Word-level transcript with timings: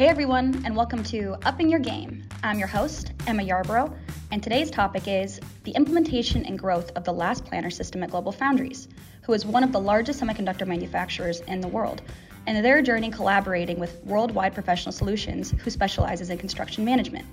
Hey 0.00 0.08
everyone, 0.08 0.62
and 0.64 0.74
welcome 0.74 1.02
to 1.04 1.36
Upping 1.44 1.68
Your 1.68 1.78
Game. 1.78 2.26
I'm 2.42 2.58
your 2.58 2.68
host, 2.68 3.12
Emma 3.26 3.42
Yarborough, 3.42 3.94
and 4.30 4.42
today's 4.42 4.70
topic 4.70 5.06
is 5.06 5.38
the 5.64 5.72
implementation 5.72 6.46
and 6.46 6.58
growth 6.58 6.90
of 6.96 7.04
the 7.04 7.12
last 7.12 7.44
planner 7.44 7.68
system 7.68 8.02
at 8.02 8.08
Global 8.08 8.32
Foundries, 8.32 8.88
who 9.20 9.34
is 9.34 9.44
one 9.44 9.62
of 9.62 9.72
the 9.72 9.78
largest 9.78 10.18
semiconductor 10.18 10.66
manufacturers 10.66 11.40
in 11.40 11.60
the 11.60 11.68
world, 11.68 12.00
and 12.46 12.64
their 12.64 12.80
journey 12.80 13.10
collaborating 13.10 13.78
with 13.78 14.02
Worldwide 14.06 14.54
Professional 14.54 14.92
Solutions, 14.92 15.50
who 15.50 15.68
specializes 15.68 16.30
in 16.30 16.38
construction 16.38 16.82
management. 16.82 17.26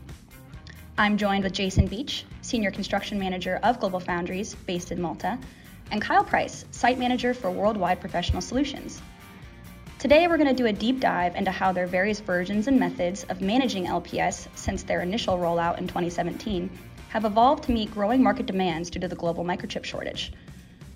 I'm 0.98 1.16
joined 1.16 1.46
with 1.46 1.54
Jason 1.54 1.88
Beach, 1.88 2.26
Senior 2.42 2.72
Construction 2.72 3.18
Manager 3.18 3.62
of 3.64 3.80
Global 3.80 4.02
Foundries, 4.02 4.56
based 4.56 4.92
in 4.92 5.02
Malta, 5.02 5.40
and 5.92 6.02
Kyle 6.02 6.26
Price, 6.26 6.66
Site 6.72 7.00
Manager 7.00 7.34
for 7.34 7.50
Worldwide 7.50 8.02
Professional 8.02 8.42
Solutions. 8.42 9.02
Today, 10.00 10.28
we're 10.28 10.38
going 10.38 10.48
to 10.48 10.54
do 10.54 10.68
a 10.68 10.72
deep 10.72 11.00
dive 11.00 11.36
into 11.36 11.50
how 11.50 11.72
their 11.72 11.88
various 11.88 12.20
versions 12.20 12.68
and 12.68 12.80
methods 12.80 13.24
of 13.30 13.42
managing 13.42 13.88
LPS 13.88 14.48
since 14.54 14.84
their 14.84 15.02
initial 15.02 15.40
rollout 15.40 15.80
in 15.80 15.88
2017 15.88 16.70
have 17.10 17.26
evolved 17.26 17.64
to 17.64 17.72
meet 17.72 17.90
growing 17.90 18.22
market 18.22 18.46
demands 18.46 18.92
due 18.92 19.00
to 19.00 19.08
the 19.08 19.16
global 19.16 19.44
microchip 19.44 19.84
shortage. 19.84 20.34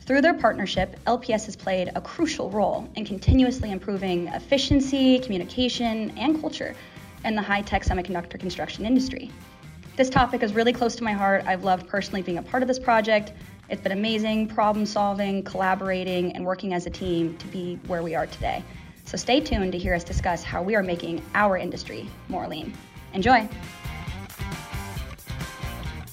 Through 0.01 0.21
their 0.21 0.35
partnership, 0.35 0.99
LPS 1.07 1.45
has 1.47 1.55
played 1.55 1.91
a 1.95 2.01
crucial 2.01 2.51
role 2.51 2.87
in 2.95 3.03
continuously 3.03 3.71
improving 3.71 4.27
efficiency, 4.27 5.17
communication, 5.17 6.15
and 6.15 6.39
culture 6.39 6.75
in 7.25 7.33
the 7.33 7.41
high 7.41 7.63
tech 7.63 7.83
semiconductor 7.83 8.39
construction 8.39 8.85
industry. 8.85 9.31
This 9.97 10.11
topic 10.11 10.43
is 10.43 10.53
really 10.53 10.73
close 10.73 10.95
to 10.97 11.03
my 11.03 11.13
heart. 11.13 11.43
I've 11.47 11.63
loved 11.63 11.87
personally 11.87 12.21
being 12.21 12.37
a 12.37 12.43
part 12.43 12.61
of 12.61 12.67
this 12.67 12.79
project. 12.79 13.33
It's 13.67 13.81
been 13.81 13.93
amazing 13.93 14.49
problem 14.49 14.85
solving, 14.85 15.41
collaborating, 15.41 16.35
and 16.35 16.45
working 16.45 16.75
as 16.75 16.85
a 16.85 16.91
team 16.91 17.35
to 17.37 17.47
be 17.47 17.79
where 17.87 18.03
we 18.03 18.13
are 18.13 18.27
today. 18.27 18.63
So 19.11 19.17
stay 19.17 19.41
tuned 19.41 19.73
to 19.73 19.77
hear 19.77 19.93
us 19.93 20.05
discuss 20.05 20.41
how 20.41 20.63
we 20.63 20.73
are 20.73 20.81
making 20.81 21.21
our 21.35 21.57
industry 21.57 22.07
more 22.29 22.47
lean. 22.47 22.73
Enjoy! 23.13 23.45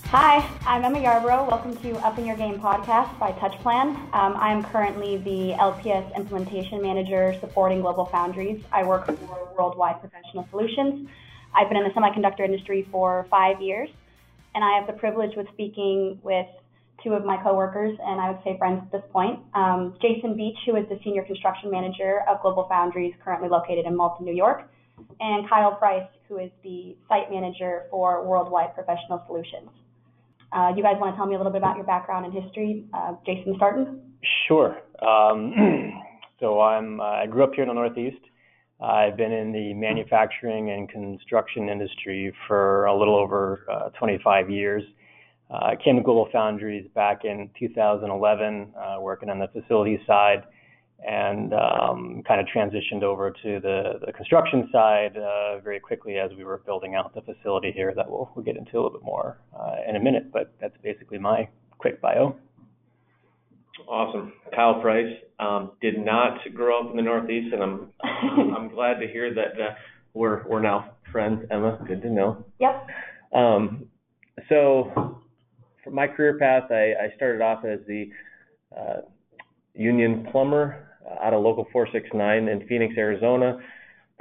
Hi, 0.07 0.45
I'm 0.67 0.85
Emma 0.85 1.01
Yarborough. 1.01 1.49
Welcome 1.49 1.77
to 1.77 1.95
Upping 2.05 2.27
Your 2.27 2.37
Game 2.37 2.59
podcast 2.59 3.17
by 3.21 3.31
TouchPlan. 3.31 3.95
Um, 4.13 4.35
I 4.37 4.51
am 4.51 4.65
currently 4.65 5.19
the 5.19 5.55
LPS 5.61 6.13
implementation 6.17 6.83
manager 6.83 7.37
supporting 7.39 7.83
Global 7.83 8.07
Foundries. 8.07 8.65
I 8.73 8.83
work 8.83 9.07
for 9.07 9.55
Worldwide 9.57 10.01
Professional 10.01 10.49
Solutions. 10.51 11.09
I've 11.55 11.69
been 11.69 11.79
in 11.79 11.85
the 11.85 11.91
semiconductor 11.91 12.41
industry 12.41 12.89
for 12.91 13.29
five 13.31 13.63
years, 13.63 13.91
and 14.57 14.65
I 14.65 14.77
have 14.77 14.89
the 14.89 14.93
privilege 14.93 15.37
with 15.37 15.47
speaking 15.53 16.19
with 16.25 16.49
two 17.03 17.13
of 17.13 17.25
my 17.25 17.37
coworkers, 17.43 17.97
and 18.03 18.21
I 18.21 18.31
would 18.31 18.41
say 18.45 18.59
friends 18.59 18.83
at 18.85 18.93
this 18.93 19.11
point. 19.13 19.41
Um, 19.55 19.97
Jason 20.03 20.37
Beach, 20.37 20.57
who 20.67 20.77
is 20.77 20.85
the 20.89 20.99
Senior 21.05 21.25
Construction 21.25 21.71
Manager 21.71 22.23
of 22.29 22.43
Global 22.43 22.67
Foundries, 22.69 23.15
currently 23.25 23.49
located 23.49 23.87
in 23.87 23.97
Malta, 23.97 24.23
New 24.23 24.35
York, 24.35 24.69
and 25.21 25.49
Kyle 25.49 25.75
Price, 25.75 26.09
who 26.29 26.39
is 26.39 26.51
the 26.63 26.97
Site 27.09 27.31
Manager 27.31 27.85
for 27.91 28.27
Worldwide 28.27 28.75
Professional 28.75 29.23
Solutions. 29.27 29.71
Uh, 30.53 30.73
you 30.77 30.83
guys 30.83 30.97
want 30.99 31.15
to 31.15 31.17
tell 31.17 31.27
me 31.27 31.35
a 31.35 31.39
little 31.39 31.53
bit 31.53 31.59
about 31.59 31.77
your 31.77 31.85
background 31.85 32.25
and 32.25 32.35
history? 32.35 32.85
Uh, 32.93 33.15
Jason, 33.25 33.55
starting? 33.57 34.01
Sure. 34.47 34.79
Um, 35.07 36.03
so 36.41 36.61
I'm, 36.61 37.01
uh, 37.01 37.05
I 37.05 37.27
grew 37.27 37.45
up 37.45 37.53
here 37.55 37.63
in 37.65 37.69
the 37.69 37.75
Northeast. 37.75 38.21
I've 38.81 39.17
been 39.17 39.33
in 39.33 39.53
the 39.53 39.75
manufacturing 39.75 40.71
and 40.71 40.89
construction 40.89 41.69
industry 41.69 42.33
for 42.47 42.87
a 42.87 42.97
little 42.97 43.17
over 43.17 43.67
uh, 43.71 43.89
25 43.99 44.51
years. 44.51 44.85
I 45.51 45.73
uh, 45.73 45.77
came 45.83 45.97
to 45.97 46.03
Global 46.03 46.29
Foundries 46.31 46.87
back 46.95 47.25
in 47.25 47.49
2011, 47.59 48.75
uh, 48.77 49.01
working 49.01 49.31
on 49.31 49.39
the 49.39 49.49
facility 49.49 49.99
side, 50.07 50.45
and 51.07 51.55
um, 51.55 52.23
kind 52.27 52.41
of 52.41 52.47
transitioned 52.55 53.03
over 53.03 53.31
to 53.31 53.61
the, 53.61 54.01
the 54.05 54.13
construction 54.13 54.69
side 54.71 55.17
uh, 55.17 55.59
very 55.61 55.81
quickly 55.81 56.19
as 56.19 56.31
we 56.37 56.45
were 56.45 56.59
building 56.67 56.95
out 56.95 57.15
the 57.15 57.23
facility 57.23 57.73
here 57.73 57.95
that 57.95 58.11
we'll, 58.11 58.31
we'll 58.35 58.45
get 58.45 58.57
into 58.57 58.73
a 58.73 58.77
little 58.77 58.91
bit 58.91 59.03
more 59.03 59.39
uh, 59.59 59.77
in 59.89 59.97
a 59.97 60.01
minute, 60.01 60.31
but 60.33 60.53
that's 60.61 60.77
basically 60.83 61.19
my 61.19 61.49
quick 61.79 62.01
bio. 62.03 62.37
Awesome. 63.89 64.33
Kyle 64.55 64.81
Price. 64.81 65.15
Um, 65.41 65.71
did 65.81 66.05
not 66.05 66.41
grow 66.53 66.81
up 66.81 66.91
in 66.91 66.97
the 66.97 67.03
Northeast, 67.03 67.55
and 67.55 67.63
I'm 67.63 67.93
I'm 68.03 68.69
glad 68.75 68.99
to 68.99 69.07
hear 69.07 69.33
that 69.35 69.53
uh, 69.55 69.75
we're 70.13 70.47
we're 70.49 70.61
now 70.61 70.95
friends. 71.13 71.45
Emma, 71.49 71.79
good 71.87 72.03
to 72.03 72.11
know. 72.11 72.45
Yep. 72.59 72.87
Um, 73.33 73.87
so 74.49 74.91
for 74.95 75.21
my 75.91 76.07
career 76.07 76.39
path, 76.39 76.71
I, 76.71 76.95
I 76.95 77.17
started 77.17 77.43
off 77.43 77.65
as 77.65 77.81
the 77.87 78.11
uh, 78.77 79.01
union 79.75 80.27
plumber 80.31 80.89
out 81.23 81.33
of 81.33 81.43
Local 81.43 81.67
469 81.73 82.49
in 82.49 82.69
Phoenix, 82.69 82.95
Arizona. 82.97 83.59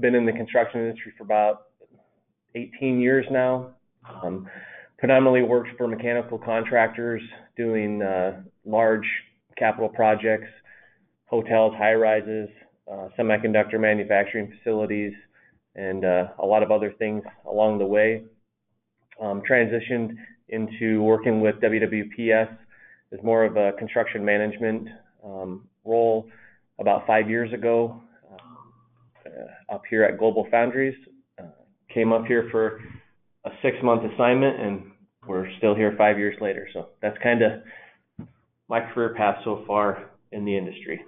Been 0.00 0.14
in 0.14 0.26
the 0.26 0.32
construction 0.32 0.80
industry 0.80 1.12
for 1.16 1.24
about 1.24 1.66
18 2.54 3.00
years 3.00 3.26
now. 3.30 3.70
Um, 4.22 4.48
predominantly 4.98 5.42
worked 5.42 5.70
for 5.76 5.86
mechanical 5.86 6.38
contractors 6.38 7.22
doing 7.56 8.02
uh, 8.02 8.42
large 8.64 9.06
capital 9.58 9.88
projects, 9.88 10.48
hotels, 11.26 11.74
high 11.76 11.94
rises, 11.94 12.48
uh, 12.90 13.08
semiconductor 13.18 13.78
manufacturing 13.80 14.52
facilities, 14.56 15.12
and 15.74 16.04
uh, 16.04 16.28
a 16.38 16.46
lot 16.46 16.62
of 16.62 16.70
other 16.70 16.94
things 16.98 17.22
along 17.48 17.78
the 17.78 17.84
way. 17.84 18.22
Um, 19.20 19.42
transitioned 19.48 20.16
into 20.48 21.02
working 21.02 21.40
with 21.40 21.56
WWPS 21.56 22.56
as 23.12 23.22
more 23.22 23.44
of 23.44 23.56
a 23.56 23.72
construction 23.78 24.24
management 24.24 24.88
um, 25.24 25.66
role 25.84 26.26
about 26.78 27.06
five 27.06 27.28
years 27.28 27.52
ago 27.52 28.00
uh, 28.32 29.74
up 29.74 29.82
here 29.88 30.04
at 30.04 30.18
Global 30.18 30.46
Foundries. 30.50 30.94
Uh, 31.38 31.44
came 31.92 32.12
up 32.12 32.26
here 32.26 32.48
for 32.50 32.80
a 33.44 33.50
six 33.62 33.76
month 33.82 34.02
assignment 34.12 34.60
and 34.60 34.82
we're 35.26 35.48
still 35.58 35.74
here 35.74 35.94
five 35.98 36.18
years 36.18 36.36
later. 36.40 36.68
So 36.72 36.88
that's 37.02 37.16
kind 37.22 37.42
of 37.42 38.26
my 38.68 38.80
career 38.92 39.14
path 39.14 39.36
so 39.44 39.64
far 39.66 40.10
in 40.32 40.44
the 40.44 40.56
industry. 40.56 41.00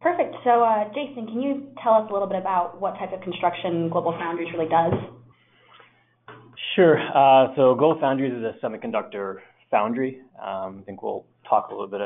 Perfect. 0.00 0.34
So, 0.44 0.62
uh, 0.62 0.84
Jason, 0.88 1.26
can 1.26 1.40
you 1.40 1.68
tell 1.82 1.94
us 1.94 2.06
a 2.10 2.12
little 2.12 2.28
bit 2.28 2.38
about 2.38 2.78
what 2.78 2.92
type 2.98 3.12
of 3.12 3.22
construction 3.22 3.88
Global 3.88 4.12
Foundries 4.12 4.52
really 4.52 4.68
does? 4.68 4.92
Sure. 6.74 6.98
Uh, 6.98 7.54
so 7.54 7.74
Global 7.76 8.00
Foundries 8.00 8.32
is 8.32 8.42
a 8.42 8.54
semiconductor 8.64 9.36
foundry. 9.70 10.20
Um, 10.42 10.80
I 10.80 10.82
think 10.84 11.02
we'll 11.02 11.24
talk 11.48 11.68
a 11.68 11.72
little 11.72 11.86
bit 11.86 12.00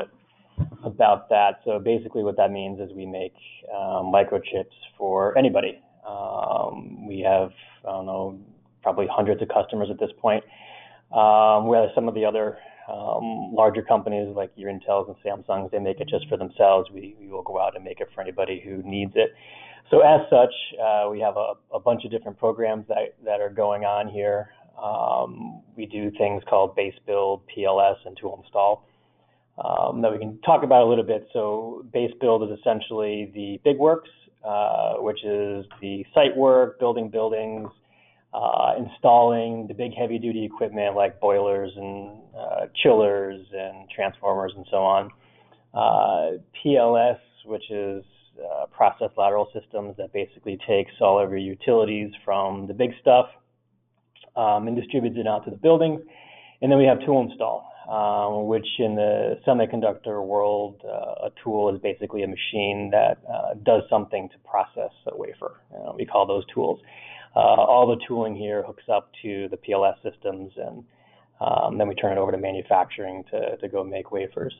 about 0.83 1.27
that. 1.29 1.61
So 1.65 1.79
basically, 1.79 2.23
what 2.23 2.37
that 2.37 2.51
means 2.51 2.79
is 2.79 2.91
we 2.95 3.07
make 3.07 3.33
um, 3.73 4.11
microchips 4.13 4.75
for 4.95 5.35
anybody. 5.37 5.81
Um, 6.07 7.07
we 7.07 7.19
have, 7.21 7.49
I 7.87 7.91
don't 7.91 8.05
know, 8.05 8.39
probably 8.83 9.07
hundreds 9.11 9.41
of 9.41 9.47
customers 9.47 9.87
at 9.89 9.99
this 9.99 10.11
point. 10.19 10.43
Um, 11.11 11.67
whereas 11.67 11.89
some 11.95 12.07
of 12.07 12.13
the 12.13 12.25
other 12.25 12.59
um, 12.87 13.51
larger 13.51 13.81
companies 13.81 14.27
like 14.35 14.51
your 14.55 14.71
Intels 14.71 15.07
and 15.07 15.15
Samsungs, 15.25 15.71
they 15.71 15.79
make 15.79 15.99
it 15.99 16.07
just 16.07 16.27
for 16.27 16.37
themselves. 16.37 16.89
We, 16.93 17.15
we 17.19 17.27
will 17.27 17.41
go 17.41 17.59
out 17.59 17.75
and 17.75 17.83
make 17.83 18.01
it 18.01 18.09
for 18.13 18.21
anybody 18.21 18.61
who 18.63 18.83
needs 18.83 19.13
it. 19.15 19.33
So 19.89 20.01
as 20.01 20.21
such, 20.29 20.53
uh, 20.79 21.09
we 21.09 21.19
have 21.19 21.35
a, 21.35 21.53
a, 21.73 21.79
bunch 21.79 22.05
of 22.05 22.11
different 22.11 22.37
programs 22.37 22.87
that, 22.89 23.15
that 23.25 23.41
are 23.41 23.49
going 23.49 23.85
on 23.85 24.07
here. 24.07 24.51
Um, 24.81 25.61
we 25.75 25.85
do 25.85 26.11
things 26.17 26.43
called 26.49 26.75
base 26.75 26.95
build, 27.05 27.41
PLS, 27.55 27.95
and 28.05 28.17
tool 28.19 28.41
install 28.43 28.85
um, 29.63 30.01
that 30.01 30.11
we 30.11 30.17
can 30.17 30.39
talk 30.41 30.63
about 30.63 30.83
a 30.83 30.89
little 30.89 31.03
bit. 31.03 31.27
So 31.33 31.85
base 31.91 32.11
build 32.19 32.49
is 32.49 32.57
essentially 32.59 33.31
the 33.33 33.59
big 33.63 33.77
works, 33.77 34.09
uh, 34.43 34.93
which 34.95 35.23
is 35.23 35.65
the 35.81 36.05
site 36.13 36.35
work, 36.35 36.79
building 36.79 37.09
buildings, 37.09 37.69
uh, 38.33 38.73
installing 38.77 39.67
the 39.67 39.73
big 39.73 39.93
heavy 39.93 40.19
duty 40.19 40.45
equipment 40.45 40.95
like 40.95 41.19
boilers 41.19 41.71
and 41.75 42.19
uh, 42.37 42.67
chillers 42.81 43.45
and 43.51 43.89
transformers 43.89 44.53
and 44.55 44.65
so 44.69 44.77
on. 44.77 45.09
Uh, 45.73 46.37
PLS, 46.63 47.19
which 47.45 47.69
is 47.69 48.03
uh, 48.39 48.65
process 48.67 49.09
lateral 49.17 49.49
systems 49.53 49.95
that 49.97 50.13
basically 50.13 50.57
takes 50.67 50.91
all 51.01 51.21
of 51.21 51.29
your 51.29 51.39
utilities 51.39 52.11
from 52.23 52.67
the 52.67 52.73
big 52.73 52.91
stuff 53.01 53.27
um, 54.35 54.67
and 54.67 54.75
distributes 54.75 55.17
it 55.17 55.27
out 55.27 55.45
to 55.45 55.51
the 55.51 55.57
buildings. 55.57 56.01
And 56.61 56.71
then 56.71 56.77
we 56.77 56.85
have 56.85 56.99
tool 57.05 57.21
install, 57.21 57.71
um, 57.89 58.47
which 58.47 58.67
in 58.79 58.95
the 58.95 59.39
semiconductor 59.47 60.25
world, 60.25 60.81
uh, 60.85 61.27
a 61.27 61.31
tool 61.43 61.73
is 61.73 61.81
basically 61.81 62.23
a 62.23 62.27
machine 62.27 62.89
that 62.91 63.19
uh, 63.31 63.53
does 63.63 63.83
something 63.89 64.29
to 64.29 64.35
process 64.49 64.91
a 65.07 65.15
wafer. 65.15 65.61
Know, 65.71 65.95
we 65.97 66.05
call 66.05 66.27
those 66.27 66.43
tools. 66.53 66.79
Uh, 67.35 67.39
all 67.39 67.87
the 67.87 68.03
tooling 68.07 68.35
here 68.35 68.63
hooks 68.63 68.83
up 68.91 69.11
to 69.21 69.47
the 69.49 69.57
PLS 69.57 69.95
systems, 70.03 70.51
and 70.57 70.83
um, 71.39 71.77
then 71.77 71.87
we 71.87 71.95
turn 71.95 72.17
it 72.17 72.19
over 72.19 72.31
to 72.31 72.37
manufacturing 72.37 73.23
to, 73.31 73.55
to 73.57 73.67
go 73.67 73.83
make 73.83 74.11
wafers. 74.11 74.53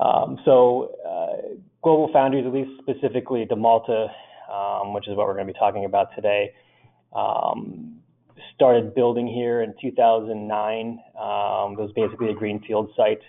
Um, 0.00 0.38
so 0.44 0.94
uh, 1.06 1.54
Global 1.82 2.10
Foundries, 2.12 2.46
at 2.46 2.52
least 2.52 2.70
specifically 2.80 3.46
to 3.46 3.56
Malta, 3.56 4.08
um, 4.52 4.92
which 4.92 5.06
is 5.08 5.16
what 5.16 5.26
we're 5.26 5.34
going 5.34 5.46
to 5.46 5.52
be 5.52 5.58
talking 5.58 5.84
about 5.84 6.08
today, 6.14 6.52
um, 7.14 7.99
started 8.54 8.94
building 8.94 9.26
here 9.26 9.62
in 9.62 9.74
2009. 9.80 10.86
Um, 10.86 11.72
it 11.72 11.82
was 11.82 11.92
basically 11.94 12.30
a 12.30 12.34
greenfield 12.34 12.90
site. 12.96 13.20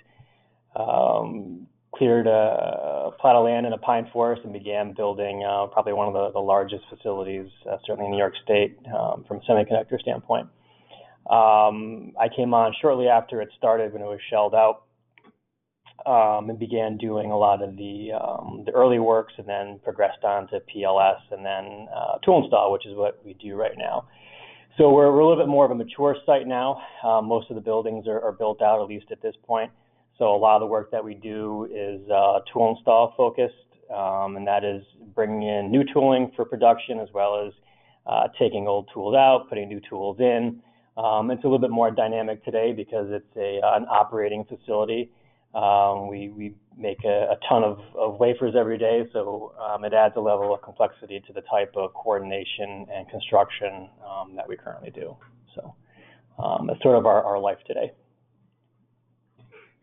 Um, 0.76 1.68
cleared 1.94 2.26
a 2.26 3.12
plot 3.20 3.36
of 3.36 3.44
land 3.44 3.66
in 3.66 3.74
a 3.74 3.78
pine 3.78 4.10
forest 4.14 4.42
and 4.44 4.54
began 4.54 4.94
building 4.94 5.44
uh, 5.44 5.68
probably 5.68 5.94
one 5.94 6.08
of 6.08 6.14
the, 6.14 6.32
the 6.32 6.40
largest 6.40 6.84
facilities, 6.90 7.48
uh, 7.70 7.78
certainly 7.86 8.06
in 8.06 8.12
New 8.12 8.18
York 8.18 8.34
State, 8.44 8.78
um, 8.88 9.26
from 9.28 9.38
a 9.38 9.42
semiconductor 9.42 10.00
standpoint. 10.00 10.48
Um, 11.30 12.14
I 12.20 12.28
came 12.36 12.54
on 12.54 12.74
shortly 12.82 13.08
after 13.08 13.42
it 13.42 13.50
started 13.58 13.94
when 13.94 14.02
it 14.02 14.06
was 14.06 14.20
shelled 14.30 14.56
out 14.56 14.84
um, 16.06 16.50
and 16.50 16.58
began 16.58 16.98
doing 16.98 17.32
a 17.32 17.38
lot 17.38 17.62
of 17.62 17.76
the 17.78 18.12
um, 18.14 18.64
the 18.66 18.72
early 18.72 19.00
works, 19.00 19.34
and 19.38 19.48
then 19.48 19.80
progressed 19.84 20.24
on 20.24 20.48
to 20.48 20.60
PLS, 20.74 21.20
and 21.32 21.46
then 21.46 21.88
uh, 21.96 22.18
tool 22.24 22.42
install, 22.44 22.72
which 22.72 22.88
is 22.88 22.96
what 22.96 23.24
we 23.24 23.34
do 23.36 23.56
right 23.56 23.78
now. 23.78 24.08
So 24.82 24.90
we're, 24.90 25.12
we're 25.12 25.20
a 25.20 25.28
little 25.28 25.44
bit 25.44 25.48
more 25.48 25.64
of 25.64 25.70
a 25.70 25.76
mature 25.76 26.16
site 26.26 26.48
now. 26.48 26.82
Um, 27.04 27.28
most 27.28 27.52
of 27.52 27.56
the 27.56 27.62
buildings 27.62 28.08
are, 28.08 28.20
are, 28.20 28.32
built 28.32 28.64
out, 28.64 28.82
at 28.82 28.88
least 28.88 29.12
at 29.12 29.22
this 29.22 29.36
point. 29.46 29.70
So 30.18 30.34
a 30.34 30.36
lot 30.36 30.56
of 30.56 30.62
the 30.62 30.66
work 30.66 30.90
that 30.90 31.06
we 31.06 31.14
do 31.14 31.68
is 31.72 32.02
uh, 32.10 32.40
tool 32.52 32.76
install 32.76 33.14
focused, 33.16 33.54
um, 33.96 34.38
and 34.38 34.48
that 34.48 34.64
is 34.64 34.82
bringing 35.14 35.44
in 35.44 35.70
new 35.70 35.84
tooling 35.94 36.32
for 36.36 36.46
production 36.46 36.98
as 36.98 37.10
well 37.14 37.46
as 37.46 37.54
uh, 38.08 38.30
taking 38.40 38.68
old 38.68 38.90
tools 38.92 39.14
out, 39.14 39.46
putting 39.50 39.70
new 39.70 39.82
tools 39.88 40.20
in. 40.20 40.60
Um, 40.98 41.30
it's 41.30 41.44
a 41.44 41.46
little 41.46 41.60
bit 41.60 41.70
more 41.70 41.92
dynamic 41.92 42.44
today 42.44 42.74
because 42.74 43.06
it's 43.12 43.38
a, 43.38 43.60
an 43.64 43.86
operating 43.88 44.46
facility. 44.46 45.12
Um, 45.54 46.08
we, 46.08 46.30
we 46.30 46.56
make 46.78 47.04
a, 47.04 47.34
a 47.34 47.38
ton 47.50 47.64
of, 47.64 47.80
of, 47.96 48.20
wafers 48.20 48.54
every 48.58 48.78
day, 48.78 49.04
so 49.12 49.54
um, 49.60 49.84
it 49.84 49.94
adds 49.94 50.14
a 50.16 50.22
level 50.22 50.54
of 50.54 50.62
complexity 50.62 51.22
to 51.28 51.34
the 51.34 51.42
type 51.42 51.74
of 51.76 51.94
coordination 51.94 52.86
and 52.94 53.10
construction 53.10 53.90
um, 54.08 54.36
that 54.38 54.48
we 54.48 54.56
currently 54.56 54.92
do. 54.92 55.18
So 55.54 55.76
um, 56.42 56.68
that's 56.68 56.82
sort 56.82 56.98
of 56.98 57.06
our, 57.06 57.22
our 57.24 57.38
life 57.38 57.58
today. 57.68 57.92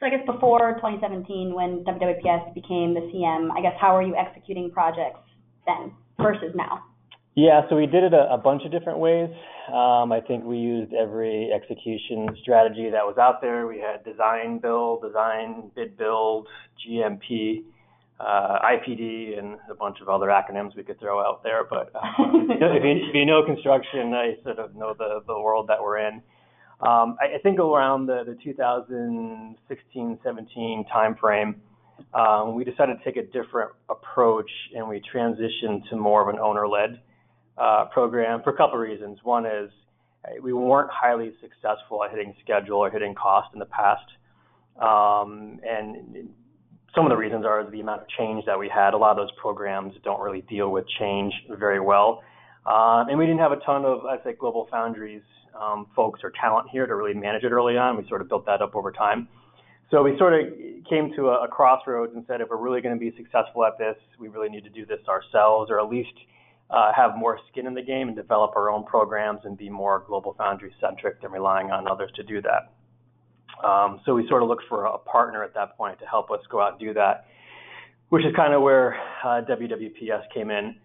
So 0.00 0.06
I 0.06 0.10
guess 0.10 0.24
before 0.24 0.74
2017, 0.76 1.54
when 1.54 1.84
WWPS 1.84 2.54
became 2.54 2.94
the 2.94 3.10
CM, 3.12 3.50
I 3.50 3.60
guess 3.60 3.74
how 3.80 3.96
are 3.96 4.02
you 4.02 4.14
executing 4.16 4.70
projects 4.70 5.20
then 5.66 5.92
versus 6.18 6.54
now? 6.54 6.84
Yeah, 7.34 7.62
so 7.68 7.76
we 7.76 7.86
did 7.86 8.04
it 8.04 8.12
a, 8.12 8.32
a 8.32 8.38
bunch 8.38 8.62
of 8.64 8.72
different 8.72 8.98
ways. 8.98 9.30
Um, 9.68 10.12
I 10.12 10.20
think 10.26 10.44
we 10.44 10.56
used 10.56 10.92
every 10.94 11.50
execution 11.52 12.28
strategy 12.42 12.90
that 12.90 13.04
was 13.04 13.16
out 13.18 13.40
there. 13.40 13.66
We 13.66 13.78
had 13.78 14.04
design 14.04 14.58
build, 14.58 15.02
design 15.02 15.70
bid 15.76 15.96
build, 15.96 16.48
GMP, 16.84 17.64
uh, 18.18 18.58
IPD, 18.64 19.38
and 19.38 19.58
a 19.70 19.74
bunch 19.74 19.98
of 20.00 20.08
other 20.08 20.28
acronyms 20.28 20.74
we 20.74 20.82
could 20.82 20.98
throw 20.98 21.20
out 21.20 21.42
there. 21.44 21.64
But 21.68 21.92
uh, 21.94 22.00
if, 22.18 22.82
you, 22.82 23.08
if, 23.08 23.14
you, 23.14 23.26
know 23.26 23.44
construction, 23.44 24.14
I 24.14 24.42
sort 24.42 24.58
of 24.58 24.74
know 24.74 24.94
the, 24.98 25.20
the 25.26 25.38
world 25.38 25.68
that 25.68 25.82
we're 25.82 25.98
in. 25.98 26.14
Um, 26.80 27.16
I, 27.20 27.36
I, 27.36 27.38
think 27.42 27.58
around 27.58 28.06
the, 28.06 28.22
the 28.24 28.36
2016, 28.42 30.18
17 30.24 30.84
timeframe, 30.94 31.56
um, 32.14 32.54
we 32.54 32.64
decided 32.64 32.98
to 32.98 33.04
take 33.04 33.16
a 33.16 33.26
different 33.26 33.72
approach 33.90 34.50
and 34.74 34.88
we 34.88 35.02
transitioned 35.12 35.88
to 35.90 35.96
more 35.96 36.22
of 36.22 36.32
an 36.32 36.40
owner-led 36.40 36.90
uh, 36.90 36.98
program 37.92 38.42
for 38.42 38.50
a 38.50 38.56
couple 38.56 38.78
reasons. 38.78 39.18
One 39.22 39.46
is 39.46 39.70
uh, 40.24 40.40
we 40.42 40.52
weren't 40.52 40.90
highly 40.90 41.32
successful 41.40 42.04
at 42.04 42.10
hitting 42.10 42.34
schedule 42.42 42.78
or 42.78 42.90
hitting 42.90 43.14
cost 43.14 43.48
in 43.52 43.58
the 43.58 43.66
past. 43.66 44.08
Um, 44.80 45.60
and 45.68 46.28
some 46.94 47.04
of 47.04 47.10
the 47.10 47.16
reasons 47.16 47.44
are 47.44 47.68
the 47.70 47.80
amount 47.80 48.02
of 48.02 48.08
change 48.18 48.44
that 48.46 48.58
we 48.58 48.68
had. 48.68 48.94
A 48.94 48.96
lot 48.96 49.12
of 49.12 49.16
those 49.16 49.32
programs 49.40 49.94
don't 50.04 50.20
really 50.20 50.42
deal 50.42 50.70
with 50.70 50.84
change 50.98 51.32
very 51.58 51.80
well. 51.80 52.22
Uh, 52.66 53.04
and 53.08 53.18
we 53.18 53.26
didn't 53.26 53.40
have 53.40 53.52
a 53.52 53.60
ton 53.64 53.84
of, 53.84 54.04
I 54.04 54.16
think, 54.18 54.38
Global 54.38 54.68
Foundries 54.70 55.22
um, 55.60 55.86
folks 55.96 56.20
or 56.22 56.32
talent 56.40 56.68
here 56.70 56.86
to 56.86 56.94
really 56.94 57.14
manage 57.14 57.42
it 57.44 57.52
early 57.52 57.76
on. 57.76 57.96
We 57.96 58.06
sort 58.08 58.20
of 58.20 58.28
built 58.28 58.46
that 58.46 58.62
up 58.62 58.76
over 58.76 58.92
time. 58.92 59.28
So 59.90 60.02
we 60.02 60.18
sort 60.18 60.34
of 60.34 60.48
came 60.88 61.12
to 61.16 61.28
a, 61.28 61.44
a 61.44 61.48
crossroads 61.48 62.12
and 62.14 62.24
said, 62.26 62.40
if 62.40 62.48
we're 62.50 62.58
really 62.58 62.82
going 62.82 62.94
to 62.94 63.00
be 63.00 63.16
successful 63.16 63.64
at 63.64 63.78
this, 63.78 63.96
we 64.18 64.28
really 64.28 64.50
need 64.50 64.64
to 64.64 64.70
do 64.70 64.84
this 64.84 65.00
ourselves, 65.08 65.70
or 65.70 65.80
at 65.80 65.88
least 65.88 66.12
uh, 66.70 66.92
have 66.94 67.16
more 67.16 67.38
skin 67.50 67.66
in 67.66 67.74
the 67.74 67.82
game 67.82 68.08
and 68.08 68.16
develop 68.16 68.54
our 68.56 68.70
own 68.70 68.84
programs 68.84 69.40
and 69.44 69.56
be 69.56 69.70
more 69.70 70.04
global 70.06 70.34
foundry 70.36 70.72
centric 70.80 71.20
than 71.22 71.32
relying 71.32 71.70
on 71.70 71.88
others 71.88 72.10
to 72.16 72.22
do 72.22 72.42
that. 72.42 72.72
Um, 73.66 74.00
so 74.04 74.14
we 74.14 74.26
sort 74.28 74.42
of 74.42 74.48
looked 74.48 74.64
for 74.68 74.84
a 74.84 74.98
partner 74.98 75.42
at 75.42 75.54
that 75.54 75.76
point 75.76 75.98
to 76.00 76.06
help 76.06 76.30
us 76.30 76.40
go 76.50 76.60
out 76.60 76.72
and 76.72 76.80
do 76.80 76.94
that, 76.94 77.26
which 78.10 78.24
is 78.24 78.34
kind 78.36 78.54
of 78.54 78.62
where 78.62 78.96
uh, 79.24 79.42
WWPS 79.48 80.32
came 80.32 80.50
in. 80.50 80.76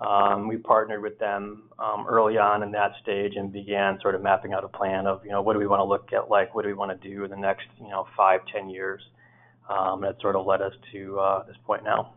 Um, 0.00 0.48
we 0.48 0.56
partnered 0.56 1.02
with 1.02 1.18
them 1.18 1.70
um, 1.78 2.06
early 2.08 2.36
on 2.36 2.62
in 2.62 2.72
that 2.72 2.92
stage 3.02 3.34
and 3.36 3.52
began 3.52 3.98
sort 4.00 4.14
of 4.14 4.22
mapping 4.22 4.52
out 4.52 4.64
a 4.64 4.68
plan 4.68 5.06
of, 5.06 5.24
you 5.24 5.30
know, 5.30 5.42
what 5.42 5.52
do 5.52 5.58
we 5.58 5.66
want 5.66 5.80
to 5.80 5.84
look 5.84 6.12
at 6.12 6.28
like, 6.28 6.54
what 6.54 6.62
do 6.62 6.68
we 6.68 6.74
want 6.74 7.00
to 7.00 7.08
do 7.08 7.24
in 7.24 7.30
the 7.30 7.36
next, 7.36 7.66
you 7.80 7.88
know, 7.88 8.06
five, 8.16 8.40
ten 8.52 8.68
years. 8.68 9.00
Um, 9.68 10.00
that 10.00 10.16
sort 10.20 10.34
of 10.34 10.44
led 10.44 10.60
us 10.60 10.72
to 10.92 11.20
uh, 11.20 11.46
this 11.46 11.56
point 11.64 11.84
now. 11.84 12.14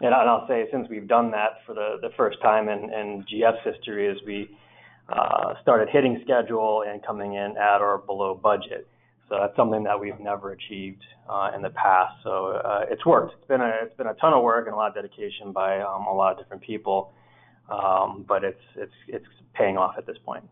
And 0.00 0.14
I'll 0.14 0.46
say, 0.48 0.66
since 0.72 0.88
we've 0.90 1.08
done 1.08 1.30
that 1.30 1.58
for 1.66 1.74
the, 1.74 1.96
the 2.02 2.10
first 2.16 2.40
time 2.42 2.68
in, 2.68 2.92
in 2.92 3.24
GF's 3.32 3.64
history, 3.64 4.06
is 4.06 4.18
we 4.26 4.50
uh, 5.08 5.54
started 5.62 5.88
hitting 5.90 6.20
schedule 6.24 6.84
and 6.86 7.04
coming 7.04 7.34
in 7.34 7.56
at 7.56 7.80
or 7.80 7.98
below 7.98 8.34
budget. 8.34 8.88
So 9.28 9.36
that's 9.40 9.56
something 9.56 9.82
that 9.84 9.98
we've 9.98 10.18
never 10.20 10.52
achieved 10.52 11.02
uh, 11.28 11.52
in 11.54 11.62
the 11.62 11.70
past. 11.70 12.14
So 12.22 12.60
uh, 12.64 12.84
it's 12.90 13.04
worked. 13.06 13.34
It's 13.38 13.48
been 13.48 13.60
a 13.60 13.72
it's 13.82 13.96
been 13.96 14.06
a 14.06 14.14
ton 14.14 14.34
of 14.34 14.42
work 14.42 14.66
and 14.66 14.74
a 14.74 14.76
lot 14.76 14.88
of 14.88 14.94
dedication 14.94 15.52
by 15.52 15.80
um, 15.80 16.06
a 16.06 16.14
lot 16.14 16.32
of 16.32 16.38
different 16.38 16.62
people, 16.62 17.12
um, 17.70 18.24
but 18.28 18.44
it's 18.44 18.60
it's 18.76 18.92
it's 19.08 19.26
paying 19.54 19.78
off 19.78 19.94
at 19.96 20.06
this 20.06 20.18
point. 20.24 20.44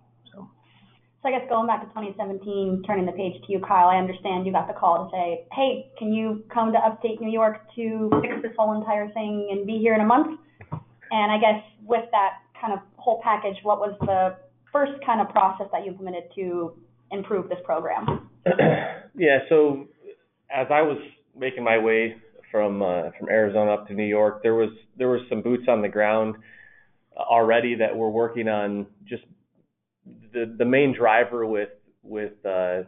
So 1.23 1.29
I 1.29 1.39
guess 1.39 1.49
going 1.49 1.69
back 1.69 1.83
to 1.83 1.87
2017, 1.95 2.83
turning 2.85 3.07
the 3.07 3.13
page 3.13 3.41
to 3.47 3.53
you, 3.53 3.61
Kyle, 3.61 3.87
I 3.87 3.97
understand 3.97 4.45
you 4.45 4.51
got 4.51 4.67
the 4.67 4.75
call 4.75 5.07
to 5.07 5.11
say, 5.15 5.47
hey, 5.53 5.87
can 5.97 6.13
you 6.13 6.43
come 6.53 6.73
to 6.73 6.79
upstate 6.79 7.21
New 7.21 7.31
York 7.31 7.59
to 7.77 8.11
fix 8.21 8.35
this 8.43 8.51
whole 8.59 8.77
entire 8.77 9.09
thing 9.13 9.49
and 9.53 9.65
be 9.65 9.79
here 9.79 9.95
in 9.95 10.01
a 10.01 10.05
month? 10.05 10.41
And 11.13 11.31
I 11.31 11.39
guess 11.39 11.63
with 11.87 12.11
that 12.11 12.39
kind 12.61 12.73
of 12.73 12.81
whole 12.97 13.21
package, 13.23 13.55
what 13.63 13.79
was 13.79 13.97
the 14.01 14.35
first 14.73 14.93
kind 15.07 15.21
of 15.21 15.29
process 15.29 15.67
that 15.71 15.85
you 15.85 15.93
implemented 15.93 16.25
to 16.35 16.75
improve 17.13 17.49
this 17.49 17.59
program? 17.65 18.29
yeah, 19.17 19.39
so 19.49 19.87
as 20.51 20.67
I 20.71 20.83
was 20.83 20.99
making 21.39 21.63
my 21.63 21.79
way 21.79 22.17
from 22.51 22.83
uh, 22.83 23.11
from 23.17 23.29
Arizona 23.29 23.75
up 23.75 23.87
to 23.89 23.95
New 23.95 24.07
York, 24.07 24.43
there 24.43 24.57
was 24.57 24.71
there 24.99 25.09
was 25.09 25.21
some 25.29 25.41
boots 25.41 25.65
on 25.69 25.83
the 25.83 25.89
ground 25.89 26.35
already 27.17 27.77
that 27.77 27.97
were 27.97 28.11
working 28.11 28.49
on 28.49 28.87
just 29.09 29.23
the 30.33 30.55
the 30.59 30.65
main 30.65 30.95
driver 30.97 31.47
with 31.47 31.71
with 32.03 32.33
uh, 32.45 32.83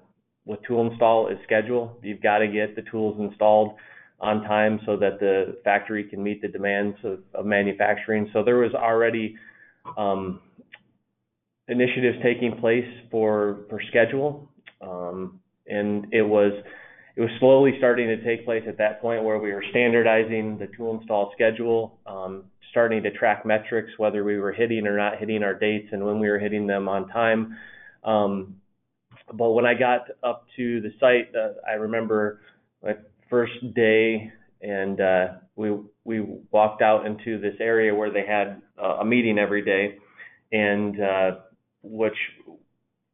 with 0.45 0.61
tool 0.67 0.91
install 0.91 1.29
is 1.29 1.39
schedule. 1.45 1.97
You've 2.03 2.23
got 2.23 2.39
to 2.39 2.49
get 2.49 2.77
the 2.77 2.83
tools 2.91 3.17
installed 3.19 3.75
on 4.21 4.43
time 4.43 4.81
so 4.87 4.97
that 4.97 5.21
the 5.21 5.59
factory 5.65 6.05
can 6.05 6.23
meet 6.23 6.41
the 6.41 6.49
demands 6.49 6.97
of, 7.05 7.21
of 7.35 7.47
manufacturing. 7.47 8.31
So 8.33 8.43
there 8.43 8.57
was 8.57 8.73
already 8.75 9.37
um, 9.99 10.41
initiatives 11.69 12.19
taking 12.23 12.57
place 12.59 12.87
for 13.11 13.61
for 13.69 13.81
schedule, 13.89 14.49
um, 14.81 15.41
and 15.67 16.07
it 16.13 16.23
was 16.23 16.53
it 17.17 17.21
was 17.21 17.31
slowly 17.39 17.75
starting 17.79 18.09
to 18.09 18.23
take 18.25 18.45
place 18.45 18.65
at 18.69 18.79
that 18.79 19.01
point 19.01 19.23
where 19.23 19.39
we 19.39 19.53
were 19.53 19.65
standardizing 19.71 20.59
the 20.59 20.69
tool 20.77 20.99
install 20.99 21.31
schedule, 21.35 21.99
um, 22.07 22.45
starting 22.75 23.05
to 23.05 23.11
track 23.13 23.47
metrics, 23.47 23.93
whether 23.99 24.25
we 24.25 24.37
were 24.37 24.51
hitting 24.51 24.85
or 24.85 24.97
not 24.97 25.17
hitting 25.17 25.45
our 25.45 25.55
dates 25.55 25.87
and 25.93 26.05
when 26.05 26.19
we 26.19 26.29
were 26.29 26.41
hitting 26.41 26.67
them 26.67 26.89
on 26.89 27.07
time. 27.07 27.57
Um, 28.03 28.57
but 29.33 29.53
when 29.53 29.65
I 29.65 29.75
got 29.75 30.09
up 30.25 30.47
to 30.57 30.81
the 30.81 30.91
site, 30.99 31.33
uh, 31.37 31.53
I 31.65 31.75
remember 31.75 32.41
my 32.83 32.95
first 33.31 33.53
day, 33.77 34.33
and 34.61 35.01
uh, 35.01 35.27
we 35.55 35.71
we 36.03 36.27
walked 36.51 36.83
out 36.83 37.07
into 37.07 37.41
this 37.41 37.55
area 37.61 37.95
where 37.95 38.11
they 38.11 38.27
had 38.27 38.61
uh, 38.77 38.97
a 38.97 39.05
meeting 39.05 39.39
every 39.39 39.65
day, 39.65 39.99
and 40.51 41.01
uh, 41.01 41.31
which 41.85 42.17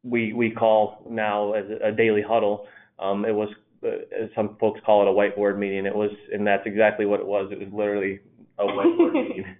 we 0.02 0.32
we 0.32 0.52
call 0.52 1.06
now 1.06 1.52
as 1.52 1.66
a 1.84 1.92
daily 1.92 2.22
huddle. 2.26 2.66
Um, 2.98 3.26
it 3.26 3.34
was 3.34 3.50
uh, 3.86 4.26
some 4.34 4.56
folks 4.58 4.80
call 4.86 5.02
it 5.02 5.08
a 5.08 5.12
whiteboard 5.12 5.58
meeting. 5.58 5.84
It 5.84 5.94
was, 5.94 6.10
and 6.32 6.46
that's 6.46 6.66
exactly 6.66 7.04
what 7.04 7.20
it 7.20 7.26
was. 7.26 7.52
It 7.52 7.58
was 7.58 7.68
literally 7.72 8.20
a 8.60 8.66
whiteboard. 8.66 9.44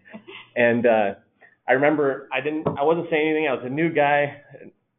And 0.56 0.84
uh, 0.84 1.14
I 1.68 1.72
remember 1.74 2.28
I 2.32 2.40
didn't, 2.40 2.66
I 2.66 2.82
wasn't 2.82 3.06
saying 3.08 3.28
anything. 3.28 3.48
I 3.48 3.54
was 3.54 3.62
a 3.64 3.70
new 3.70 3.92
guy. 3.92 4.42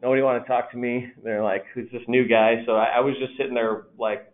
Nobody 0.01 0.21
wanted 0.21 0.39
to 0.41 0.45
talk 0.45 0.71
to 0.71 0.77
me. 0.77 1.07
They're 1.23 1.43
like, 1.43 1.65
"Who's 1.73 1.91
this 1.91 2.01
new 2.07 2.25
guy?" 2.27 2.63
So 2.65 2.71
I, 2.71 2.85
I 2.95 2.99
was 3.01 3.15
just 3.19 3.37
sitting 3.37 3.53
there, 3.53 3.83
like, 3.99 4.31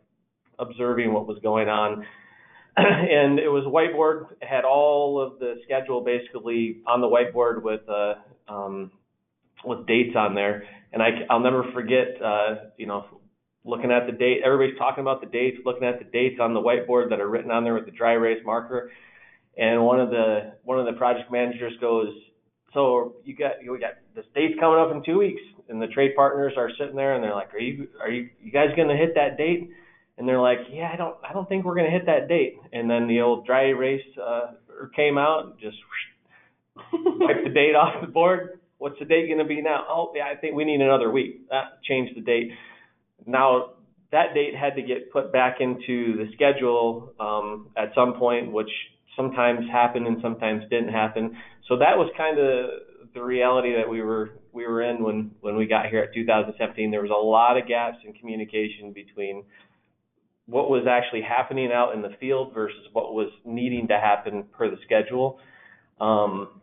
observing 0.59 1.11
what 1.11 1.27
was 1.27 1.39
going 1.41 1.69
on. 1.69 2.05
and 2.77 3.39
it 3.39 3.49
was 3.49 3.65
a 3.65 3.69
whiteboard. 3.69 4.31
It 4.41 4.47
had 4.47 4.63
all 4.63 5.19
of 5.19 5.39
the 5.39 5.55
schedule 5.65 6.01
basically 6.01 6.77
on 6.85 7.01
the 7.01 7.07
whiteboard 7.07 7.63
with 7.63 7.81
uh, 7.89 8.13
um, 8.47 8.91
with 9.65 9.87
dates 9.87 10.15
on 10.15 10.35
there. 10.35 10.63
And 10.93 11.01
I, 11.01 11.09
I'll 11.29 11.39
never 11.39 11.65
forget, 11.73 12.21
uh, 12.23 12.69
you 12.77 12.85
know, 12.85 13.05
looking 13.65 13.91
at 13.91 14.05
the 14.05 14.13
date. 14.13 14.41
Everybody's 14.45 14.77
talking 14.77 15.01
about 15.01 15.21
the 15.21 15.27
dates, 15.27 15.57
looking 15.65 15.83
at 15.83 15.99
the 15.99 16.05
dates 16.05 16.39
on 16.39 16.53
the 16.53 16.61
whiteboard 16.61 17.09
that 17.09 17.19
are 17.19 17.27
written 17.27 17.51
on 17.51 17.63
there 17.63 17.73
with 17.73 17.85
the 17.85 17.91
dry 17.91 18.13
erase 18.13 18.41
marker. 18.45 18.91
And 19.57 19.83
one 19.83 19.99
of 19.99 20.09
the 20.09 20.53
one 20.63 20.79
of 20.79 20.85
the 20.85 20.93
project 20.93 21.31
managers 21.31 21.73
goes, 21.81 22.13
"So 22.73 23.15
you 23.23 23.35
got 23.35 23.63
you 23.63 23.77
got 23.79 23.93
this 24.15 24.25
date's 24.35 24.59
coming 24.59 24.79
up 24.79 24.91
in 24.91 25.03
two 25.03 25.17
weeks." 25.17 25.41
And 25.69 25.81
the 25.81 25.87
trade 25.87 26.15
partners 26.15 26.53
are 26.55 26.69
sitting 26.79 26.95
there 26.95 27.15
and 27.15 27.23
they're 27.23 27.35
like, 27.35 27.53
"Are 27.53 27.59
you 27.59 27.87
are 28.01 28.09
you 28.09 28.29
you 28.41 28.51
guys 28.51 28.69
to 28.89 28.95
hit 28.95 29.15
that 29.15 29.37
date?" 29.37 29.69
and 30.17 30.27
they're 30.27 30.41
like, 30.41 30.59
yeah, 30.71 30.89
I 30.91 30.95
don't, 30.97 31.15
I 31.27 31.31
don't 31.31 31.47
think 31.47 31.63
we're 31.63 31.75
to 31.91 31.95
hit 31.95 32.07
that 32.07 32.27
date. 32.27 32.57
And 32.73 32.89
then 32.89 33.07
the 33.07 33.21
old 33.21 33.45
dry 33.45 33.67
erase 33.67 34.01
uh, 34.21 34.53
came 34.95 35.17
out, 35.17 35.45
and 35.45 35.59
just 35.59 35.77
wiped 36.93 37.43
the 37.43 37.51
date 37.51 37.75
off 37.75 38.01
the 38.01 38.07
board. 38.07 38.59
What's 38.79 38.99
the 38.99 39.05
date 39.05 39.27
to 39.39 39.45
be 39.45 39.61
now? 39.61 39.85
Oh, 39.87 40.11
yeah, 40.15 40.25
I 40.25 40.35
think 40.35 40.55
we 40.55 40.65
need 40.65 40.81
another 40.81 41.11
week. 41.11 41.47
That 41.49 41.83
changed 41.83 42.15
the 42.15 42.21
date. 42.21 42.51
Now 43.25 43.71
that 44.11 44.33
date 44.33 44.55
had 44.55 44.75
to 44.75 44.81
get 44.81 45.11
put 45.11 45.33
back 45.33 45.57
into 45.59 46.15
the 46.17 46.25
schedule 46.33 47.13
um, 47.19 47.69
at 47.75 47.91
some 47.93 48.13
point, 48.13 48.51
which 48.51 48.69
sometimes 49.17 49.69
happened 49.69 50.07
and 50.07 50.17
sometimes 50.21 50.63
didn't 50.69 50.93
happen. 50.93 51.35
So 51.67 51.77
that 51.79 51.97
was 51.97 52.09
kind 52.15 52.39
of 52.39 53.13
the 53.13 53.21
reality 53.21 53.75
that 53.75 53.89
we 53.89 54.01
were 54.01 54.29
we 54.53 54.65
were 54.65 54.81
in 54.83 55.03
when 55.03 55.31
when 55.41 55.57
we 55.57 55.65
got 55.65 55.87
here 55.87 55.99
at 55.99 56.13
2017. 56.13 56.91
There 56.91 57.01
was 57.01 57.11
a 57.11 57.13
lot 57.13 57.57
of 57.57 57.67
gaps 57.67 57.97
in 58.05 58.13
communication 58.13 58.93
between 58.93 59.43
what 60.45 60.69
was 60.69 60.85
actually 60.89 61.21
happening 61.21 61.71
out 61.73 61.93
in 61.93 62.01
the 62.01 62.15
field 62.19 62.53
versus 62.53 62.87
what 62.93 63.13
was 63.13 63.29
needing 63.43 63.87
to 63.89 63.99
happen 63.99 64.45
per 64.57 64.69
the 64.69 64.77
schedule. 64.85 65.39
Um, 65.99 66.61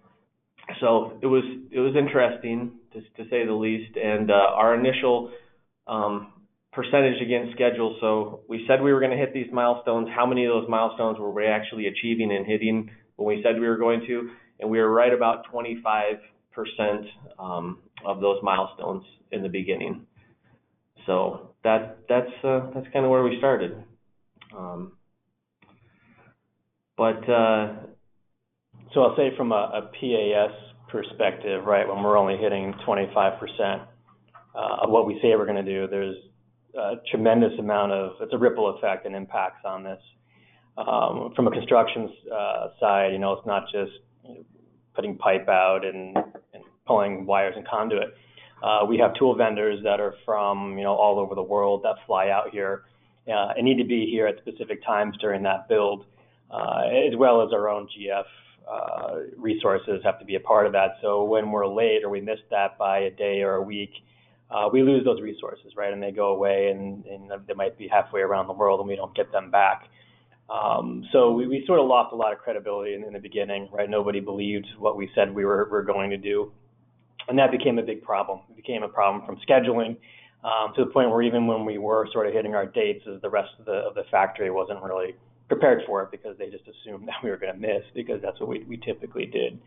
so 0.81 1.19
it 1.21 1.27
was 1.27 1.45
it 1.71 1.81
was 1.81 1.95
interesting 1.97 2.73
to, 2.93 3.01
to 3.01 3.29
say 3.29 3.45
the 3.45 3.53
least. 3.53 3.97
And 3.97 4.31
uh, 4.31 4.35
our 4.35 4.75
initial 4.75 5.33
um, 5.87 6.33
percentage 6.75 7.21
against 7.23 7.53
schedule. 7.55 7.97
So 8.01 8.41
we 8.49 8.65
said 8.67 8.83
we 8.83 8.93
were 8.93 9.01
going 9.01 9.13
to 9.13 9.17
hit 9.17 9.33
these 9.33 9.53
milestones. 9.53 10.09
How 10.15 10.27
many 10.27 10.45
of 10.45 10.53
those 10.53 10.69
milestones 10.69 11.19
were 11.19 11.31
we 11.31 11.47
actually 11.47 11.87
achieving 11.87 12.35
and 12.35 12.47
hitting 12.47 12.91
when 13.17 13.37
we 13.37 13.43
said 13.43 13.61
we 13.61 13.67
were 13.67 13.79
going 13.79 14.03
to? 14.07 14.31
And 14.61 14.71
we 14.71 14.79
were 14.79 14.91
right 14.91 15.13
about 15.13 15.47
25% 15.53 16.19
um, 17.39 17.79
of 18.05 18.21
those 18.21 18.39
milestones 18.43 19.05
in 19.33 19.43
the 19.43 19.49
beginning. 19.49 20.07
So 21.07 21.55
that 21.65 21.99
that's 22.09 22.31
uh, 22.43 22.71
that's 22.75 22.87
kind 22.93 23.05
of 23.05 23.11
where 23.11 23.23
we 23.23 23.37
started. 23.39 23.85
Um, 24.57 24.93
but 26.97 27.29
uh, 27.29 27.75
so 28.93 29.03
I'll 29.03 29.17
say 29.17 29.37
from 29.37 29.53
a, 29.53 29.55
a, 29.55 29.83
PAS 29.83 30.53
perspective, 30.89 31.65
right, 31.65 31.89
when 31.89 32.03
we're 32.03 32.17
only 32.17 32.37
hitting 32.37 32.73
25% 32.87 33.41
uh, 34.55 34.77
of 34.83 34.91
what 34.91 35.07
we 35.07 35.19
say 35.21 35.35
we're 35.37 35.47
going 35.47 35.65
to 35.65 35.71
do, 35.71 35.89
there's 35.89 36.15
a 36.77 36.95
tremendous 37.11 37.53
amount 37.59 37.93
of 37.93 38.13
it's 38.21 38.33
a 38.33 38.39
ripple 38.39 38.77
effect 38.77 39.07
and 39.07 39.15
impacts 39.15 39.65
on 39.65 39.83
this. 39.83 40.01
Um, 40.77 41.33
from 41.37 41.47
a 41.47 41.51
construction 41.51 42.13
uh, 42.35 42.69
side, 42.81 43.13
you 43.13 43.19
know, 43.19 43.33
it's 43.35 43.47
not 43.47 43.65
just 43.67 43.93
you 44.25 44.35
know, 44.35 44.45
putting 44.95 45.17
pipe 45.17 45.49
out 45.49 45.85
and, 45.85 46.17
and, 46.17 46.65
pulling 46.87 47.25
wires 47.25 47.55
and 47.57 47.67
conduit. 47.67 48.15
Uh, 48.63 48.85
we 48.87 48.99
have 48.99 49.15
tool 49.15 49.35
vendors 49.35 49.83
that 49.85 50.01
are 50.01 50.15
from 50.25 50.77
you 50.77 50.85
know 50.85 50.95
all 50.95 51.19
over 51.19 51.35
the 51.35 51.43
world 51.43 51.83
that 51.83 51.95
fly 52.07 52.29
out 52.29 52.51
here 52.51 52.83
uh, 53.29 53.55
and 53.57 53.65
need 53.65 53.79
to 53.79 53.85
be 53.85 54.07
here 54.11 54.27
at 54.27 54.37
specific 54.39 54.85
times 54.85 55.17
during 55.19 55.43
that 55.43 55.69
build, 55.69 56.05
uh, 56.51 56.83
as 57.09 57.17
well 57.17 57.41
as 57.41 57.53
our 57.53 57.69
own 57.69 57.89
GF 57.89 58.25
uh, 58.71 59.17
resources 59.37 60.01
have 60.05 60.19
to 60.19 60.25
be 60.25 60.35
a 60.35 60.41
part 60.41 60.67
of 60.67 60.73
that. 60.73 60.97
So 61.03 61.25
when 61.25 61.51
we're 61.51 61.67
late 61.67 62.05
or 62.05 62.11
we 62.11 62.21
miss 62.21 62.39
that 62.51 62.79
by 62.79 62.99
a 63.01 63.11
day 63.11 63.43
or 63.43 63.55
a 63.55 63.63
week, 63.63 63.93
uh, 64.55 64.69
we 64.73 64.83
lose 64.83 65.05
those 65.05 65.21
resources, 65.21 65.73
right? 65.77 65.93
And 65.93 66.01
they 66.01 66.13
go 66.13 66.29
away, 66.29 66.71
and, 66.71 67.05
and 67.07 67.31
they 67.47 67.55
might 67.55 67.77
be 67.77 67.89
halfway 67.89 68.21
around 68.21 68.47
the 68.47 68.53
world, 68.53 68.79
and 68.79 68.89
we 68.89 68.95
don't 68.95 69.15
get 69.15 69.33
them 69.33 69.51
back. 69.51 69.89
Um, 70.49 71.05
so 71.11 71.33
we, 71.33 71.49
we 71.49 71.65
sort 71.67 71.81
of 71.81 71.87
lost 71.87 72.13
a 72.13 72.17
lot 72.17 72.33
of 72.33 72.39
credibility 72.39 72.95
in, 72.95 73.03
in 73.03 73.13
the 73.15 73.19
beginning, 73.19 73.69
right? 73.73 73.91
Nobody 73.91 74.21
believed 74.21 74.67
what 74.79 74.97
we 74.97 75.11
said 75.15 75.35
we 75.35 75.45
were, 75.45 75.69
were 75.71 75.83
going 75.83 76.11
to 76.11 76.17
do, 76.17 76.53
and 77.29 77.37
that 77.39 77.51
became 77.51 77.79
a 77.79 77.83
big 77.83 78.03
problem. 78.03 78.41
It 78.49 78.57
became 78.57 78.85
a 78.85 78.89
problem 78.89 79.27
from 79.27 79.39
scheduling 79.49 79.97
um, 80.45 80.73
to 80.77 80.85
the 80.85 80.91
point 80.91 81.11
where 81.11 81.23
even 81.23 81.47
when 81.47 81.65
we 81.65 81.79
were 81.79 82.07
sort 82.13 82.29
of 82.29 82.33
hitting 82.35 82.55
our 82.55 82.67
dates, 82.67 83.05
as 83.13 83.21
the 83.23 83.31
rest 83.31 83.51
of 83.59 83.65
the 83.65 83.73
of 83.73 83.95
the 83.95 84.05
factory 84.11 84.51
wasn't 84.51 84.81
really 84.83 85.17
prepared 85.49 85.83
for 85.87 86.03
it 86.03 86.11
because 86.11 86.37
they 86.39 86.51
just 86.51 86.65
assumed 86.69 87.09
that 87.09 87.17
we 87.25 87.31
were 87.31 87.39
going 87.39 87.53
to 87.53 87.59
miss 87.59 87.83
because 87.95 88.21
that's 88.23 88.39
what 88.39 88.49
we, 88.49 88.63
we 88.69 88.77
typically 88.77 89.27
did. 89.27 89.59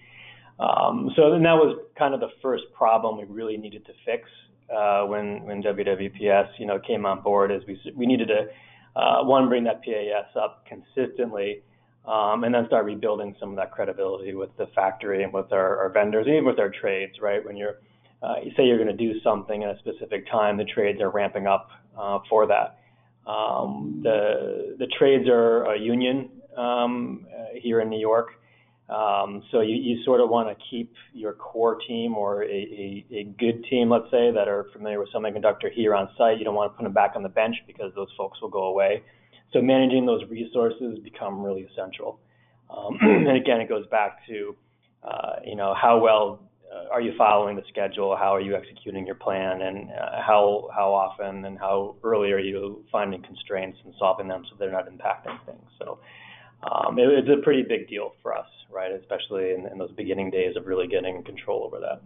Um, 0.59 1.11
so 1.15 1.31
then 1.31 1.43
that 1.43 1.53
was 1.53 1.77
kind 1.97 2.13
of 2.13 2.19
the 2.19 2.29
first 2.41 2.63
problem 2.73 3.17
we 3.17 3.25
really 3.25 3.57
needed 3.57 3.85
to 3.87 3.93
fix 4.05 4.29
uh, 4.75 5.03
when 5.05 5.43
when 5.43 5.63
WWPS 5.63 6.49
you 6.57 6.65
know 6.65 6.79
came 6.79 7.05
on 7.05 7.21
board 7.21 7.51
is 7.51 7.61
we 7.67 7.79
we 7.95 8.05
needed 8.05 8.27
to 8.27 8.47
uh, 8.99 9.23
one 9.23 9.47
bring 9.47 9.63
that 9.65 9.83
PAS 9.83 10.35
up 10.35 10.65
consistently 10.65 11.63
um, 12.05 12.43
and 12.43 12.53
then 12.53 12.65
start 12.67 12.85
rebuilding 12.85 13.35
some 13.39 13.51
of 13.51 13.55
that 13.55 13.71
credibility 13.71 14.33
with 14.33 14.49
the 14.57 14.67
factory 14.73 15.23
and 15.23 15.31
with 15.31 15.51
our, 15.51 15.77
our 15.77 15.89
vendors 15.89 16.27
even 16.27 16.45
with 16.45 16.59
our 16.59 16.69
trades 16.69 17.13
right? 17.21 17.43
When 17.45 17.55
you're 17.55 17.77
uh, 18.21 18.35
you 18.43 18.51
say 18.57 18.65
you're 18.65 18.83
going 18.83 18.95
to 18.95 19.13
do 19.13 19.19
something 19.21 19.63
at 19.63 19.75
a 19.75 19.79
specific 19.79 20.29
time 20.29 20.57
the 20.57 20.65
trades 20.65 20.99
are 21.01 21.11
ramping 21.11 21.47
up 21.47 21.69
uh, 21.97 22.19
for 22.29 22.47
that. 22.47 22.79
Um, 23.29 24.01
the 24.03 24.75
the 24.79 24.87
trades 24.97 25.27
are 25.29 25.65
a 25.73 25.79
union 25.79 26.29
um, 26.57 27.27
uh, 27.31 27.59
here 27.61 27.81
in 27.81 27.89
New 27.89 27.99
York 27.99 28.31
um, 28.89 29.43
so 29.51 29.59
you, 29.59 29.75
you 29.75 30.03
sort 30.05 30.21
of 30.21 30.29
want 30.29 30.47
to 30.47 30.65
keep 30.69 30.93
your 31.13 31.33
core 31.33 31.77
team 31.87 32.15
or 32.15 32.43
a, 32.43 32.47
a, 32.47 33.05
a, 33.11 33.23
good 33.37 33.65
team, 33.69 33.89
let's 33.89 34.09
say, 34.09 34.31
that 34.31 34.47
are 34.47 34.67
familiar 34.71 34.99
with 34.99 35.09
semiconductor 35.13 35.69
here 35.73 35.93
on 35.93 36.07
site. 36.17 36.37
You 36.37 36.45
don't 36.45 36.55
want 36.55 36.71
to 36.71 36.77
put 36.77 36.83
them 36.83 36.93
back 36.93 37.11
on 37.15 37.23
the 37.23 37.29
bench 37.29 37.57
because 37.67 37.91
those 37.95 38.07
folks 38.17 38.41
will 38.41 38.49
go 38.49 38.63
away. 38.63 39.03
So 39.51 39.61
managing 39.61 40.05
those 40.05 40.21
resources 40.29 40.99
become 41.03 41.43
really 41.43 41.67
essential. 41.71 42.19
Um, 42.69 42.97
and 43.01 43.35
again, 43.35 43.59
it 43.59 43.67
goes 43.67 43.85
back 43.87 44.25
to, 44.27 44.55
uh, 45.03 45.35
you 45.45 45.57
know, 45.57 45.75
how 45.79 45.99
well 45.99 46.47
uh, 46.73 46.89
are 46.89 47.01
you 47.01 47.11
following 47.17 47.57
the 47.57 47.63
schedule? 47.69 48.15
How 48.15 48.35
are 48.35 48.41
you 48.41 48.55
executing 48.55 49.05
your 49.05 49.15
plan? 49.15 49.61
And 49.61 49.89
uh, 49.89 50.21
how 50.25 50.69
how 50.73 50.93
often 50.93 51.45
and 51.45 51.57
how 51.57 51.95
early 52.03 52.31
are 52.31 52.39
you 52.39 52.85
finding 52.91 53.21
constraints 53.21 53.79
and 53.83 53.93
solving 53.99 54.27
them 54.29 54.43
so 54.49 54.55
they're 54.57 54.71
not 54.71 54.87
impacting 54.87 55.37
things? 55.45 55.69
So 55.79 55.99
um, 56.63 56.97
it, 56.97 57.07
it's 57.09 57.29
a 57.29 57.43
pretty 57.43 57.63
big 57.63 57.87
deal 57.87 58.13
for 58.21 58.35
us 58.35 58.47
right? 58.69 58.91
Especially 58.91 59.51
in, 59.53 59.67
in 59.71 59.77
those 59.77 59.91
beginning 59.91 60.29
days 60.29 60.55
of 60.55 60.65
really 60.65 60.87
getting 60.87 61.23
control 61.23 61.63
over 61.63 61.79
that. 61.79 62.01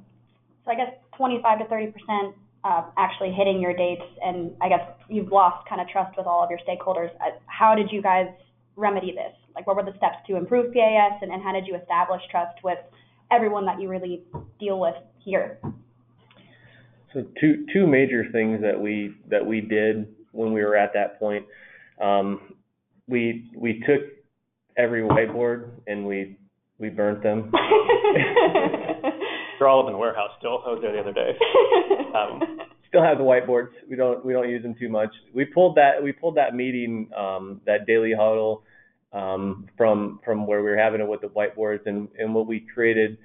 So 0.65 0.71
I 0.71 0.75
guess 0.75 0.93
25 1.17 1.59
to 1.59 1.65
30 1.65 1.85
percent 1.87 2.35
uh, 2.63 2.83
actually 2.97 3.31
hitting 3.31 3.59
your 3.59 3.75
dates, 3.75 4.05
and 4.23 4.51
I 4.61 4.69
guess 4.69 4.87
you've 5.09 5.31
lost 5.31 5.67
kind 5.67 5.81
of 5.81 5.87
trust 5.87 6.15
with 6.17 6.27
all 6.27 6.43
of 6.43 6.49
your 6.49 6.59
stakeholders. 6.59 7.09
Uh, 7.15 7.37
how 7.47 7.73
did 7.75 7.91
you 7.91 8.01
guys 8.01 8.27
remedy 8.75 9.11
this? 9.11 9.33
Like, 9.55 9.65
what 9.67 9.75
were 9.75 9.83
the 9.83 9.97
steps 9.97 10.17
to 10.27 10.35
improve 10.35 10.73
PAS, 10.73 11.19
and, 11.21 11.31
and 11.31 11.41
how 11.41 11.51
did 11.53 11.65
you 11.67 11.75
establish 11.75 12.21
trust 12.29 12.63
with 12.63 12.77
everyone 13.31 13.65
that 13.65 13.81
you 13.81 13.89
really 13.89 14.23
deal 14.59 14.79
with 14.79 14.95
here? 15.19 15.59
So 17.13 17.25
two 17.41 17.65
two 17.73 17.87
major 17.87 18.25
things 18.31 18.61
that 18.61 18.79
we 18.79 19.15
that 19.29 19.45
we 19.45 19.59
did 19.59 20.15
when 20.31 20.53
we 20.53 20.61
were 20.61 20.77
at 20.77 20.93
that 20.93 21.19
point. 21.19 21.45
Um, 21.99 22.53
we 23.07 23.49
we 23.57 23.79
took 23.79 24.20
every 24.77 25.01
whiteboard 25.01 25.69
and 25.87 26.05
we 26.05 26.37
we 26.79 26.89
burnt 26.89 27.21
them. 27.23 27.51
They're 29.59 29.67
all 29.67 29.81
up 29.83 29.87
in 29.87 29.93
the 29.93 29.99
warehouse 29.99 30.31
still. 30.39 30.63
I 30.65 30.69
was 30.69 30.79
there 30.81 30.91
the 30.91 30.99
other 30.99 31.13
day. 31.13 31.37
Um, 32.17 32.59
still 32.87 33.03
have 33.03 33.19
the 33.19 33.23
whiteboards. 33.23 33.69
We 33.89 33.95
don't 33.95 34.25
we 34.25 34.33
don't 34.33 34.49
use 34.49 34.63
them 34.63 34.75
too 34.79 34.89
much. 34.89 35.09
We 35.33 35.45
pulled 35.45 35.75
that 35.77 36.03
we 36.03 36.11
pulled 36.11 36.35
that 36.37 36.55
meeting 36.55 37.09
um, 37.15 37.61
that 37.65 37.85
daily 37.85 38.13
huddle 38.17 38.63
um, 39.13 39.67
from 39.77 40.19
from 40.25 40.47
where 40.47 40.63
we 40.63 40.71
were 40.71 40.77
having 40.77 41.01
it 41.01 41.07
with 41.07 41.21
the 41.21 41.27
whiteboards 41.27 41.85
and 41.85 42.09
and 42.17 42.33
what 42.33 42.47
we 42.47 42.65
created 42.73 43.17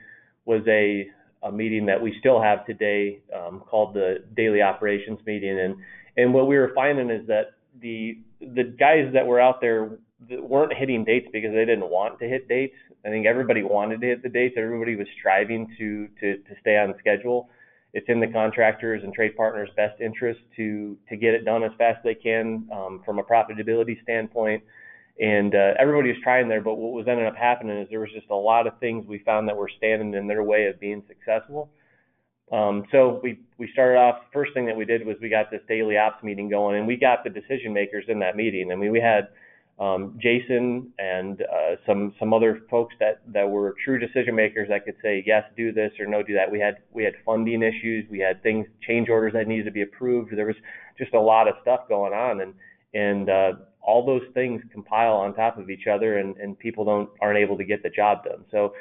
was 0.45 0.63
a 0.69 1.07
a 1.43 1.53
meeting 1.53 1.87
that 1.87 2.01
we 2.01 2.15
still 2.21 2.41
have 2.41 2.67
today 2.67 3.21
um, 3.35 3.61
called 3.61 3.95
the 3.95 4.25
daily 4.37 4.63
operations 4.63 5.19
meeting 5.27 5.59
and 5.59 5.77
and 6.17 6.33
what 6.33 6.47
we 6.47 6.57
were 6.57 6.73
finding 6.75 7.11
is 7.11 7.27
that 7.27 7.55
the 7.81 8.19
the 8.41 8.75
guys 8.79 9.13
that 9.15 9.27
were 9.27 9.41
out 9.41 9.61
there 9.61 9.91
that 9.91 9.99
weren't 10.31 10.73
hitting 10.73 11.05
dates 11.05 11.29
because 11.33 11.53
they 11.53 11.65
didn't 11.65 11.91
want 11.91 12.19
to 12.21 12.27
hit 12.27 12.49
dates. 12.49 12.77
I 13.05 13.09
think 13.09 13.27
everybody 13.27 13.63
wanted 13.63 14.01
to 14.01 14.07
hit 14.07 14.23
the 14.23 14.29
dates. 14.29 14.55
Everybody 14.59 14.97
was 14.97 15.07
striving 15.19 15.69
to 15.79 16.09
to 16.21 16.39
to 16.39 16.61
stay 16.61 16.77
on 16.77 16.95
schedule. 16.99 17.49
It's 17.93 18.07
in 18.09 18.21
the 18.21 18.27
contractors 18.27 19.03
and 19.05 19.13
trade 19.13 19.37
partners' 19.37 19.71
best 19.77 20.01
interest 20.01 20.41
to 20.57 20.97
to 21.09 21.17
get 21.17 21.35
it 21.35 21.45
done 21.45 21.63
as 21.63 21.71
fast 21.79 21.99
as 21.99 22.05
they 22.05 22.15
can 22.15 22.69
um, 22.73 23.03
from 23.05 23.19
a 23.19 23.23
profitability 23.23 24.03
standpoint. 24.03 24.63
And 25.19 25.55
uh, 25.55 25.73
everybody 25.79 26.11
was 26.11 26.19
trying 26.23 26.49
there, 26.49 26.61
but 26.61 26.75
what 26.75 26.93
was 26.93 27.07
ended 27.09 27.27
up 27.27 27.37
happening 27.37 27.79
is 27.79 27.89
there 27.89 28.01
was 28.01 28.11
just 28.15 28.29
a 28.29 28.35
lot 28.35 28.67
of 28.67 28.79
things 28.81 29.07
we 29.07 29.21
found 29.21 29.49
that 29.49 29.57
were 29.57 29.71
standing 29.79 30.13
in 30.13 30.27
their 30.27 30.43
way 30.43 30.67
of 30.67 30.79
being 30.79 31.03
successful. 31.09 31.71
Um, 32.53 32.85
so 32.93 33.21
we 33.23 33.41
we 33.59 33.69
started 33.73 33.99
off. 33.99 34.21
First 34.33 34.53
thing 34.55 34.67
that 34.67 34.77
we 34.77 34.85
did 34.85 35.07
was 35.07 35.17
we 35.21 35.29
got 35.29 35.51
this 35.51 35.63
daily 35.69 35.97
ops 35.97 36.23
meeting 36.23 36.49
going, 36.49 36.79
and 36.79 36.87
we 36.87 36.97
got 36.97 37.25
the 37.25 37.31
decision 37.31 37.73
makers 37.73 38.05
in 38.09 38.19
that 38.21 38.37
meeting. 38.37 38.71
I 38.73 38.77
mean, 38.77 38.93
we 38.93 39.01
had 39.01 39.29
um, 39.79 40.19
Jason 40.21 40.91
and 40.99 41.43
uh, 41.43 41.77
some 41.87 42.15
some 42.19 42.33
other 42.33 42.61
folks 42.71 42.95
that 42.99 43.21
that 43.33 43.49
were 43.49 43.75
true 43.85 43.99
decision 43.99 44.35
makers 44.35 44.69
that 44.71 44.87
could 44.87 44.95
say 45.03 45.23
yes, 45.27 45.45
do 45.55 45.71
this 45.71 45.93
or 46.01 46.07
no, 46.07 46.23
do 46.23 46.33
that. 46.33 46.51
We 46.51 46.59
had 46.59 46.77
we 46.93 47.05
had 47.05 47.13
funding 47.27 47.63
issues, 47.63 48.07
we 48.11 48.19
had 48.19 48.43
things 48.43 48.67
change 48.87 49.11
orders 49.11 49.35
that 49.35 49.47
needed 49.47 49.65
to 49.65 49.71
be 49.71 49.83
approved. 49.83 50.35
There 50.35 50.47
was 50.47 50.57
just 50.97 51.13
a 51.13 51.21
lot 51.21 51.47
of 51.47 51.57
stuff 51.61 51.81
going 51.89 52.15
on, 52.15 52.41
and 52.41 52.55
and 52.95 53.29
uh, 53.29 53.53
all 53.83 54.07
those 54.07 54.23
things 54.33 54.63
compile 54.73 55.13
on 55.13 55.35
top 55.35 55.59
of 55.59 55.69
each 55.69 55.87
other, 55.87 56.19
and 56.19 56.37
and 56.39 56.59
people 56.59 56.87
don't 56.87 57.11
aren't 57.21 57.39
able 57.39 57.59
to 57.59 57.65
get 57.65 57.83
the 57.83 57.91
job 57.91 58.25
done. 58.25 58.47
So 58.51 58.73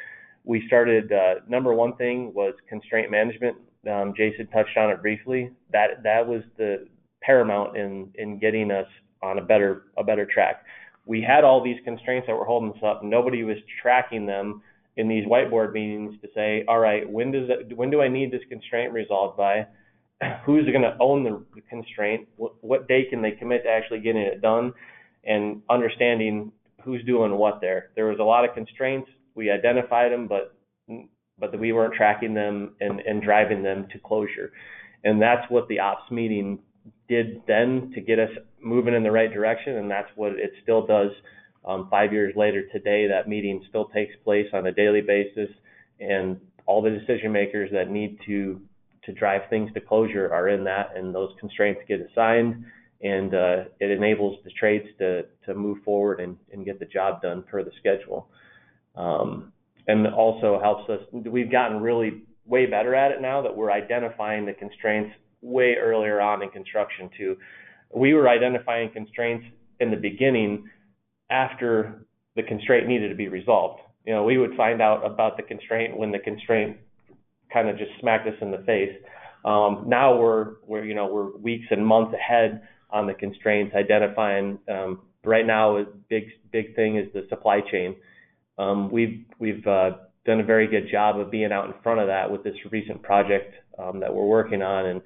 we 0.46 0.66
started. 0.68 1.12
Uh, 1.12 1.36
number 1.50 1.74
one 1.74 1.98
thing 1.98 2.34
was 2.34 2.54
constraint 2.70 3.12
management. 3.12 3.58
Um, 3.92 4.14
Jason 4.16 4.48
touched 4.48 4.78
on 4.78 4.92
it 4.92 5.02
briefly. 5.02 5.52
That 5.74 6.04
that 6.04 6.26
was 6.26 6.42
the 6.58 6.88
paramount 7.22 7.76
in 7.76 8.12
in 8.16 8.40
getting 8.40 8.72
us 8.72 8.88
on 9.22 9.40
a 9.40 9.42
better 9.42 9.84
a 9.98 10.04
better 10.06 10.26
track. 10.26 10.64
We 11.06 11.22
had 11.22 11.44
all 11.44 11.64
these 11.64 11.78
constraints 11.84 12.28
that 12.28 12.36
were 12.36 12.46
holding 12.46 12.72
us 12.72 12.84
up. 12.84 13.04
Nobody 13.04 13.44
was 13.44 13.58
tracking 13.82 14.26
them 14.26 14.62
in 14.98 15.08
these 15.08 15.26
whiteboard 15.26 15.74
meetings 15.74 16.16
to 16.22 16.28
say, 16.34 16.64
all 16.68 16.80
right, 16.80 17.08
when 17.10 17.32
does 17.32 17.50
it, 17.50 17.76
when 17.78 17.92
do 17.92 18.02
I 18.02 18.08
need 18.08 18.32
this 18.32 18.42
constraint 18.50 18.94
resolved 18.94 19.38
by? 19.38 19.68
Who's 20.46 20.66
going 20.66 20.82
to 20.82 20.96
own 21.00 21.24
the, 21.24 21.44
constraint? 21.70 22.28
What, 22.38 22.54
what 22.64 22.88
day 22.88 23.06
can 23.10 23.22
they 23.22 23.32
commit 23.32 23.64
to 23.64 23.70
actually 23.70 24.00
getting 24.00 24.22
it 24.22 24.42
done? 24.42 24.74
And 25.24 25.62
understanding 25.70 26.52
who's 26.84 27.04
doing 27.04 27.36
what 27.36 27.60
there. 27.60 27.90
There 27.96 28.06
was 28.06 28.20
a 28.20 28.24
lot 28.24 28.48
of 28.48 28.54
constraints. 28.54 29.10
We 29.34 29.50
identified 29.50 30.12
them, 30.12 30.28
but 30.28 30.56
but 31.38 31.60
we 31.60 31.74
weren't 31.74 31.96
tracking 31.96 32.34
them 32.34 32.76
and, 32.80 33.02
and 33.02 33.22
driving 33.22 33.62
them 33.62 33.88
to 33.92 34.00
closure. 34.00 34.54
And 35.04 35.22
that's 35.22 35.50
what 35.50 35.68
the 35.68 35.80
ops 35.80 36.10
meeting 36.10 36.60
did 37.08 37.42
then 37.48 37.92
to 37.96 38.02
get 38.02 38.20
us 38.20 38.30
moving 38.62 38.94
in 38.94 39.04
the 39.04 39.12
right 39.12 39.32
direction, 39.32 39.78
and 39.78 39.90
that's 39.90 40.10
what 40.16 40.34
it 40.34 40.52
still 40.64 40.86
does 40.86 41.12
um, 41.66 41.88
five 41.90 42.12
years 42.14 42.34
later 42.36 42.64
today. 42.72 43.08
That 43.08 43.28
meeting 43.28 43.64
still 43.70 43.86
takes 43.86 44.14
place 44.24 44.48
on 44.54 44.68
a 44.68 44.72
daily 44.72 45.02
basis, 45.02 45.50
and 46.00 46.40
all 46.66 46.82
the 46.82 46.90
decision 46.90 47.32
makers 47.32 47.70
that 47.72 47.90
need 47.90 48.20
to 48.26 48.62
to 49.04 49.14
drive 49.14 49.42
things 49.52 49.72
to 49.74 49.82
closure 49.82 50.34
are 50.34 50.50
in 50.50 50.64
that, 50.64 50.92
and 50.96 51.14
those 51.14 51.30
constraints 51.40 51.80
get 51.88 52.00
assigned, 52.02 52.66
and 53.04 53.36
uh, 53.36 53.64
it 53.80 53.92
enables 53.92 54.40
the 54.44 54.50
trades 54.52 54.88
to 54.98 55.24
to 55.46 55.54
move 55.54 55.78
forward 55.84 56.20
and, 56.20 56.38
and 56.52 56.66
get 56.66 56.80
the 56.80 56.86
job 56.86 57.22
done 57.22 57.44
per 57.44 57.64
the 57.64 57.72
schedule. 57.80 58.28
Um, 58.96 59.52
and 59.88 60.08
also 60.08 60.60
helps 60.60 60.90
us. 60.90 61.02
We've 61.12 61.52
gotten 61.52 61.80
really 61.82 62.24
way 62.48 62.66
better 62.66 62.96
at 62.96 63.12
it 63.12 63.22
now 63.22 63.42
that 63.42 63.56
we're 63.56 63.72
identifying 63.72 64.46
the 64.46 64.54
constraints 64.54 65.16
way 65.42 65.76
earlier 65.76 66.22
on 66.22 66.42
in 66.42 66.50
construction 66.50 67.10
too. 67.18 67.38
We 67.94 68.14
were 68.14 68.28
identifying 68.28 68.92
constraints 68.92 69.46
in 69.80 69.92
the 69.92 69.98
beginning 69.98 70.70
after 71.30 72.06
the 72.36 72.44
constraint 72.44 72.88
needed 72.88 73.10
to 73.10 73.16
be 73.16 73.28
resolved. 73.28 73.82
You 74.06 74.14
know, 74.14 74.24
we 74.24 74.38
would 74.38 74.56
find 74.56 74.82
out 74.82 75.06
about 75.06 75.38
the 75.38 75.44
constraint 75.44 75.98
when 75.98 76.12
the 76.12 76.20
constraint 76.20 76.78
kind 77.52 77.70
of 77.70 77.78
just 77.78 77.92
smacked 78.00 78.28
us 78.28 78.36
in 78.42 78.52
the 78.52 78.60
face. 78.60 78.96
Um, 79.44 79.86
now 79.88 80.18
we're 80.20 80.56
we're 80.66 80.84
you 80.84 80.96
know 80.96 81.08
we're 81.08 81.36
weeks 81.38 81.68
and 81.70 81.86
months 81.86 82.14
ahead 82.14 82.62
on 82.90 83.08
the 83.08 83.14
constraints, 83.14 83.76
identifying. 83.76 84.60
Um, 84.70 85.02
right 85.24 85.46
now, 85.46 85.78
a 85.78 85.86
big 86.10 86.26
big 86.52 86.76
thing 86.76 86.98
is 86.98 87.12
the 87.14 87.26
supply 87.30 87.62
chain. 87.72 87.96
Um, 88.58 88.92
we've 88.92 89.26
we've 89.40 89.66
uh, 89.68 89.92
done 90.26 90.40
a 90.40 90.44
very 90.44 90.68
good 90.68 90.90
job 90.92 91.20
of 91.20 91.30
being 91.30 91.52
out 91.52 91.66
in 91.66 91.74
front 91.84 92.00
of 92.00 92.08
that 92.08 92.30
with 92.30 92.44
this 92.44 92.56
recent 92.72 93.02
project 93.04 93.54
um, 93.78 94.00
that 94.00 94.14
we're 94.14 94.26
working 94.26 94.62
on 94.62 94.86
and 94.88 95.02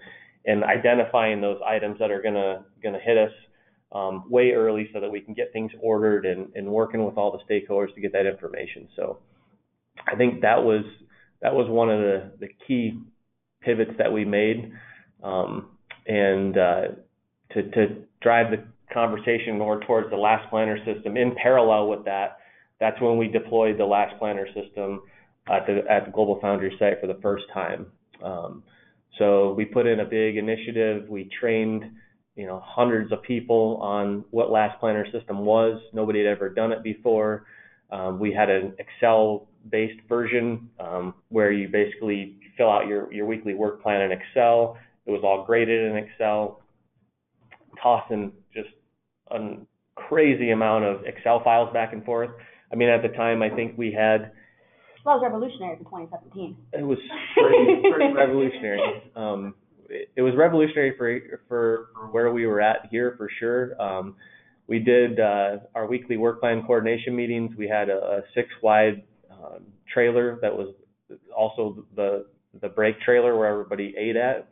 and 0.46 0.64
identifying 0.64 1.42
those 1.42 1.60
items 1.68 2.00
that 2.00 2.12
are 2.12 2.22
gonna 2.22 2.66
gonna 2.82 3.00
hit 3.00 3.18
us 3.18 3.32
um, 3.92 4.24
way 4.30 4.52
early 4.52 4.90
so 4.94 5.00
that 5.00 5.12
we 5.12 5.20
can 5.20 5.34
get 5.34 5.52
things 5.52 5.72
ordered 5.82 6.26
and, 6.26 6.48
and 6.56 6.68
working 6.68 7.04
with 7.04 7.18
all 7.18 7.32
the 7.32 7.54
stakeholders 7.54 7.94
to 7.96 8.02
get 8.02 8.14
that 8.14 8.26
information. 8.26 8.88
So 8.96 9.20
I 10.08 10.16
think 10.16 10.42
that 10.42 10.64
was 10.64 10.84
that 11.42 11.54
was 11.54 11.70
one 11.70 11.90
of 11.90 12.00
the, 12.00 12.32
the 12.40 12.48
key 12.68 13.00
pivots 13.62 13.92
that 13.98 14.12
we 14.12 14.26
made 14.26 14.72
um, 15.24 15.70
and 16.06 16.58
uh, 16.58 16.82
to, 17.54 17.64
to 17.64 17.96
drive 18.22 18.52
the 18.52 18.64
conversation 18.94 19.58
more 19.58 19.80
towards 19.82 20.10
the 20.10 20.18
last 20.18 20.50
planner 20.50 20.78
system 20.86 21.18
in 21.18 21.36
parallel 21.42 21.88
with 21.90 22.06
that 22.06 22.39
that's 22.80 23.00
when 23.02 23.18
we 23.18 23.28
deployed 23.28 23.78
the 23.78 23.86
last 23.86 24.18
planner 24.20 24.48
system 24.48 25.02
at 25.50 25.66
the, 25.66 25.84
at 25.90 26.06
the 26.06 26.12
Global 26.12 26.40
Foundry 26.42 26.76
site 26.80 27.02
for 27.02 27.08
the 27.08 27.20
first 27.22 27.46
time. 27.54 27.88
Um, 28.24 28.64
so 29.18 29.54
we 29.54 29.66
put 29.66 29.86
in 29.88 30.00
a 30.00 30.06
big 30.06 30.38
initiative. 30.38 31.08
We 31.10 31.30
trained, 31.40 31.84
you 32.36 32.46
know, 32.46 32.62
hundreds 32.64 33.12
of 33.12 33.22
people 33.24 33.80
on 33.82 34.24
what 34.32 34.52
last 34.52 34.80
planner 34.80 35.06
system 35.12 35.40
was. 35.40 35.82
Nobody 35.94 36.20
had 36.20 36.28
ever 36.28 36.50
done 36.50 36.72
it 36.72 36.84
before. 36.84 37.46
Um, 37.92 38.20
we 38.20 38.32
had 38.32 38.50
an 38.50 38.74
Excel-based 38.78 40.02
version 40.08 40.70
um, 40.80 41.16
where 41.30 41.52
you 41.52 41.68
basically 41.68 42.38
fill 42.56 42.70
out 42.70 42.88
your, 42.88 43.12
your 43.12 43.26
weekly 43.26 43.56
work 43.56 43.82
plan 43.82 44.02
in 44.02 44.12
Excel. 44.12 44.78
It 45.06 45.12
was 45.12 45.22
all 45.24 45.44
graded 45.44 45.92
in 45.92 45.98
Excel, 45.98 46.62
tossing 47.82 48.32
just 48.54 48.70
a 49.32 49.56
crazy 49.96 50.52
amount 50.52 50.86
of 50.86 51.04
Excel 51.06 51.44
files 51.44 51.74
back 51.74 51.94
and 51.94 52.06
forth. 52.06 52.30
I 52.72 52.76
mean, 52.76 52.90
at 52.90 53.02
the 53.02 53.10
time, 53.10 53.42
I 53.42 53.50
think 53.50 53.78
we 53.78 53.92
had. 53.92 54.32
Well, 55.06 55.16
it 55.16 55.22
was 55.22 55.24
revolutionary 55.24 55.78
for 55.78 55.84
2017. 55.86 56.58
It 56.74 56.84
was 56.84 56.98
pretty, 57.38 57.82
pretty 57.92 58.14
revolutionary. 58.16 59.04
Um, 59.16 59.56
it, 59.90 60.10
it 60.16 60.22
was 60.22 60.34
revolutionary 60.38 60.96
for, 60.98 61.40
for 61.48 61.88
for 61.94 62.08
where 62.12 62.32
we 62.32 62.46
were 62.46 62.62
at 62.62 62.88
here 62.92 63.16
for 63.18 63.30
sure. 63.40 63.82
Um, 63.82 64.16
we 64.68 64.80
did 64.80 65.20
uh, 65.20 65.58
our 65.74 65.88
weekly 65.88 66.18
work 66.18 66.42
plan 66.42 66.64
coordination 66.66 67.16
meetings. 67.16 67.56
We 67.58 67.68
had 67.68 67.90
a, 67.90 67.98
a 67.98 68.22
six 68.36 68.50
wide 68.62 69.04
um, 69.32 69.64
trailer 69.92 70.38
that 70.42 70.56
was 70.56 70.76
also 71.36 71.86
the 71.96 72.26
the 72.62 72.70
break 72.70 73.00
trailer 73.02 73.38
where 73.38 73.48
everybody 73.48 73.96
ate 73.98 74.16
at, 74.16 74.48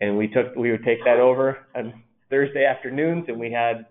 and 0.00 0.18
we 0.18 0.28
took 0.28 0.54
we 0.54 0.70
would 0.70 0.84
take 0.84 1.02
that 1.04 1.18
over 1.18 1.58
on 1.74 2.02
Thursday 2.28 2.66
afternoons, 2.66 3.24
and 3.28 3.38
we 3.38 3.50
had 3.52 3.86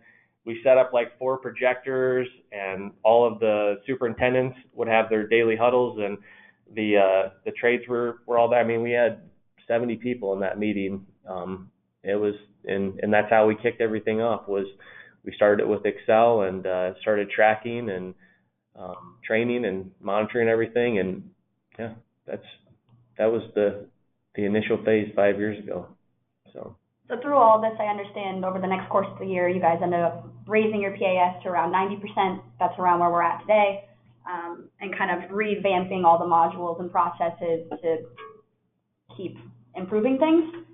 we 0.46 0.60
set 0.64 0.78
up 0.78 0.92
like 0.94 1.18
four 1.18 1.38
projectors 1.38 2.28
and 2.52 2.92
all 3.04 3.26
of 3.26 3.40
the 3.40 3.76
superintendents 3.88 4.58
would 4.74 4.88
have 4.88 5.10
their 5.10 5.28
daily 5.28 5.56
huddles 5.56 6.00
and 6.02 6.18
the 6.76 6.98
uh, 6.98 7.30
the 7.46 7.52
trades 7.52 7.84
were, 7.88 8.18
were 8.26 8.38
all 8.38 8.50
there. 8.50 8.60
I 8.60 8.64
mean, 8.64 8.82
we 8.82 8.92
had 8.92 9.22
70 9.68 9.98
people 9.98 10.34
in 10.34 10.40
that 10.42 10.58
meeting. 10.58 11.06
Um, 11.28 11.70
it 12.04 12.16
was 12.16 12.36
and 12.66 13.00
and 13.02 13.14
that's 13.14 13.30
how 13.30 13.48
we 13.48 13.56
kicked 13.56 13.82
everything 13.82 14.22
off 14.22 14.48
was 14.48 14.66
we 15.24 15.34
started 15.36 15.64
it 15.64 15.68
with 15.68 15.86
Excel 15.86 16.42
and 16.42 16.66
uh, 16.66 16.94
started 17.02 17.30
tracking 17.30 17.90
and 17.90 18.14
um, 18.76 19.18
training 19.26 19.66
and 19.66 19.92
monitoring 20.02 20.50
everything 20.50 21.00
and 21.00 21.30
yeah, 21.80 21.94
that's 22.28 22.46
that 23.18 23.32
was 23.32 23.44
the 23.56 23.86
the 24.36 24.44
initial 24.44 24.84
phase 24.84 25.12
five 25.16 25.38
years 25.38 25.58
ago. 25.64 25.88
So. 27.14 27.22
Through 27.22 27.38
all 27.38 27.62
this, 27.62 27.74
I 27.80 27.86
understand 27.86 28.44
over 28.46 28.60
the 28.60 28.68
next 28.68 28.90
course 28.90 29.08
of 29.12 29.20
the 29.20 29.26
year, 29.26 29.48
you 29.48 29.62
guys 29.62 29.80
ended 29.82 30.02
up 30.02 30.28
raising 30.48 30.82
your 30.82 30.92
PAS 30.92 31.44
to 31.44 31.50
around 31.50 31.72
90%. 31.72 32.42
That's 32.60 32.78
around 32.80 33.00
where 33.00 33.10
we're 33.10 33.24
at 33.24 33.42
today, 33.42 33.86
um, 34.30 34.70
and 34.82 34.96
kind 34.98 35.12
of 35.12 35.30
revamping 35.30 36.04
all 36.06 36.18
the 36.18 36.26
modules 36.26 36.80
and 36.80 36.92
processes 36.92 37.70
to 37.82 37.98
keep 39.16 39.38
improving 39.76 40.18
things. 40.18 40.66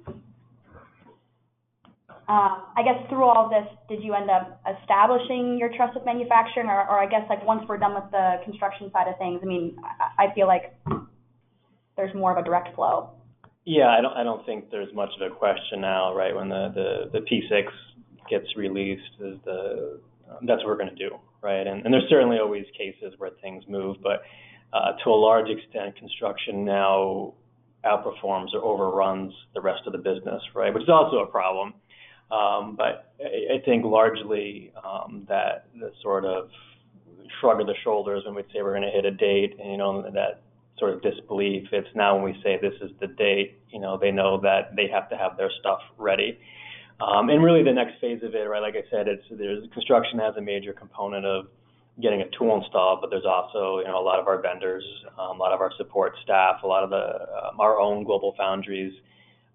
Um, 2.27 2.63
I 2.77 2.83
guess 2.83 3.09
through 3.09 3.23
all 3.23 3.49
this, 3.49 3.67
did 3.89 4.03
you 4.03 4.13
end 4.13 4.29
up 4.29 4.61
establishing 4.81 5.57
your 5.57 5.69
trust 5.75 5.95
with 5.95 6.05
manufacturing, 6.05 6.67
or, 6.67 6.87
or 6.87 6.99
I 6.99 7.07
guess 7.07 7.23
like 7.27 7.45
once 7.45 7.63
we're 7.67 7.77
done 7.77 7.95
with 7.95 8.11
the 8.11 8.35
construction 8.45 8.91
side 8.91 9.07
of 9.07 9.17
things, 9.17 9.39
I 9.41 9.45
mean, 9.45 9.77
I, 9.83 10.25
I 10.25 10.33
feel 10.35 10.45
like 10.45 10.75
there's 11.97 12.13
more 12.13 12.31
of 12.31 12.37
a 12.37 12.43
direct 12.43 12.75
flow. 12.75 13.09
Yeah, 13.69 13.89
I 13.89 14.01
don't, 14.01 14.17
I 14.17 14.23
don't 14.23 14.43
think 14.47 14.71
there's 14.71 14.91
much 14.95 15.11
of 15.21 15.31
a 15.31 15.35
question 15.35 15.81
now, 15.81 16.11
right? 16.15 16.35
When 16.35 16.49
the, 16.49 16.71
the, 16.73 17.19
the 17.19 17.25
P6 17.25 17.65
gets 18.27 18.47
released, 18.57 19.11
is 19.19 19.37
the, 19.45 19.99
that's 20.41 20.63
what 20.63 20.65
we're 20.65 20.77
going 20.77 20.89
to 20.89 20.95
do, 20.95 21.19
right? 21.43 21.67
And, 21.67 21.85
and 21.85 21.93
there's 21.93 22.09
certainly 22.09 22.39
always 22.39 22.65
cases 22.75 23.13
where 23.19 23.29
things 23.43 23.63
move, 23.69 23.97
but 24.01 24.23
uh, 24.73 24.93
to 25.03 25.11
a 25.11 25.13
large 25.13 25.51
extent, 25.51 25.95
construction 25.97 26.65
now 26.65 27.35
outperforms 27.85 28.55
or 28.55 28.63
overruns 28.63 29.31
the 29.53 29.61
rest 29.61 29.81
of 29.85 29.91
the 29.91 29.99
business, 29.99 30.41
right? 30.55 30.73
Which 30.73 30.83
is 30.83 30.89
also 30.89 31.17
a 31.17 31.27
problem. 31.27 31.75
Um, 32.31 32.75
but 32.75 33.13
I, 33.23 33.57
I 33.57 33.65
think 33.65 33.85
largely 33.85 34.73
um, 34.83 35.27
that 35.29 35.67
the 35.79 35.91
sort 36.01 36.25
of 36.25 36.49
shrug 37.39 37.61
of 37.61 37.67
the 37.67 37.75
shoulders 37.83 38.23
when 38.25 38.33
we 38.33 38.41
say 38.51 38.63
we're 38.63 38.75
going 38.75 38.81
to 38.81 38.89
hit 38.89 39.05
a 39.05 39.11
date, 39.11 39.59
and 39.59 39.69
you 39.69 39.77
know 39.77 40.01
that 40.01 40.41
sort 40.79 40.93
of 40.93 41.01
disbelief. 41.01 41.67
It's 41.71 41.87
now 41.95 42.15
when 42.15 42.23
we 42.23 42.41
say 42.43 42.57
this 42.61 42.73
is 42.81 42.91
the 42.99 43.07
date, 43.07 43.59
you 43.69 43.79
know, 43.79 43.97
they 43.97 44.11
know 44.11 44.39
that 44.41 44.75
they 44.75 44.87
have 44.87 45.09
to 45.09 45.17
have 45.17 45.37
their 45.37 45.51
stuff 45.59 45.79
ready. 45.97 46.39
Um, 47.01 47.29
and 47.29 47.43
really, 47.43 47.63
the 47.63 47.71
next 47.71 47.99
phase 48.01 48.21
of 48.23 48.35
it, 48.35 48.49
right? 48.49 48.61
Like 48.61 48.75
I 48.75 48.83
said, 48.91 49.07
it's 49.07 49.23
there's 49.31 49.63
construction 49.73 50.19
has 50.19 50.35
a 50.35 50.41
major 50.41 50.73
component 50.73 51.25
of 51.25 51.47
getting 52.01 52.21
a 52.21 52.29
tool 52.37 52.61
installed, 52.61 52.99
but 53.01 53.09
there's 53.09 53.25
also 53.25 53.79
you 53.79 53.85
know 53.85 53.99
a 53.99 54.03
lot 54.03 54.19
of 54.19 54.27
our 54.27 54.41
vendors, 54.41 54.83
um, 55.17 55.37
a 55.37 55.39
lot 55.39 55.53
of 55.53 55.61
our 55.61 55.71
support 55.77 56.13
staff, 56.23 56.63
a 56.63 56.67
lot 56.67 56.83
of 56.83 56.89
the 56.89 56.95
um, 56.97 57.59
our 57.59 57.79
own 57.79 58.03
global 58.03 58.35
foundries 58.37 58.93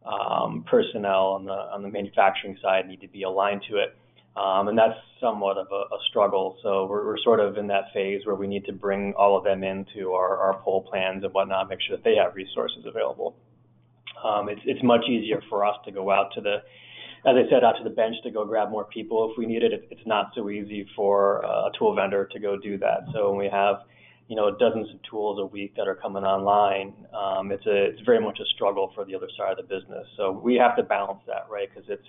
um, 0.06 0.64
personnel 0.68 1.36
on 1.36 1.44
the 1.44 1.52
on 1.52 1.82
the 1.82 1.88
manufacturing 1.88 2.56
side 2.62 2.88
need 2.88 3.00
to 3.00 3.08
be 3.08 3.24
aligned 3.24 3.62
to 3.68 3.76
it. 3.76 3.96
Um, 4.36 4.66
and 4.66 4.76
that's 4.76 4.98
somewhat 5.20 5.58
of 5.58 5.68
a, 5.70 5.94
a 5.94 5.98
struggle. 6.08 6.58
So 6.62 6.86
we're, 6.86 7.06
we're, 7.06 7.18
sort 7.18 7.38
of 7.38 7.56
in 7.56 7.68
that 7.68 7.84
phase 7.94 8.22
where 8.26 8.34
we 8.34 8.48
need 8.48 8.64
to 8.64 8.72
bring 8.72 9.14
all 9.16 9.36
of 9.36 9.44
them 9.44 9.62
into 9.62 10.12
our, 10.12 10.36
our 10.38 10.60
pull 10.62 10.82
plans 10.82 11.22
and 11.22 11.32
whatnot, 11.32 11.68
make 11.68 11.78
sure 11.86 11.96
that 11.96 12.04
they 12.04 12.16
have 12.16 12.34
resources 12.34 12.84
available. 12.84 13.36
Um, 14.24 14.48
it's, 14.48 14.60
it's 14.64 14.82
much 14.82 15.04
easier 15.08 15.40
for 15.48 15.64
us 15.64 15.76
to 15.84 15.92
go 15.92 16.10
out 16.10 16.32
to 16.34 16.40
the, 16.40 16.56
as 17.26 17.36
I 17.36 17.48
said, 17.48 17.62
out 17.62 17.76
to 17.78 17.84
the 17.84 17.94
bench 17.94 18.16
to 18.24 18.30
go 18.30 18.44
grab 18.44 18.70
more 18.70 18.84
people 18.86 19.30
if 19.30 19.38
we 19.38 19.46
need 19.46 19.62
it. 19.62 19.72
it 19.72 19.86
it's 19.90 20.06
not 20.06 20.32
so 20.34 20.50
easy 20.50 20.84
for 20.96 21.38
a 21.38 21.70
tool 21.78 21.94
vendor 21.94 22.28
to 22.32 22.40
go 22.40 22.58
do 22.58 22.76
that. 22.78 23.06
So 23.12 23.30
when 23.30 23.38
we 23.38 23.48
have, 23.48 23.76
you 24.26 24.34
know, 24.34 24.50
dozens 24.50 24.90
of 24.90 24.96
tools 25.08 25.38
a 25.38 25.46
week 25.46 25.76
that 25.76 25.86
are 25.86 25.94
coming 25.94 26.24
online, 26.24 26.92
um, 27.14 27.52
it's 27.52 27.66
a, 27.66 27.84
it's 27.84 28.00
very 28.00 28.20
much 28.20 28.40
a 28.40 28.46
struggle 28.56 28.90
for 28.96 29.04
the 29.04 29.14
other 29.14 29.28
side 29.38 29.58
of 29.58 29.68
the 29.68 29.74
business. 29.74 30.06
So 30.16 30.32
we 30.32 30.56
have 30.56 30.74
to 30.76 30.82
balance 30.82 31.20
that, 31.28 31.46
right? 31.48 31.68
Because 31.72 31.88
it's, 31.88 32.06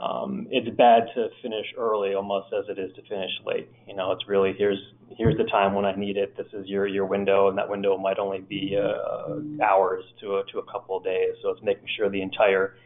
um, 0.00 0.46
it's 0.50 0.68
bad 0.76 1.04
to 1.14 1.28
finish 1.42 1.66
early 1.76 2.14
almost 2.14 2.52
as 2.52 2.64
it 2.68 2.78
is 2.78 2.94
to 2.94 3.02
finish 3.02 3.30
late. 3.44 3.68
You 3.86 3.96
know, 3.96 4.12
it's 4.12 4.28
really 4.28 4.54
here's 4.56 4.78
here's 5.16 5.36
the 5.36 5.44
time 5.44 5.74
when 5.74 5.84
I 5.84 5.94
need 5.94 6.16
it. 6.16 6.36
This 6.36 6.46
is 6.52 6.66
your 6.66 6.86
your 6.86 7.06
window, 7.06 7.48
and 7.48 7.58
that 7.58 7.68
window 7.68 7.96
might 7.96 8.18
only 8.18 8.40
be 8.40 8.76
uh, 8.76 9.64
hours 9.64 10.04
to 10.20 10.36
a, 10.36 10.42
to 10.52 10.58
a 10.58 10.72
couple 10.72 10.96
of 10.96 11.04
days. 11.04 11.34
So 11.42 11.50
it's 11.50 11.62
making 11.62 11.86
sure 11.96 12.08
the 12.08 12.22
entire 12.22 12.76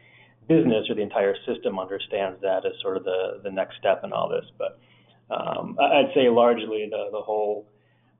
business 0.47 0.89
or 0.89 0.95
the 0.95 1.01
entire 1.01 1.35
system 1.45 1.79
understands 1.79 2.41
that 2.41 2.65
as 2.65 2.73
sort 2.81 2.97
of 2.97 3.03
the 3.03 3.41
the 3.43 3.51
next 3.51 3.77
step 3.77 4.01
in 4.03 4.11
all 4.11 4.29
this. 4.29 4.45
But 4.57 4.79
um, 5.33 5.77
I'd 5.79 6.13
say 6.15 6.29
largely 6.29 6.87
the 6.89 7.09
the 7.11 7.21
whole 7.21 7.67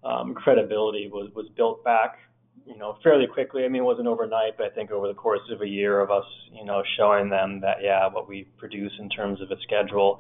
um, 0.04 0.36
credibility 0.36 1.10
was 1.12 1.32
was 1.36 1.48
built 1.56 1.84
back 1.84 2.20
you 2.66 2.78
know, 2.78 2.98
fairly 3.04 3.28
quickly. 3.28 3.66
I 3.66 3.68
mean, 3.68 3.82
it 3.82 3.86
wasn't 3.86 4.08
overnight, 4.08 4.58
but 4.58 4.68
I 4.68 4.70
think 4.70 4.92
over 4.92 5.08
the 5.08 5.14
course 5.14 5.42
of 5.52 5.62
a 5.62 5.68
year 5.68 6.00
of 6.00 6.12
us, 6.12 6.26
you 6.52 6.66
know, 6.66 6.84
showing 6.98 7.30
them 7.30 7.62
that, 7.62 7.78
yeah, 7.82 8.08
what 8.08 8.28
we 8.28 8.48
produce 8.58 8.94
in 9.00 9.10
terms 9.10 9.42
of 9.42 9.52
a 9.52 9.60
schedule 9.62 10.20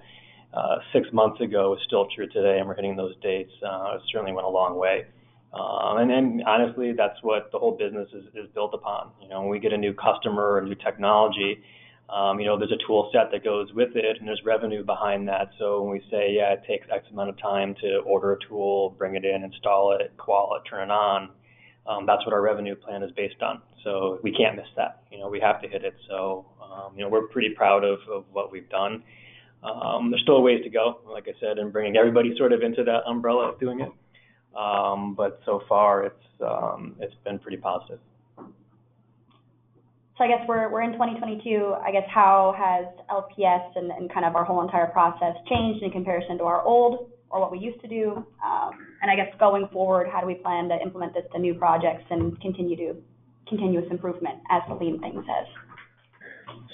uh, 0.54 0.78
six 0.92 1.08
months 1.12 1.42
ago 1.42 1.74
is 1.74 1.80
still 1.86 2.08
true 2.16 2.28
today, 2.28 2.60
and 2.60 2.68
we're 2.68 2.76
hitting 2.76 2.96
those 2.96 3.16
dates. 3.22 3.52
Uh, 3.66 3.98
certainly 4.12 4.34
went 4.34 4.46
a 4.46 4.50
long 4.50 4.78
way. 4.78 5.06
Um, 5.54 5.98
and 5.98 6.10
then 6.10 6.42
honestly, 6.48 6.94
that's 6.94 7.22
what 7.22 7.52
the 7.52 7.60
whole 7.60 7.78
business 7.78 8.10
is, 8.14 8.26
is 8.34 8.50
built 8.54 8.74
upon. 8.74 9.12
You 9.22 9.30
know, 9.30 9.42
when 9.42 9.50
we 9.50 9.60
get 9.60 9.72
a 9.72 9.78
new 9.78 9.94
customer 9.94 10.56
or 10.56 10.62
new 10.62 10.76
technology, 10.76 11.62
um, 12.10 12.40
you 12.40 12.46
know, 12.46 12.58
there's 12.58 12.72
a 12.72 12.88
tool 12.88 13.10
set 13.14 13.32
that 13.32 13.44
goes 13.44 13.72
with 13.74 13.96
it, 13.96 14.18
and 14.20 14.28
there's 14.28 14.42
revenue 14.44 14.84
behind 14.84 15.28
that. 15.28 15.52
So 15.58 15.82
when 15.82 15.92
we 15.94 16.02
say, 16.12 16.34
yeah, 16.34 16.54
it 16.54 16.64
takes 16.68 16.88
X 16.92 17.06
amount 17.12 17.30
of 17.30 17.38
time 17.38 17.76
to 17.82 18.00
order 18.00 18.34
a 18.34 18.38
tool, 18.48 18.96
bring 18.98 19.16
it 19.16 19.26
in, 19.26 19.44
install 19.44 19.96
it, 20.00 20.12
qual 20.18 20.56
it, 20.56 20.68
turn 20.68 20.90
it 20.90 20.92
on, 20.92 21.30
um, 21.86 22.06
that's 22.06 22.26
what 22.26 22.34
our 22.34 22.42
revenue 22.42 22.76
plan 22.76 23.04
is 23.04 23.12
based 23.12 23.42
on. 23.42 23.62
So 23.84 24.20
we 24.24 24.32
can't 24.32 24.56
miss 24.56 24.68
that. 24.78 25.04
You 25.12 25.20
know, 25.20 25.30
we 25.30 25.40
have 25.42 25.62
to 25.62 25.68
hit 25.68 25.84
it. 25.84 25.96
So, 26.08 26.46
um, 26.62 26.94
you 26.96 27.04
know, 27.04 27.10
we're 27.10 27.28
pretty 27.28 27.50
proud 27.50 27.84
of, 27.84 28.00
of 28.12 28.26
what 28.32 28.52
we've 28.52 28.70
done. 28.70 29.04
Um, 29.64 30.12
there's 30.12 30.22
still 30.24 30.42
ways 30.42 30.64
to 30.64 30.70
go, 30.70 31.00
like 31.10 31.28
I 31.28 31.40
said, 31.40 31.58
and 31.58 31.72
bringing 31.72 31.96
everybody 31.98 32.36
sort 32.38 32.54
of 32.54 32.62
into 32.62 32.84
that 32.84 33.04
umbrella 33.08 33.50
of 33.50 33.60
doing 33.60 33.82
it. 33.82 33.92
Um, 34.58 35.16
but 35.16 35.42
so 35.46 35.62
far, 35.68 36.04
it's 36.04 36.16
um, 36.42 36.96
it's 37.00 37.16
been 37.24 37.40
pretty 37.40 37.58
positive. 37.58 38.00
So 38.38 40.24
I 40.24 40.28
guess 40.28 40.46
we're 40.48 40.70
we're 40.70 40.84
in 40.84 40.92
2022. 40.94 41.76
I 41.84 41.92
guess 41.92 42.08
how 42.08 42.54
has 42.58 42.86
LPS 43.10 43.76
and, 43.76 43.90
and 43.92 44.14
kind 44.14 44.26
of 44.26 44.36
our 44.36 44.44
whole 44.44 44.62
entire 44.62 44.88
process 44.88 45.36
changed 45.50 45.82
in 45.82 45.90
comparison 45.92 46.38
to 46.38 46.44
our 46.44 46.62
old 46.62 47.10
or 47.34 47.42
what 47.42 47.52
we 47.52 47.58
used 47.58 47.82
to 47.82 47.88
do? 47.88 48.12
Um, 48.46 48.72
and 49.02 49.10
I 49.10 49.16
guess 49.16 49.34
going 49.40 49.68
forward, 49.74 50.08
how 50.12 50.22
do 50.22 50.28
we 50.28 50.36
plan 50.36 50.70
to 50.70 50.78
implement 50.80 51.16
this 51.16 51.24
to 51.34 51.40
new 51.40 51.56
projects 51.56 52.06
and 52.12 52.40
continue 52.40 52.78
to 52.78 52.96
continuous 53.50 53.86
improvement, 53.90 54.36
as 54.52 54.62
the 54.70 54.76
lean 54.76 55.00
thing 55.02 55.26
says? 55.26 55.48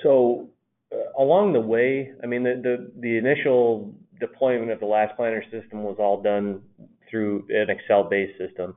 So 0.04 0.50
uh, 0.94 1.22
along 1.22 1.54
the 1.54 1.62
way, 1.62 2.12
I 2.22 2.28
mean, 2.28 2.44
the, 2.44 2.60
the, 2.62 2.92
the 3.00 3.18
initial 3.18 3.96
deployment 4.20 4.70
of 4.70 4.82
the 4.82 4.86
last 4.86 5.16
planner 5.16 5.44
system 5.50 5.84
was 5.84 5.96
all 5.98 6.22
done 6.22 6.62
through 7.10 7.46
an 7.50 7.70
Excel-based 7.70 8.38
system. 8.38 8.76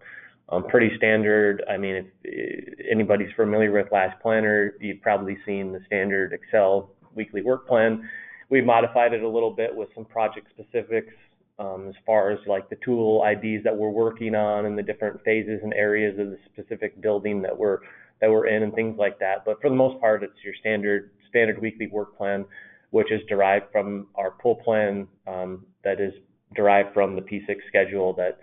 Um, 0.49 0.65
pretty 0.69 0.91
standard. 0.97 1.65
I 1.69 1.77
mean, 1.79 2.11
if 2.23 2.79
anybody's 2.91 3.33
familiar 3.35 3.73
with 3.73 3.91
Last 3.91 4.21
Planner, 4.21 4.75
you've 4.81 5.01
probably 5.01 5.39
seen 5.47 5.73
the 5.73 5.81
standard 5.87 6.33
Excel 6.33 6.91
weekly 7.15 7.43
work 7.43 7.67
plan. 7.67 8.09
We 8.51 8.61
modified 8.61 9.15
it 9.15 9.23
a 9.23 9.29
little 9.29 9.51
bit 9.51 9.75
with 9.75 9.89
some 9.95 10.05
project 10.05 10.49
specifics 10.51 11.15
um, 11.59 11.89
as 11.89 11.95
far 12.07 12.31
as 12.31 12.39
like 12.47 12.69
the 12.71 12.79
tool 12.85 13.25
IDs 13.25 13.65
that 13.65 13.77
we're 13.77 13.91
working 13.91 14.35
on 14.35 14.67
and 14.67 14.79
the 14.79 14.83
different 14.83 15.23
phases 15.25 15.61
and 15.63 15.73
areas 15.75 16.19
of 16.19 16.31
the 16.31 16.39
specific 16.53 17.01
building 17.01 17.43
that 17.43 17.57
we're 17.57 17.79
that 18.21 18.31
we're 18.31 18.47
in 18.47 18.63
and 18.63 18.73
things 18.75 18.97
like 18.99 19.19
that. 19.19 19.45
But 19.45 19.61
for 19.61 19.69
the 19.69 19.77
most 19.77 20.01
part, 20.01 20.23
it's 20.23 20.33
your 20.45 20.55
standard 20.61 21.11
standard 21.29 21.61
weekly 21.61 21.89
work 21.89 22.17
plan, 22.17 22.45
which 22.91 23.11
is 23.11 23.21
derived 23.29 23.67
from 23.73 24.07
our 24.15 24.31
pull 24.31 24.57
plan 24.57 25.09
um, 25.27 25.67
that 25.85 26.01
is 26.01 26.13
derived 26.55 26.95
from 26.95 27.17
the 27.17 27.23
P6 27.23 27.57
schedule 27.69 28.13
that 28.15 28.39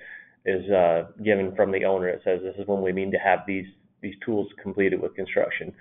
is 0.46 0.70
uh, 0.72 1.12
given 1.24 1.56
from 1.56 1.72
the 1.72 1.86
owner. 1.86 2.08
It 2.10 2.22
says 2.24 2.40
this 2.44 2.56
is 2.58 2.68
when 2.68 2.82
we 2.82 2.92
mean 2.92 3.12
to 3.12 3.18
have 3.18 3.40
these 3.48 3.66
these 4.02 4.16
tools 4.26 4.48
completed 4.62 5.02
with 5.02 5.16
construction. 5.16 5.74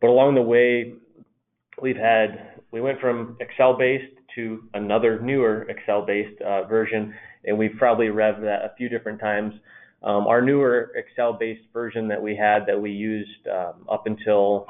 But 0.00 0.08
along 0.08 0.34
the 0.34 0.42
way, 0.42 0.94
we've 1.80 1.96
had 1.96 2.60
we 2.70 2.80
went 2.80 3.00
from 3.00 3.36
Excel 3.40 3.76
based 3.76 4.12
to 4.34 4.64
another 4.74 5.20
newer 5.20 5.62
Excel-based 5.68 6.40
uh, 6.42 6.64
version, 6.64 7.14
and 7.44 7.58
we've 7.58 7.74
probably 7.78 8.06
revved 8.06 8.42
that 8.42 8.64
a 8.64 8.72
few 8.76 8.88
different 8.88 9.20
times. 9.20 9.54
Um, 10.02 10.26
our 10.26 10.42
newer 10.42 10.92
Excel-based 10.96 11.62
version 11.72 12.08
that 12.08 12.22
we 12.22 12.36
had 12.36 12.66
that 12.66 12.80
we 12.80 12.90
used 12.90 13.48
um, 13.48 13.86
up 13.90 14.06
until 14.06 14.66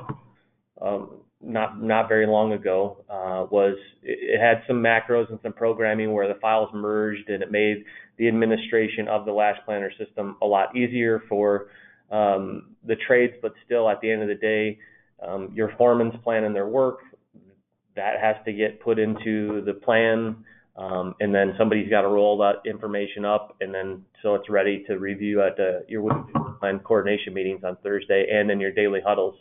um, 0.80 1.18
not 1.42 1.82
not 1.82 2.08
very 2.08 2.26
long 2.26 2.52
ago 2.52 3.04
uh, 3.08 3.46
was 3.50 3.76
it, 4.02 4.18
it, 4.34 4.40
had 4.40 4.62
some 4.66 4.76
macros 4.76 5.28
and 5.30 5.38
some 5.42 5.52
programming 5.52 6.12
where 6.12 6.28
the 6.28 6.38
files 6.40 6.70
merged, 6.72 7.28
and 7.28 7.42
it 7.42 7.50
made 7.50 7.84
the 8.16 8.28
administration 8.28 9.08
of 9.08 9.24
the 9.24 9.32
last 9.32 9.60
planner 9.64 9.90
system 9.98 10.36
a 10.42 10.46
lot 10.46 10.74
easier 10.76 11.22
for 11.28 11.66
um, 12.10 12.74
the 12.86 12.96
trades. 13.06 13.34
But 13.42 13.54
still, 13.64 13.88
at 13.90 14.00
the 14.00 14.10
end 14.10 14.22
of 14.22 14.28
the 14.28 14.34
day, 14.34 14.78
um, 15.26 15.50
your 15.54 15.72
foreman's 15.76 16.14
planning 16.22 16.52
their 16.52 16.66
work 16.66 17.00
that 17.96 18.20
has 18.20 18.36
to 18.44 18.52
get 18.52 18.80
put 18.80 18.98
into 18.98 19.62
the 19.64 19.74
plan, 19.74 20.36
um, 20.76 21.14
and 21.20 21.34
then 21.34 21.54
somebody's 21.56 21.88
got 21.88 22.02
to 22.02 22.08
roll 22.08 22.36
that 22.38 22.68
information 22.68 23.24
up, 23.24 23.56
and 23.60 23.72
then 23.72 24.02
so 24.22 24.34
it's 24.34 24.48
ready 24.48 24.84
to 24.88 24.98
review 24.98 25.42
at 25.42 25.56
your 25.88 26.26
plan 26.60 26.80
coordination 26.80 27.32
meetings 27.34 27.62
on 27.64 27.76
Thursday 27.82 28.26
and 28.32 28.50
in 28.50 28.60
your 28.60 28.72
daily 28.72 29.00
huddles. 29.04 29.36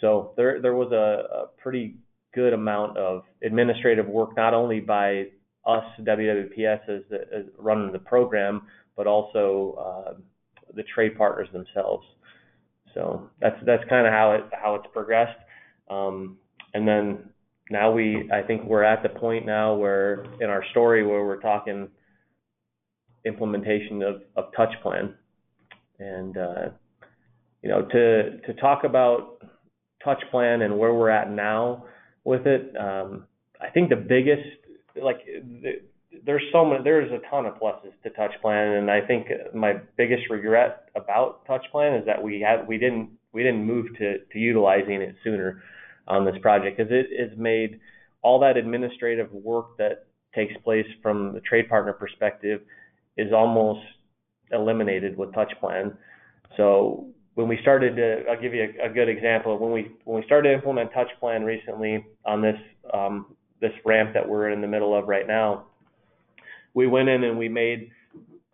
So 0.00 0.32
there 0.36 0.60
there 0.60 0.74
was 0.74 0.92
a, 0.92 1.44
a 1.44 1.46
pretty 1.62 1.96
good 2.34 2.52
amount 2.52 2.96
of 2.96 3.22
administrative 3.42 4.06
work, 4.06 4.36
not 4.36 4.54
only 4.54 4.80
by 4.80 5.26
us 5.66 5.84
WWPS 6.00 6.88
as, 6.88 7.02
the, 7.10 7.20
as 7.34 7.44
running 7.58 7.92
the 7.92 7.98
program, 7.98 8.62
but 8.96 9.06
also 9.06 9.76
uh, 9.78 10.14
the 10.74 10.82
trade 10.94 11.16
partners 11.16 11.48
themselves. 11.52 12.04
So 12.94 13.30
that's 13.40 13.56
that's 13.64 13.82
kind 13.88 14.06
of 14.06 14.12
how 14.12 14.32
it 14.32 14.44
how 14.52 14.74
it's 14.74 14.86
progressed. 14.92 15.38
Um, 15.88 16.36
and 16.74 16.86
then 16.86 17.30
now 17.72 17.90
we 17.90 18.30
I 18.32 18.42
think 18.42 18.64
we're 18.64 18.84
at 18.84 19.02
the 19.02 19.08
point 19.08 19.46
now 19.46 19.74
where 19.74 20.24
in 20.40 20.48
our 20.50 20.64
story 20.70 21.04
where 21.04 21.24
we're 21.24 21.40
talking 21.40 21.88
implementation 23.24 24.02
of, 24.02 24.22
of 24.36 24.52
touch 24.56 24.72
plan. 24.82 25.14
And 25.98 26.36
uh, 26.36 26.68
you 27.62 27.70
know 27.70 27.82
to 27.82 28.38
to 28.38 28.54
talk 28.60 28.84
about 28.84 29.38
TouchPlan 30.06 30.62
and 30.62 30.78
where 30.78 30.94
we're 30.94 31.10
at 31.10 31.30
now 31.30 31.84
with 32.24 32.46
it 32.46 32.76
um, 32.76 33.26
I 33.60 33.70
think 33.70 33.88
the 33.88 33.96
biggest 33.96 34.46
like 35.00 35.24
the, 35.24 35.80
there's 36.26 36.42
so 36.52 36.64
many 36.64 36.84
there's 36.84 37.10
a 37.10 37.20
ton 37.30 37.46
of 37.46 37.54
pluses 37.54 37.92
to 38.02 38.10
TouchPlan. 38.10 38.78
And 38.78 38.90
I 38.90 39.00
think 39.00 39.28
my 39.54 39.74
biggest 39.96 40.28
regret 40.30 40.90
about 40.94 41.46
TouchPlan 41.46 41.98
is 42.00 42.06
that 42.06 42.22
we 42.22 42.40
had 42.40 42.66
we 42.66 42.78
didn't 42.78 43.10
we 43.32 43.42
didn't 43.42 43.64
move 43.64 43.86
to 43.98 44.18
to 44.18 44.38
utilizing 44.38 45.00
it 45.00 45.14
sooner 45.24 45.62
on 46.08 46.24
this 46.24 46.36
project 46.42 46.76
because 46.76 46.92
it 46.92 47.08
has 47.18 47.36
made 47.38 47.80
all 48.22 48.40
that 48.40 48.56
administrative 48.56 49.32
work 49.32 49.76
that 49.78 50.06
takes 50.34 50.54
place 50.64 50.86
from 51.02 51.32
the 51.34 51.40
trade 51.40 51.68
partner 51.68 51.92
perspective 51.92 52.60
is 53.16 53.32
almost 53.32 53.80
eliminated 54.50 55.16
with 55.16 55.30
TouchPlan. 55.32 55.94
So 56.56 57.08
when 57.34 57.48
we 57.48 57.58
started 57.62 57.96
to, 57.96 58.24
I'll 58.30 58.40
give 58.40 58.54
you 58.54 58.74
a, 58.82 58.86
a, 58.86 58.92
good 58.92 59.08
example. 59.08 59.58
When 59.58 59.72
we 59.72 59.90
when 60.04 60.20
we 60.20 60.26
started 60.26 60.50
to 60.50 60.54
implement 60.54 60.90
TouchPlan 60.92 61.44
recently 61.44 62.04
on 62.24 62.42
this 62.42 62.56
um, 62.92 63.36
this 63.60 63.72
ramp 63.84 64.12
that 64.14 64.28
we're 64.28 64.50
in 64.50 64.60
the 64.60 64.66
middle 64.66 64.96
of 64.96 65.08
right 65.08 65.26
now, 65.26 65.66
we 66.74 66.86
went 66.86 67.08
in 67.08 67.24
and 67.24 67.38
we 67.38 67.48
made 67.48 67.90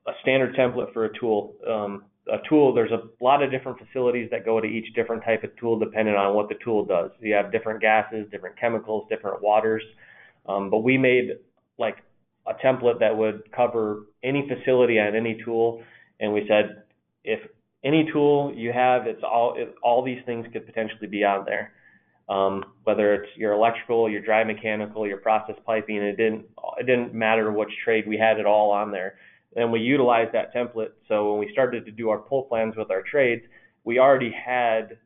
a 0.07 0.13
standard 0.23 0.55
template 0.55 0.93
for 0.93 1.05
a 1.07 1.19
tool. 1.19 1.55
Um, 1.69 2.05
a 2.33 2.39
tool, 2.49 2.75
there's 2.75 2.91
a 2.91 3.03
lot 3.23 3.43
of 3.43 3.51
different 3.51 3.79
facilities 3.79 4.29
that 4.31 4.45
go 4.45 4.61
to 4.61 4.67
each 4.67 4.95
different 4.95 5.25
type 5.25 5.45
of 5.45 5.57
tool 5.57 5.79
depending 5.79 6.15
on 6.15 6.35
what 6.35 6.49
the 6.49 6.55
tool 6.63 6.85
does. 6.85 7.11
You 7.21 7.35
have 7.35 7.53
different 7.53 7.81
gases, 7.81 8.27
different 8.31 8.59
chemicals, 8.59 9.07
different 9.09 9.43
waters. 9.43 9.83
Um, 10.47 10.71
but 10.71 10.79
we 10.79 10.97
made 10.99 11.39
like 11.79 11.97
a 12.47 12.55
template 12.55 13.01
that 13.01 13.17
would 13.17 13.51
cover 13.53 14.07
any 14.23 14.49
facility 14.49 14.99
on 14.99 15.15
any 15.15 15.41
tool, 15.45 15.83
and 16.21 16.33
we 16.33 16.47
said 16.49 16.85
if 17.25 17.41
any 17.85 18.09
tool 18.13 18.53
you 18.55 18.73
have, 18.73 19.07
it's 19.07 19.23
all 19.23 19.55
it, 19.57 19.75
all 19.83 20.03
these 20.03 20.21
things 20.27 20.47
could 20.53 20.67
potentially 20.67 21.07
be 21.07 21.25
on 21.25 21.45
there. 21.45 21.73
Um, 22.29 22.65
whether 22.85 23.15
it's 23.15 23.29
your 23.37 23.53
electrical, 23.53 24.11
your 24.11 24.21
dry 24.21 24.45
mechanical, 24.45 25.07
your 25.07 25.17
process 25.19 25.57
piping, 25.65 25.97
it 25.97 26.17
didn't 26.17 26.47
it 26.79 26.87
didn't 26.87 27.15
matter 27.15 27.53
which 27.53 27.71
trade, 27.85 28.07
we 28.07 28.17
had 28.17 28.39
it 28.39 28.47
all 28.47 28.71
on 28.71 28.91
there 28.91 29.17
and 29.57 29.73
we 29.73 29.81
utilized 29.81 30.33
that 30.33 30.55
template. 30.55 30.93
So 31.09 31.31
when 31.31 31.41
we 31.41 31.53
started 31.53 31.85
to 31.87 31.91
do 31.91 32.11
our 32.11 32.19
pull 32.19 32.45
plans 32.45 32.75
with 32.77 32.91
our 32.91 33.03
trades, 33.03 33.43
we 33.85 33.99
already 33.99 34.31
had 34.31 34.99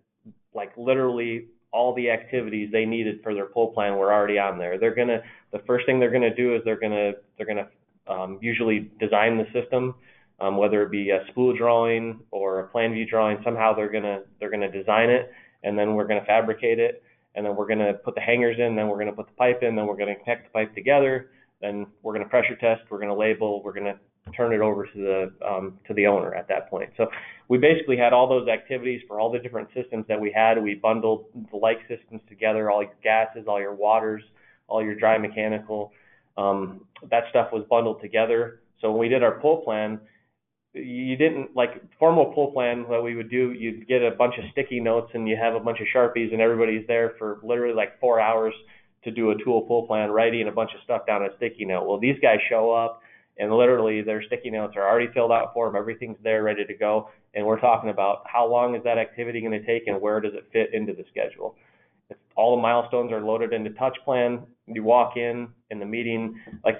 like 0.54 0.72
literally 0.76 1.46
all 1.72 1.94
the 1.94 2.10
activities 2.10 2.68
they 2.70 2.84
needed 2.84 3.20
for 3.22 3.34
their 3.34 3.46
pull 3.46 3.68
plan 3.68 3.96
were 3.96 4.12
already 4.12 4.38
on 4.38 4.58
there. 4.58 4.78
They're 4.78 4.94
gonna 4.94 5.22
the 5.52 5.60
first 5.60 5.86
thing 5.86 5.98
they're 5.98 6.10
gonna 6.10 6.34
do 6.34 6.54
is 6.54 6.62
they're 6.64 6.80
gonna 6.80 7.12
they're 7.36 7.46
gonna 7.46 7.68
um, 8.06 8.38
usually 8.42 8.90
design 9.00 9.38
the 9.38 9.46
system, 9.58 9.94
um, 10.40 10.56
whether 10.56 10.82
it 10.82 10.90
be 10.90 11.10
a 11.10 11.24
spool 11.30 11.56
drawing 11.56 12.20
or 12.30 12.60
a 12.60 12.68
plan 12.68 12.92
view 12.92 13.06
drawing. 13.06 13.38
Somehow 13.44 13.74
they're 13.74 13.90
gonna 13.90 14.22
they're 14.38 14.50
gonna 14.50 14.70
design 14.70 15.08
it, 15.08 15.32
and 15.62 15.78
then 15.78 15.94
we're 15.94 16.06
gonna 16.06 16.24
fabricate 16.26 16.78
it, 16.78 17.02
and 17.34 17.46
then 17.46 17.56
we're 17.56 17.68
to 17.74 17.94
put 18.04 18.14
the 18.14 18.20
hangers 18.20 18.56
in, 18.58 18.76
then 18.76 18.88
we're 18.88 19.02
to 19.04 19.12
put 19.12 19.26
the 19.26 19.34
pipe 19.34 19.62
in, 19.62 19.76
then 19.76 19.86
we're 19.86 19.96
to 19.96 20.20
connect 20.22 20.44
the 20.44 20.50
pipe 20.50 20.74
together, 20.74 21.30
then 21.60 21.86
we're 22.02 22.18
to 22.18 22.24
pressure 22.26 22.56
test, 22.56 22.82
we're 22.90 23.00
to 23.00 23.14
label, 23.14 23.62
we're 23.62 23.72
to 23.72 23.98
turn 24.36 24.52
it 24.52 24.60
over 24.60 24.86
to 24.86 24.92
the 24.94 25.46
um, 25.46 25.78
to 25.86 25.94
the 25.94 26.06
owner 26.06 26.34
at 26.34 26.48
that 26.48 26.70
point. 26.70 26.90
So 26.96 27.06
we 27.48 27.58
basically 27.58 27.96
had 27.96 28.12
all 28.12 28.28
those 28.28 28.48
activities 28.48 29.02
for 29.06 29.20
all 29.20 29.30
the 29.30 29.38
different 29.38 29.68
systems 29.74 30.06
that 30.08 30.20
we 30.20 30.32
had. 30.34 30.62
We 30.62 30.74
bundled 30.74 31.26
the 31.50 31.56
like 31.56 31.78
systems 31.88 32.20
together, 32.28 32.70
all 32.70 32.82
your 32.82 32.94
gases, 33.02 33.46
all 33.48 33.60
your 33.60 33.74
waters, 33.74 34.22
all 34.68 34.82
your 34.82 34.94
dry 34.94 35.18
mechanical. 35.18 35.92
Um, 36.36 36.86
that 37.10 37.24
stuff 37.30 37.52
was 37.52 37.64
bundled 37.68 38.00
together. 38.00 38.60
So 38.80 38.90
when 38.90 39.00
we 39.00 39.08
did 39.08 39.22
our 39.22 39.38
pull 39.40 39.58
plan, 39.58 40.00
you 40.74 41.16
didn't 41.16 41.54
like 41.54 41.82
formal 41.98 42.32
pull 42.32 42.52
plan 42.52 42.86
that 42.88 43.02
we 43.02 43.14
would 43.14 43.30
do 43.30 43.52
you'd 43.52 43.86
get 43.86 44.02
a 44.02 44.10
bunch 44.12 44.34
of 44.38 44.44
sticky 44.52 44.80
notes 44.80 45.10
and 45.12 45.28
you 45.28 45.36
have 45.36 45.54
a 45.54 45.60
bunch 45.60 45.78
of 45.80 45.86
sharpies 45.94 46.32
and 46.32 46.40
everybody's 46.40 46.86
there 46.86 47.12
for 47.18 47.40
literally 47.42 47.74
like 47.74 48.00
four 48.00 48.18
hours 48.18 48.54
to 49.04 49.10
do 49.10 49.32
a 49.32 49.44
tool 49.44 49.62
pull 49.62 49.86
plan 49.86 50.10
writing 50.10 50.48
a 50.48 50.52
bunch 50.52 50.70
of 50.74 50.82
stuff 50.82 51.04
down 51.06 51.22
a 51.24 51.28
sticky 51.36 51.66
note 51.66 51.86
well 51.86 52.00
these 52.00 52.16
guys 52.22 52.38
show 52.48 52.72
up 52.72 53.01
and 53.38 53.52
literally 53.52 54.02
their 54.02 54.22
sticky 54.22 54.50
notes 54.50 54.74
are 54.76 54.88
already 54.88 55.08
filled 55.12 55.32
out 55.32 55.52
for 55.54 55.66
them 55.66 55.76
everything's 55.76 56.18
there 56.22 56.42
ready 56.42 56.64
to 56.64 56.74
go. 56.74 57.08
And 57.34 57.46
we're 57.46 57.60
talking 57.60 57.90
about 57.90 58.24
how 58.26 58.46
long 58.46 58.74
is 58.74 58.82
that 58.84 58.98
activity 58.98 59.40
going 59.40 59.52
to 59.52 59.64
take 59.64 59.86
and 59.86 60.00
where 60.00 60.20
does 60.20 60.34
it 60.34 60.46
fit 60.52 60.74
into 60.74 60.92
the 60.92 61.04
schedule. 61.10 61.56
All 62.36 62.56
the 62.56 62.62
milestones 62.62 63.10
are 63.10 63.20
loaded 63.20 63.52
into 63.52 63.70
TouchPlan 63.70 64.44
you 64.66 64.82
walk 64.82 65.16
in 65.16 65.48
in 65.70 65.78
the 65.78 65.84
meeting 65.84 66.38
like 66.64 66.76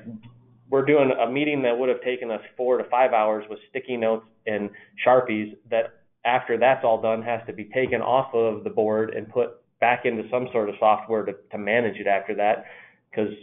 we're 0.71 0.85
doing 0.85 1.11
a 1.11 1.31
meeting 1.31 1.63
that 1.63 1.77
would 1.77 1.89
have 1.89 2.01
taken 2.03 2.31
us 2.31 2.41
four 2.57 2.79
to 2.79 2.85
five 2.85 3.13
hours 3.13 3.45
with 3.51 3.59
sticky 3.69 3.97
notes 3.97 4.25
and 4.47 4.71
sharpies 5.07 5.55
that 5.71 6.01
after 6.25 6.57
that's 6.57 6.85
all 6.85 7.01
done 7.01 7.21
has 7.23 7.41
to 7.47 7.53
be 7.53 7.65
taken 7.65 8.01
off 8.01 8.33
of 8.35 8.65
the 8.65 8.71
board 8.71 9.11
and 9.11 9.29
put 9.29 9.51
back 9.81 10.07
into 10.07 10.23
some 10.31 10.49
sort 10.53 10.69
of 10.69 10.77
software 10.79 11.25
to, 11.25 11.35
to 11.51 11.59
manage 11.59 11.97
it 11.97 12.07
after 12.07 12.35
that. 12.35 12.65
Because 13.11 13.35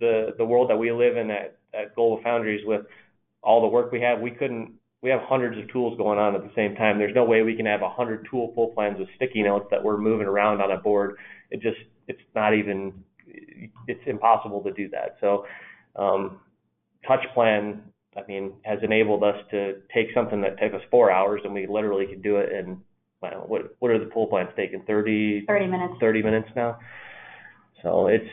the 0.00 0.34
the 0.36 0.44
world 0.44 0.68
that 0.68 0.76
we 0.76 0.92
live 0.92 1.16
in 1.16 1.30
at, 1.30 1.56
at 1.78 1.94
Global 1.94 2.20
Foundries 2.22 2.64
with 2.66 2.82
all 3.42 3.60
the 3.60 3.68
work 3.68 3.92
we 3.92 4.00
have 4.00 4.20
we 4.20 4.30
couldn't 4.30 4.72
we 5.02 5.10
have 5.10 5.20
hundreds 5.22 5.58
of 5.58 5.70
tools 5.70 5.98
going 5.98 6.18
on 6.18 6.34
at 6.34 6.42
the 6.42 6.52
same 6.56 6.74
time 6.74 6.98
there's 6.98 7.14
no 7.14 7.24
way 7.24 7.42
we 7.42 7.56
can 7.56 7.66
have 7.66 7.82
a 7.82 7.90
hundred 7.90 8.26
tool 8.30 8.48
pull 8.48 8.68
plans 8.68 8.98
with 8.98 9.08
sticky 9.16 9.42
notes 9.42 9.66
that 9.70 9.82
we're 9.82 9.98
moving 9.98 10.26
around 10.26 10.60
on 10.60 10.70
a 10.70 10.78
board 10.78 11.16
it 11.50 11.60
just 11.60 11.76
it's 12.08 12.20
not 12.34 12.54
even 12.54 12.92
it's 13.86 14.00
impossible 14.06 14.62
to 14.62 14.72
do 14.72 14.88
that 14.88 15.16
so 15.20 15.44
um, 15.96 16.40
TouchPlan, 17.08 17.80
I 18.16 18.20
mean, 18.26 18.54
has 18.64 18.78
enabled 18.82 19.22
us 19.22 19.36
to 19.50 19.74
take 19.94 20.08
something 20.14 20.40
that 20.42 20.58
took 20.60 20.74
us 20.74 20.80
four 20.90 21.10
hours 21.10 21.40
and 21.44 21.52
we 21.52 21.66
literally 21.66 22.06
could 22.06 22.22
do 22.22 22.36
it 22.36 22.52
in, 22.52 22.80
well, 23.20 23.44
what, 23.46 23.76
what 23.78 23.90
are 23.90 23.98
the 23.98 24.10
pull 24.10 24.26
plans 24.26 24.50
taking? 24.56 24.82
30, 24.86 25.44
30 25.46 25.66
minutes. 25.66 25.94
30 26.00 26.22
minutes 26.22 26.48
now. 26.56 26.78
So 27.82 28.08
it's, 28.08 28.24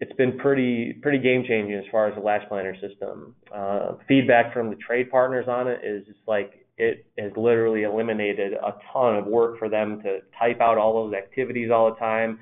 it's 0.00 0.12
been 0.14 0.38
pretty 0.38 0.94
pretty 1.02 1.18
game 1.18 1.44
changing 1.46 1.74
as 1.76 1.84
far 1.90 2.08
as 2.08 2.14
the 2.14 2.20
last 2.20 2.48
planner 2.48 2.74
system. 2.80 3.34
Uh, 3.54 3.92
feedback 4.08 4.52
from 4.52 4.70
the 4.70 4.76
trade 4.76 5.10
partners 5.10 5.46
on 5.48 5.68
it 5.68 5.80
is 5.84 6.04
it's 6.08 6.18
like 6.26 6.66
it 6.78 7.06
has 7.18 7.32
literally 7.36 7.82
eliminated 7.82 8.54
a 8.54 8.74
ton 8.92 9.16
of 9.16 9.26
work 9.26 9.58
for 9.58 9.68
them 9.68 10.00
to 10.02 10.20
type 10.38 10.60
out 10.60 10.78
all 10.78 11.04
those 11.04 11.14
activities 11.14 11.70
all 11.70 11.90
the 11.90 11.98
time 11.98 12.38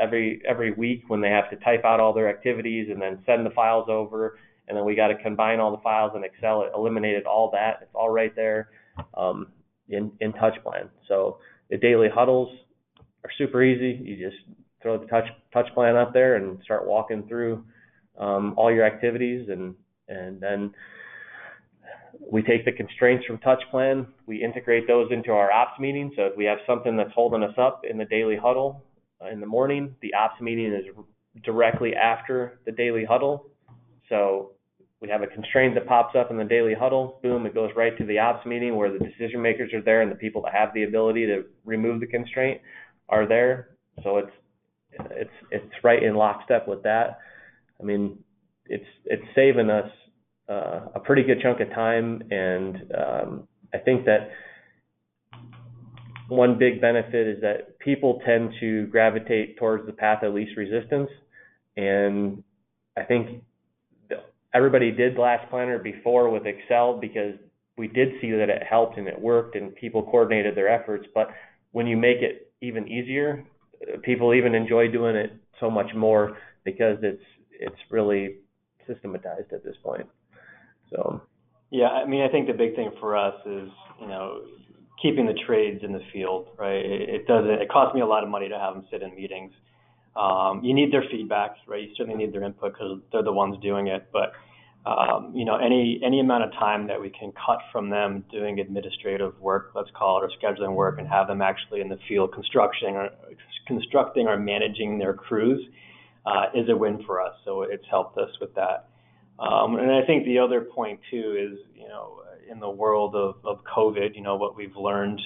every 0.00 0.42
every 0.48 0.72
week 0.72 1.04
when 1.08 1.20
they 1.20 1.28
have 1.28 1.48
to 1.50 1.56
type 1.56 1.84
out 1.84 2.00
all 2.00 2.12
their 2.12 2.28
activities 2.28 2.88
and 2.90 3.00
then 3.00 3.22
send 3.26 3.46
the 3.46 3.50
files 3.50 3.86
over 3.88 4.36
and 4.66 4.76
then 4.76 4.84
we 4.84 4.94
got 4.94 5.08
to 5.08 5.16
combine 5.22 5.60
all 5.60 5.70
the 5.70 5.82
files 5.82 6.12
in 6.16 6.24
Excel. 6.24 6.62
It 6.62 6.72
eliminated 6.74 7.26
all 7.26 7.50
that. 7.52 7.80
It's 7.82 7.94
all 7.94 8.10
right 8.10 8.34
there 8.34 8.70
um, 9.16 9.48
in 9.88 10.12
in 10.20 10.32
TouchPlan. 10.32 10.88
So 11.08 11.38
the 11.70 11.76
daily 11.76 12.08
huddles 12.12 12.56
are 13.24 13.30
super 13.36 13.62
easy. 13.62 14.02
You 14.02 14.16
just 14.30 14.42
throw 14.84 14.98
the 14.98 15.06
touch 15.06 15.24
TouchPlan 15.52 16.00
up 16.00 16.12
there 16.12 16.36
and 16.36 16.60
start 16.62 16.86
walking 16.86 17.26
through 17.26 17.64
um, 18.18 18.54
all 18.56 18.72
your 18.72 18.86
activities 18.86 19.48
and 19.48 19.74
and 20.06 20.40
then 20.40 20.72
we 22.30 22.42
take 22.42 22.64
the 22.64 22.72
constraints 22.72 23.26
from 23.26 23.38
touch 23.38 23.62
plan 23.72 24.06
we 24.26 24.42
integrate 24.42 24.86
those 24.86 25.10
into 25.10 25.32
our 25.32 25.50
ops 25.50 25.80
meeting. 25.80 26.12
So 26.14 26.26
if 26.26 26.36
we 26.36 26.44
have 26.44 26.58
something 26.66 26.96
that's 26.96 27.12
holding 27.12 27.42
us 27.42 27.54
up 27.58 27.82
in 27.88 27.98
the 27.98 28.04
daily 28.04 28.36
huddle, 28.36 28.84
uh, 29.24 29.30
in 29.30 29.40
the 29.40 29.46
morning. 29.46 29.94
The 30.02 30.12
ops 30.14 30.40
meeting 30.40 30.72
is 30.72 30.84
directly 31.44 31.94
after 31.94 32.58
the 32.66 32.72
daily 32.72 33.04
huddle. 33.04 33.46
So 34.08 34.52
we 35.00 35.08
have 35.08 35.22
a 35.22 35.26
constraint 35.26 35.74
that 35.74 35.86
pops 35.86 36.16
up 36.16 36.30
in 36.30 36.36
the 36.36 36.44
daily 36.44 36.74
huddle. 36.74 37.20
Boom, 37.22 37.46
it 37.46 37.54
goes 37.54 37.70
right 37.76 37.96
to 37.98 38.04
the 38.04 38.18
ops 38.18 38.44
meeting 38.46 38.76
where 38.76 38.92
the 38.92 38.98
decision 38.98 39.40
makers 39.40 39.72
are 39.72 39.82
there 39.82 40.02
and 40.02 40.10
the 40.10 40.16
people 40.16 40.42
that 40.42 40.52
have 40.52 40.74
the 40.74 40.84
ability 40.84 41.26
to 41.26 41.44
remove 41.64 42.00
the 42.00 42.06
constraint 42.06 42.60
are 43.08 43.26
there. 43.26 43.76
So 44.02 44.18
it's 44.18 44.32
it's 45.10 45.30
it's 45.50 45.74
right 45.82 46.02
in 46.02 46.14
lockstep 46.14 46.68
with 46.68 46.82
that. 46.84 47.18
I 47.80 47.84
mean, 47.84 48.18
it's 48.66 48.86
it's 49.04 49.24
saving 49.34 49.70
us 49.70 49.90
uh, 50.48 50.86
a 50.94 51.00
pretty 51.00 51.22
good 51.22 51.40
chunk 51.42 51.60
of 51.60 51.70
time, 51.70 52.22
and 52.30 52.76
um, 52.96 53.48
I 53.72 53.78
think 53.78 54.04
that 54.06 54.30
one 56.28 56.58
big 56.58 56.80
benefit 56.80 57.26
is 57.26 57.40
that 57.42 57.78
people 57.78 58.20
tend 58.24 58.52
to 58.60 58.86
gravitate 58.86 59.58
towards 59.58 59.86
the 59.86 59.92
path 59.92 60.22
of 60.22 60.34
least 60.34 60.56
resistance. 60.56 61.10
And 61.76 62.42
I 62.96 63.02
think 63.02 63.42
everybody 64.54 64.90
did 64.90 65.18
Last 65.18 65.48
Planner 65.50 65.78
before 65.78 66.30
with 66.30 66.46
Excel 66.46 66.98
because 66.98 67.34
we 67.76 67.88
did 67.88 68.12
see 68.20 68.30
that 68.30 68.48
it 68.48 68.62
helped 68.68 68.96
and 68.96 69.08
it 69.08 69.20
worked 69.20 69.56
and 69.56 69.74
people 69.74 70.02
coordinated 70.02 70.56
their 70.56 70.68
efforts. 70.68 71.06
But 71.12 71.28
when 71.72 71.86
you 71.86 71.96
make 71.96 72.18
it 72.18 72.52
even 72.62 72.88
easier, 72.88 73.44
people 74.02 74.34
even 74.34 74.54
enjoy 74.54 74.88
doing 74.88 75.16
it 75.16 75.32
so 75.60 75.70
much 75.70 75.94
more 75.94 76.36
because 76.64 76.98
it's 77.02 77.22
it's 77.50 77.76
really 77.90 78.36
systematized 78.86 79.52
at 79.52 79.64
this 79.64 79.76
point. 79.82 80.06
So 80.90 81.22
yeah, 81.70 81.88
I 81.88 82.06
mean, 82.06 82.22
I 82.22 82.28
think 82.28 82.46
the 82.46 82.52
big 82.52 82.76
thing 82.76 82.90
for 83.00 83.16
us 83.16 83.34
is, 83.46 83.68
you 84.00 84.06
know, 84.06 84.42
keeping 85.02 85.26
the 85.26 85.34
trades 85.46 85.82
in 85.82 85.92
the 85.92 86.02
field, 86.12 86.48
right? 86.58 86.84
It, 86.84 87.08
it 87.08 87.26
doesn't. 87.26 87.50
It 87.50 87.68
costs 87.68 87.94
me 87.94 88.00
a 88.00 88.06
lot 88.06 88.22
of 88.22 88.28
money 88.28 88.48
to 88.48 88.58
have 88.58 88.74
them 88.74 88.86
sit 88.90 89.02
in 89.02 89.14
meetings. 89.14 89.52
Um, 90.14 90.62
you 90.62 90.72
need 90.72 90.92
their 90.92 91.04
feedback, 91.10 91.56
right? 91.66 91.82
You 91.82 91.94
certainly 91.96 92.16
need 92.16 92.32
their 92.32 92.44
input 92.44 92.74
because 92.74 93.00
they're 93.10 93.24
the 93.24 93.32
ones 93.32 93.56
doing 93.60 93.88
it. 93.88 94.06
But 94.12 94.32
um, 94.86 95.32
you 95.34 95.44
know, 95.44 95.56
any 95.56 96.00
any 96.04 96.20
amount 96.20 96.44
of 96.44 96.52
time 96.52 96.86
that 96.88 97.00
we 97.00 97.08
can 97.08 97.32
cut 97.32 97.58
from 97.72 97.88
them 97.88 98.24
doing 98.30 98.60
administrative 98.60 99.38
work, 99.40 99.70
let's 99.74 99.90
call 99.96 100.22
it, 100.22 100.24
or 100.24 100.30
scheduling 100.40 100.74
work, 100.74 100.98
and 100.98 101.08
have 101.08 101.26
them 101.26 101.40
actually 101.40 101.80
in 101.80 101.88
the 101.88 101.98
field 102.06 102.32
constructing 102.34 102.94
or 102.96 103.08
constructing 103.66 104.26
or 104.26 104.38
managing 104.38 104.98
their 104.98 105.14
crews 105.14 105.66
uh, 106.26 106.46
is 106.54 106.68
a 106.68 106.76
win 106.76 107.02
for 107.06 107.20
us. 107.20 107.34
So 107.44 107.62
it's 107.62 107.84
helped 107.90 108.18
us 108.18 108.30
with 108.40 108.54
that. 108.54 108.88
Um, 109.38 109.76
and 109.76 109.90
I 109.90 110.06
think 110.06 110.24
the 110.26 110.38
other 110.38 110.60
point 110.60 111.00
too 111.10 111.36
is, 111.38 111.58
you 111.74 111.88
know, 111.88 112.20
in 112.50 112.60
the 112.60 112.70
world 112.70 113.14
of, 113.16 113.36
of 113.44 113.64
COVID, 113.64 114.14
you 114.14 114.22
know, 114.22 114.36
what 114.36 114.56
we've 114.56 114.76
learned 114.76 115.20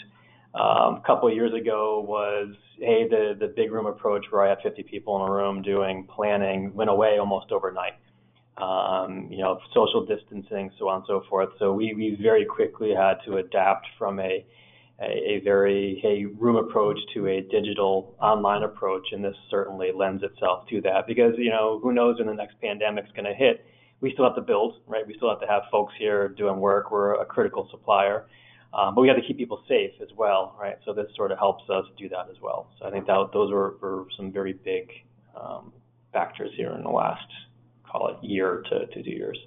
um, 0.55 0.97
a 0.97 1.03
couple 1.07 1.29
of 1.29 1.35
years 1.35 1.53
ago 1.53 2.05
was, 2.07 2.55
hey, 2.79 3.07
the, 3.09 3.37
the 3.39 3.49
big 3.49 3.71
room 3.71 3.87
approach 3.87 4.25
where 4.31 4.45
I 4.45 4.49
have 4.49 4.59
50 4.63 4.83
people 4.85 5.17
in 5.17 5.29
a 5.29 5.33
room 5.33 5.63
doing 5.63 6.07
planning 6.09 6.73
went 6.75 6.91
away 6.91 7.19
almost 7.19 7.53
overnight. 7.53 7.95
Um, 8.61 9.29
you 9.31 9.39
know, 9.39 9.61
social 9.73 10.05
distancing, 10.05 10.73
so 10.79 10.89
on 10.89 10.97
and 10.97 11.05
so 11.07 11.23
forth. 11.29 11.51
So 11.61 11.73
we, 11.73 11.95
we 11.95 12.19
very 12.21 12.45
quickly 12.45 12.93
had 12.93 13.15
to 13.25 13.37
adapt 13.37 13.87
from 13.97 14.19
a, 14.19 14.45
a, 15.01 15.05
a 15.05 15.41
very 15.45 16.01
hey 16.03 16.25
room 16.25 16.57
approach 16.57 16.99
to 17.15 17.29
a 17.29 17.41
digital 17.43 18.17
online 18.21 18.65
approach, 18.65 19.07
and 19.13 19.25
this 19.25 19.37
certainly 19.49 19.91
lends 19.95 20.25
itself 20.25 20.67
to 20.71 20.81
that 20.81 21.07
because 21.07 21.35
you 21.39 21.51
know 21.51 21.79
who 21.81 21.93
knows 21.93 22.19
when 22.19 22.27
the 22.27 22.35
next 22.35 22.61
pandemic's 22.61 23.13
going 23.13 23.27
to 23.27 23.35
hit 23.35 23.65
we 24.01 24.13
still 24.13 24.25
have 24.25 24.35
to 24.37 24.43
build, 24.43 24.77
right? 24.87 25.07
We 25.07 25.15
still 25.15 25.29
have 25.29 25.41
to 25.41 25.47
have 25.47 25.63
folks 25.71 25.93
here 25.99 26.29
doing 26.29 26.61
work. 26.61 26.91
We're 26.91 27.21
a 27.21 27.25
critical 27.25 27.69
supplier, 27.71 28.27
um, 28.73 28.95
but 28.95 29.01
we 29.01 29.09
have 29.09 29.17
to 29.17 29.23
keep 29.23 29.39
people 29.39 29.63
safe 29.69 29.93
as 30.01 30.09
well, 30.17 30.57
right? 30.61 30.77
So 30.85 30.93
this 30.93 31.07
sort 31.17 31.33
of 31.33 31.39
helps 31.39 31.69
us 31.69 31.85
do 31.97 32.09
that 32.11 32.29
as 32.31 32.41
well. 32.41 32.71
So 32.79 32.87
I 32.87 32.91
think 32.91 33.07
that 33.07 33.31
those 33.33 33.51
were, 33.51 33.77
were 33.81 34.07
some 34.17 34.31
very 34.33 34.53
big 34.53 34.91
um, 35.41 35.73
factors 36.13 36.51
here 36.57 36.73
in 36.73 36.83
the 36.83 36.91
last, 36.91 37.27
call 37.91 38.09
it 38.09 38.27
year 38.27 38.63
to, 38.71 38.87
two 38.95 39.09
years. 39.09 39.39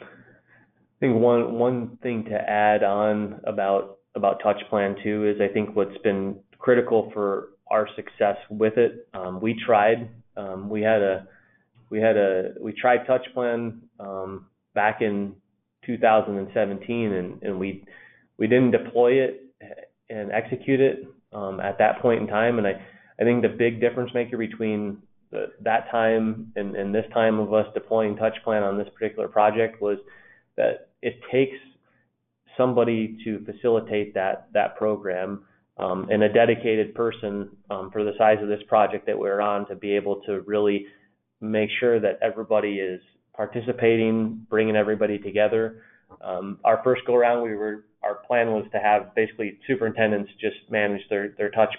I 0.00 1.00
think 1.00 1.16
one 1.16 1.54
one 1.54 1.98
thing 2.02 2.24
to 2.24 2.34
add 2.34 2.82
on 2.82 3.40
about 3.44 3.98
about 4.14 4.40
TouchPlan 4.42 5.02
too 5.02 5.26
is 5.26 5.40
I 5.40 5.52
think 5.52 5.74
what's 5.74 5.98
been 5.98 6.36
critical 6.58 7.10
for 7.12 7.48
our 7.70 7.88
success 7.96 8.36
with 8.48 8.76
it. 8.76 9.08
Um, 9.12 9.40
we 9.40 9.60
tried. 9.66 10.08
Um, 10.36 10.68
we 10.68 10.82
had 10.82 11.02
a 11.02 11.26
we 11.90 12.00
had 12.00 12.16
a 12.16 12.54
we 12.60 12.72
tried 12.72 13.06
TouchPlan 13.06 13.80
um, 14.00 14.46
back 14.74 15.00
in 15.00 15.34
2017, 15.86 17.12
and, 17.12 17.42
and 17.42 17.58
we 17.58 17.84
we 18.38 18.46
didn't 18.46 18.70
deploy 18.70 19.12
it 19.12 19.44
and 20.10 20.32
execute 20.32 20.80
it 20.80 21.06
at 21.32 21.78
that 21.78 22.00
point 22.00 22.20
in 22.20 22.26
time. 22.28 22.58
And 22.58 22.66
I 22.66 23.24
think 23.24 23.42
the 23.42 23.48
big 23.48 23.80
difference 23.80 24.12
maker 24.14 24.36
between 24.36 24.98
the, 25.30 25.52
that 25.62 25.90
time 25.90 26.52
and, 26.56 26.76
and 26.76 26.94
this 26.94 27.06
time 27.12 27.38
of 27.38 27.52
us 27.52 27.66
deploying 27.74 28.16
TouchPlan 28.16 28.62
on 28.62 28.78
this 28.78 28.88
particular 28.94 29.28
project 29.28 29.80
was 29.80 29.98
that 30.56 30.88
it 31.02 31.20
takes 31.32 31.56
somebody 32.56 33.18
to 33.24 33.44
facilitate 33.44 34.14
that 34.14 34.48
that 34.52 34.76
program 34.76 35.44
um, 35.76 36.08
and 36.10 36.22
a 36.22 36.32
dedicated 36.32 36.94
person 36.94 37.50
um, 37.70 37.90
for 37.90 38.04
the 38.04 38.12
size 38.16 38.38
of 38.40 38.48
this 38.48 38.62
project 38.68 39.06
that 39.06 39.18
we're 39.18 39.40
on 39.40 39.66
to 39.68 39.74
be 39.74 39.92
able 39.92 40.20
to 40.26 40.40
really 40.46 40.86
make 41.40 41.68
sure 41.80 41.98
that 42.00 42.18
everybody 42.22 42.74
is 42.78 43.00
participating, 43.34 44.46
bringing 44.48 44.76
everybody 44.76 45.18
together. 45.18 45.82
Um, 46.22 46.58
our 46.64 46.80
first 46.84 47.02
go 47.06 47.14
around, 47.14 47.42
we 47.42 47.56
were 47.56 47.84
our 48.04 48.16
plan 48.26 48.48
was 48.48 48.66
to 48.72 48.78
have 48.78 49.14
basically 49.14 49.58
superintendents 49.66 50.30
just 50.40 50.56
manage 50.70 51.00
their 51.08 51.34
their 51.36 51.50
touch 51.50 51.74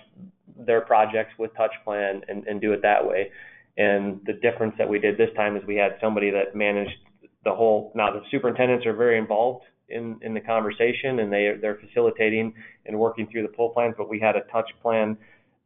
their 0.57 0.81
projects 0.81 1.33
with 1.37 1.51
TouchPlan 1.53 2.21
and, 2.27 2.45
and 2.47 2.61
do 2.61 2.73
it 2.73 2.81
that 2.81 3.05
way. 3.05 3.31
And 3.77 4.21
the 4.25 4.33
difference 4.33 4.75
that 4.77 4.87
we 4.87 4.99
did 4.99 5.17
this 5.17 5.29
time 5.35 5.57
is 5.57 5.63
we 5.67 5.75
had 5.75 5.97
somebody 6.01 6.31
that 6.31 6.55
managed 6.55 6.97
the 7.43 7.53
whole. 7.53 7.91
Now 7.95 8.11
the 8.11 8.21
superintendents 8.31 8.85
are 8.85 8.95
very 8.95 9.17
involved 9.17 9.65
in 9.89 10.17
in 10.21 10.33
the 10.33 10.39
conversation 10.39 11.19
and 11.19 11.31
they 11.31 11.53
they're 11.61 11.79
facilitating 11.85 12.53
and 12.85 12.97
working 12.97 13.27
through 13.31 13.43
the 13.43 13.49
pull 13.49 13.69
plans, 13.69 13.95
but 13.97 14.09
we 14.09 14.19
had 14.19 14.35
a 14.35 14.41
touch 14.51 14.69
plan 14.81 15.17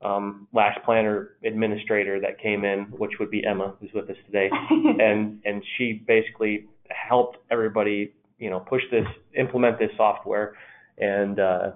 um, 0.01 0.47
last 0.53 0.79
planner 0.85 1.31
administrator 1.43 2.19
that 2.21 2.39
came 2.39 2.63
in, 2.63 2.85
which 2.97 3.11
would 3.19 3.29
be 3.29 3.43
Emma, 3.45 3.75
who's 3.79 3.89
with 3.93 4.09
us 4.09 4.15
today, 4.25 4.49
and 4.71 5.41
and 5.43 5.63
she 5.77 6.03
basically 6.07 6.67
helped 6.89 7.37
everybody, 7.51 8.13
you 8.37 8.49
know, 8.49 8.59
push 8.59 8.81
this, 8.91 9.05
implement 9.37 9.77
this 9.77 9.91
software, 9.97 10.55
and 10.97 11.39
uh, 11.39 11.71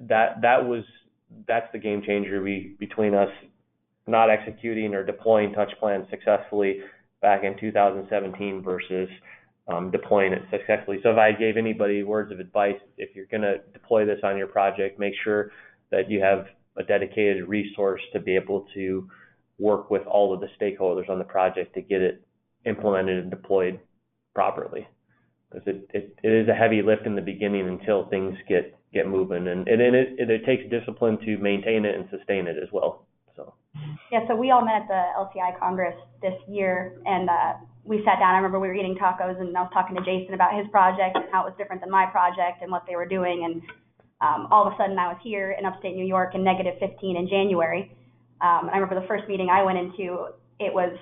that 0.00 0.42
that 0.42 0.66
was 0.66 0.84
that's 1.46 1.70
the 1.72 1.78
game 1.78 2.02
changer 2.06 2.42
we, 2.42 2.76
between 2.78 3.14
us 3.14 3.30
not 4.06 4.30
executing 4.30 4.94
or 4.94 5.04
deploying 5.04 5.52
TouchPlans 5.52 6.08
successfully 6.10 6.80
back 7.20 7.42
in 7.44 7.58
2017 7.58 8.62
versus 8.62 9.08
um, 9.68 9.90
deploying 9.90 10.32
it 10.32 10.42
successfully. 10.50 10.98
So 11.02 11.10
if 11.10 11.18
I 11.18 11.32
gave 11.32 11.56
anybody 11.56 12.02
words 12.02 12.30
of 12.30 12.38
advice, 12.38 12.76
if 12.98 13.16
you're 13.16 13.26
going 13.26 13.42
to 13.42 13.58
deploy 13.72 14.04
this 14.04 14.20
on 14.22 14.38
your 14.38 14.46
project, 14.46 14.98
make 14.98 15.14
sure 15.24 15.50
that 15.90 16.08
you 16.08 16.20
have 16.20 16.46
a 16.76 16.84
dedicated 16.84 17.48
resource 17.48 18.00
to 18.12 18.20
be 18.20 18.36
able 18.36 18.66
to 18.74 19.08
work 19.58 19.90
with 19.90 20.06
all 20.06 20.32
of 20.32 20.40
the 20.40 20.48
stakeholders 20.60 21.08
on 21.08 21.18
the 21.18 21.24
project 21.24 21.74
to 21.74 21.80
get 21.80 22.00
it 22.00 22.22
implemented 22.64 23.18
and 23.18 23.30
deployed 23.30 23.80
properly. 24.34 24.86
Because 25.50 25.66
it, 25.66 25.90
it, 25.94 26.18
it 26.22 26.32
is 26.32 26.48
a 26.48 26.54
heavy 26.54 26.82
lift 26.82 27.06
in 27.06 27.14
the 27.14 27.22
beginning 27.22 27.68
until 27.68 28.08
things 28.08 28.34
get, 28.48 28.74
get 28.92 29.06
moving. 29.06 29.46
And, 29.48 29.68
and 29.68 29.80
it, 29.80 30.16
it, 30.18 30.30
it 30.30 30.44
takes 30.44 30.68
discipline 30.70 31.18
to 31.24 31.38
maintain 31.38 31.84
it 31.84 31.94
and 31.94 32.08
sustain 32.10 32.46
it 32.46 32.56
as 32.60 32.68
well. 32.72 33.06
So. 33.36 33.54
Yeah, 34.10 34.26
so 34.26 34.34
we 34.34 34.50
all 34.50 34.64
met 34.64 34.82
at 34.82 34.88
the 34.88 35.02
LCI 35.16 35.58
Congress 35.58 35.94
this 36.22 36.34
year, 36.48 36.98
and 37.04 37.28
uh, 37.28 37.52
we 37.84 37.98
sat 38.04 38.18
down. 38.18 38.34
I 38.34 38.38
remember 38.38 38.58
we 38.58 38.68
were 38.68 38.74
eating 38.74 38.96
tacos, 38.96 39.38
and 39.40 39.56
I 39.56 39.62
was 39.62 39.70
talking 39.72 39.94
to 39.96 40.02
Jason 40.02 40.34
about 40.34 40.56
his 40.56 40.66
project 40.70 41.16
and 41.16 41.24
how 41.30 41.42
it 41.46 41.50
was 41.50 41.54
different 41.58 41.82
than 41.82 41.90
my 41.90 42.06
project 42.06 42.62
and 42.62 42.72
what 42.72 42.84
they 42.88 42.96
were 42.96 43.06
doing. 43.06 43.44
And 43.44 43.62
um, 44.20 44.48
all 44.50 44.66
of 44.66 44.72
a 44.72 44.76
sudden 44.76 44.98
I 44.98 45.08
was 45.08 45.18
here 45.22 45.54
in 45.58 45.64
upstate 45.64 45.94
New 45.94 46.06
York 46.06 46.34
in 46.34 46.42
negative 46.42 46.74
15 46.80 47.16
in 47.16 47.28
January. 47.28 47.92
Um, 48.40 48.68
I 48.72 48.78
remember 48.78 49.00
the 49.00 49.06
first 49.06 49.28
meeting 49.28 49.48
I 49.50 49.62
went 49.62 49.78
into, 49.78 50.28
it 50.58 50.72
was, 50.72 50.96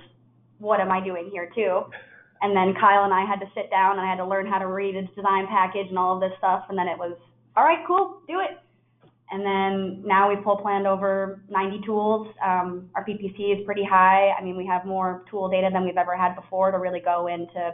what 0.59 0.81
am 0.81 0.91
I 0.91 1.05
doing 1.05 1.31
here 1.33 1.51
too? 1.55 1.83
And 2.43 2.57
then 2.57 2.75
Kyle 2.79 3.05
and 3.05 3.15
I 3.15 3.25
had 3.25 3.41
to 3.41 3.47
sit 3.55 3.71
down 3.71 3.93
and 3.93 4.01
I 4.01 4.09
had 4.09 4.17
to 4.17 4.27
learn 4.27 4.47
how 4.47 4.59
to 4.59 4.67
read 4.67 4.97
a 4.97 5.03
design 5.15 5.47
package 5.49 5.89
and 5.89 5.99
all 5.99 6.15
of 6.15 6.21
this 6.21 6.37
stuff. 6.39 6.67
And 6.69 6.77
then 6.77 6.89
it 6.89 6.99
was, 6.99 7.17
all 7.57 7.65
right, 7.65 7.85
cool, 7.87 8.21
do 8.29 8.41
it. 8.41 8.59
And 9.31 9.45
then 9.45 10.07
now 10.07 10.29
we 10.29 10.37
pull 10.37 10.57
planned 10.59 10.87
over 10.87 11.41
90 11.49 11.81
tools. 11.87 12.29
Um, 12.45 12.91
our 12.95 13.05
PPC 13.05 13.59
is 13.59 13.65
pretty 13.65 13.85
high. 13.85 14.31
I 14.39 14.45
mean, 14.45 14.57
we 14.57 14.67
have 14.67 14.85
more 14.85 15.25
tool 15.31 15.49
data 15.49 15.71
than 15.73 15.85
we've 15.85 15.97
ever 15.97 16.17
had 16.17 16.35
before 16.35 16.71
to 16.71 16.79
really 16.79 17.01
go 17.01 17.29
into 17.29 17.73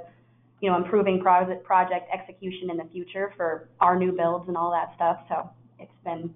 you 0.61 0.71
know, 0.71 0.77
improving 0.77 1.21
project 1.21 1.65
project 1.65 2.09
execution 2.13 2.71
in 2.71 2.77
the 2.77 2.85
future 2.93 3.33
for 3.37 3.69
our 3.81 3.99
new 3.99 4.13
builds 4.13 4.47
and 4.49 4.57
all 4.57 4.71
that 4.71 4.95
stuff. 4.95 5.19
So 5.29 5.51
it's 5.79 5.91
been 6.05 6.33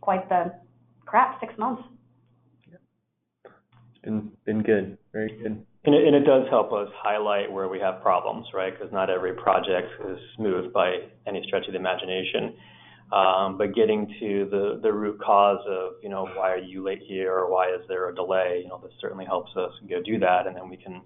quite 0.00 0.28
the 0.28 0.52
crap 1.06 1.40
six 1.40 1.56
months. 1.56 1.82
Yeah. 2.68 2.78
It's 3.90 4.04
been 4.04 4.32
been 4.44 4.62
good, 4.62 4.98
very 5.12 5.38
good. 5.40 5.64
And 5.82 5.94
it, 5.94 6.24
does 6.26 6.46
help 6.50 6.72
us 6.74 6.88
highlight 6.94 7.50
where 7.50 7.68
we 7.68 7.80
have 7.80 8.02
problems, 8.02 8.46
right? 8.52 8.70
Because 8.70 8.92
not 8.92 9.08
every 9.08 9.32
project 9.32 9.88
is 10.06 10.18
smooth 10.36 10.72
by 10.74 10.96
any 11.26 11.42
stretch 11.46 11.66
of 11.66 11.72
the 11.72 11.78
imagination. 11.78 12.54
Um, 13.12 13.56
but 13.56 13.74
getting 13.74 14.06
to 14.20 14.78
the, 14.82 14.92
root 14.92 15.18
cause 15.20 15.64
of, 15.66 15.94
you 16.02 16.10
know, 16.10 16.26
why 16.36 16.52
are 16.52 16.58
you 16.58 16.84
late 16.84 17.00
here 17.08 17.32
or 17.32 17.50
why 17.50 17.70
is 17.70 17.80
there 17.88 18.10
a 18.10 18.14
delay, 18.14 18.60
you 18.62 18.68
know, 18.68 18.78
this 18.82 18.92
certainly 19.00 19.24
helps 19.24 19.50
us 19.56 19.72
go 19.88 20.02
do 20.02 20.18
that. 20.18 20.46
And 20.46 20.54
then 20.54 20.68
we 20.68 20.76
can 20.76 21.00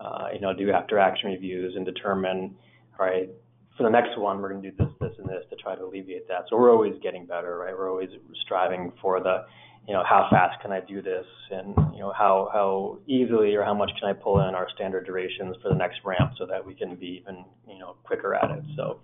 uh, 0.00 0.28
you 0.32 0.40
know, 0.40 0.54
do 0.54 0.70
after 0.70 0.98
action 0.98 1.30
reviews 1.30 1.74
and 1.76 1.84
determine, 1.84 2.54
right, 2.98 3.28
for 3.76 3.82
the 3.82 3.90
next 3.90 4.18
one, 4.18 4.40
we're 4.40 4.50
going 4.50 4.62
to 4.62 4.70
do 4.70 4.76
this, 4.76 4.92
this, 5.00 5.12
and 5.18 5.28
this 5.28 5.44
to 5.50 5.56
try 5.56 5.74
to 5.74 5.84
alleviate 5.84 6.26
that. 6.28 6.44
So 6.48 6.56
we're 6.56 6.72
always 6.72 6.94
getting 7.02 7.26
better, 7.26 7.58
right? 7.58 7.76
We're 7.76 7.90
always 7.90 8.10
striving 8.44 8.92
for 9.00 9.20
the, 9.20 9.44
you 9.88 9.94
know, 9.94 10.04
how 10.06 10.28
fast 10.30 10.60
can 10.60 10.70
I 10.70 10.80
do 10.80 11.00
this, 11.00 11.24
and 11.50 11.74
you 11.94 12.00
know, 12.00 12.12
how 12.16 12.50
how 12.52 12.98
easily 13.06 13.54
or 13.54 13.64
how 13.64 13.74
much 13.74 13.90
can 13.98 14.10
I 14.10 14.12
pull 14.12 14.46
in 14.46 14.54
our 14.54 14.68
standard 14.74 15.06
durations 15.06 15.56
for 15.62 15.70
the 15.70 15.74
next 15.74 16.00
ramp 16.04 16.34
so 16.38 16.46
that 16.46 16.64
we 16.64 16.74
can 16.74 16.94
be 16.94 17.22
even, 17.22 17.44
you 17.66 17.78
know, 17.78 17.96
quicker 18.04 18.34
at 18.34 18.50
it. 18.50 18.64
So. 18.76 19.00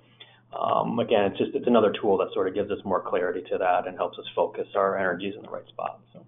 Um, 0.55 1.01
again, 1.01 1.25
it's 1.25 1.37
just 1.37 1.51
it's 1.53 1.67
another 1.67 1.93
tool 2.01 2.17
that 2.19 2.29
sort 2.33 2.47
of 2.47 2.55
gives 2.55 2.71
us 2.71 2.79
more 2.85 3.03
clarity 3.03 3.43
to 3.51 3.59
that 3.59 3.89
and 3.89 3.97
helps 3.97 4.21
us 4.21 4.25
focus 4.37 4.69
our 4.77 4.97
energies 4.97 5.35
in 5.35 5.43
the 5.43 5.49
right 5.49 5.67
spot. 5.67 5.99
So. 6.13 6.25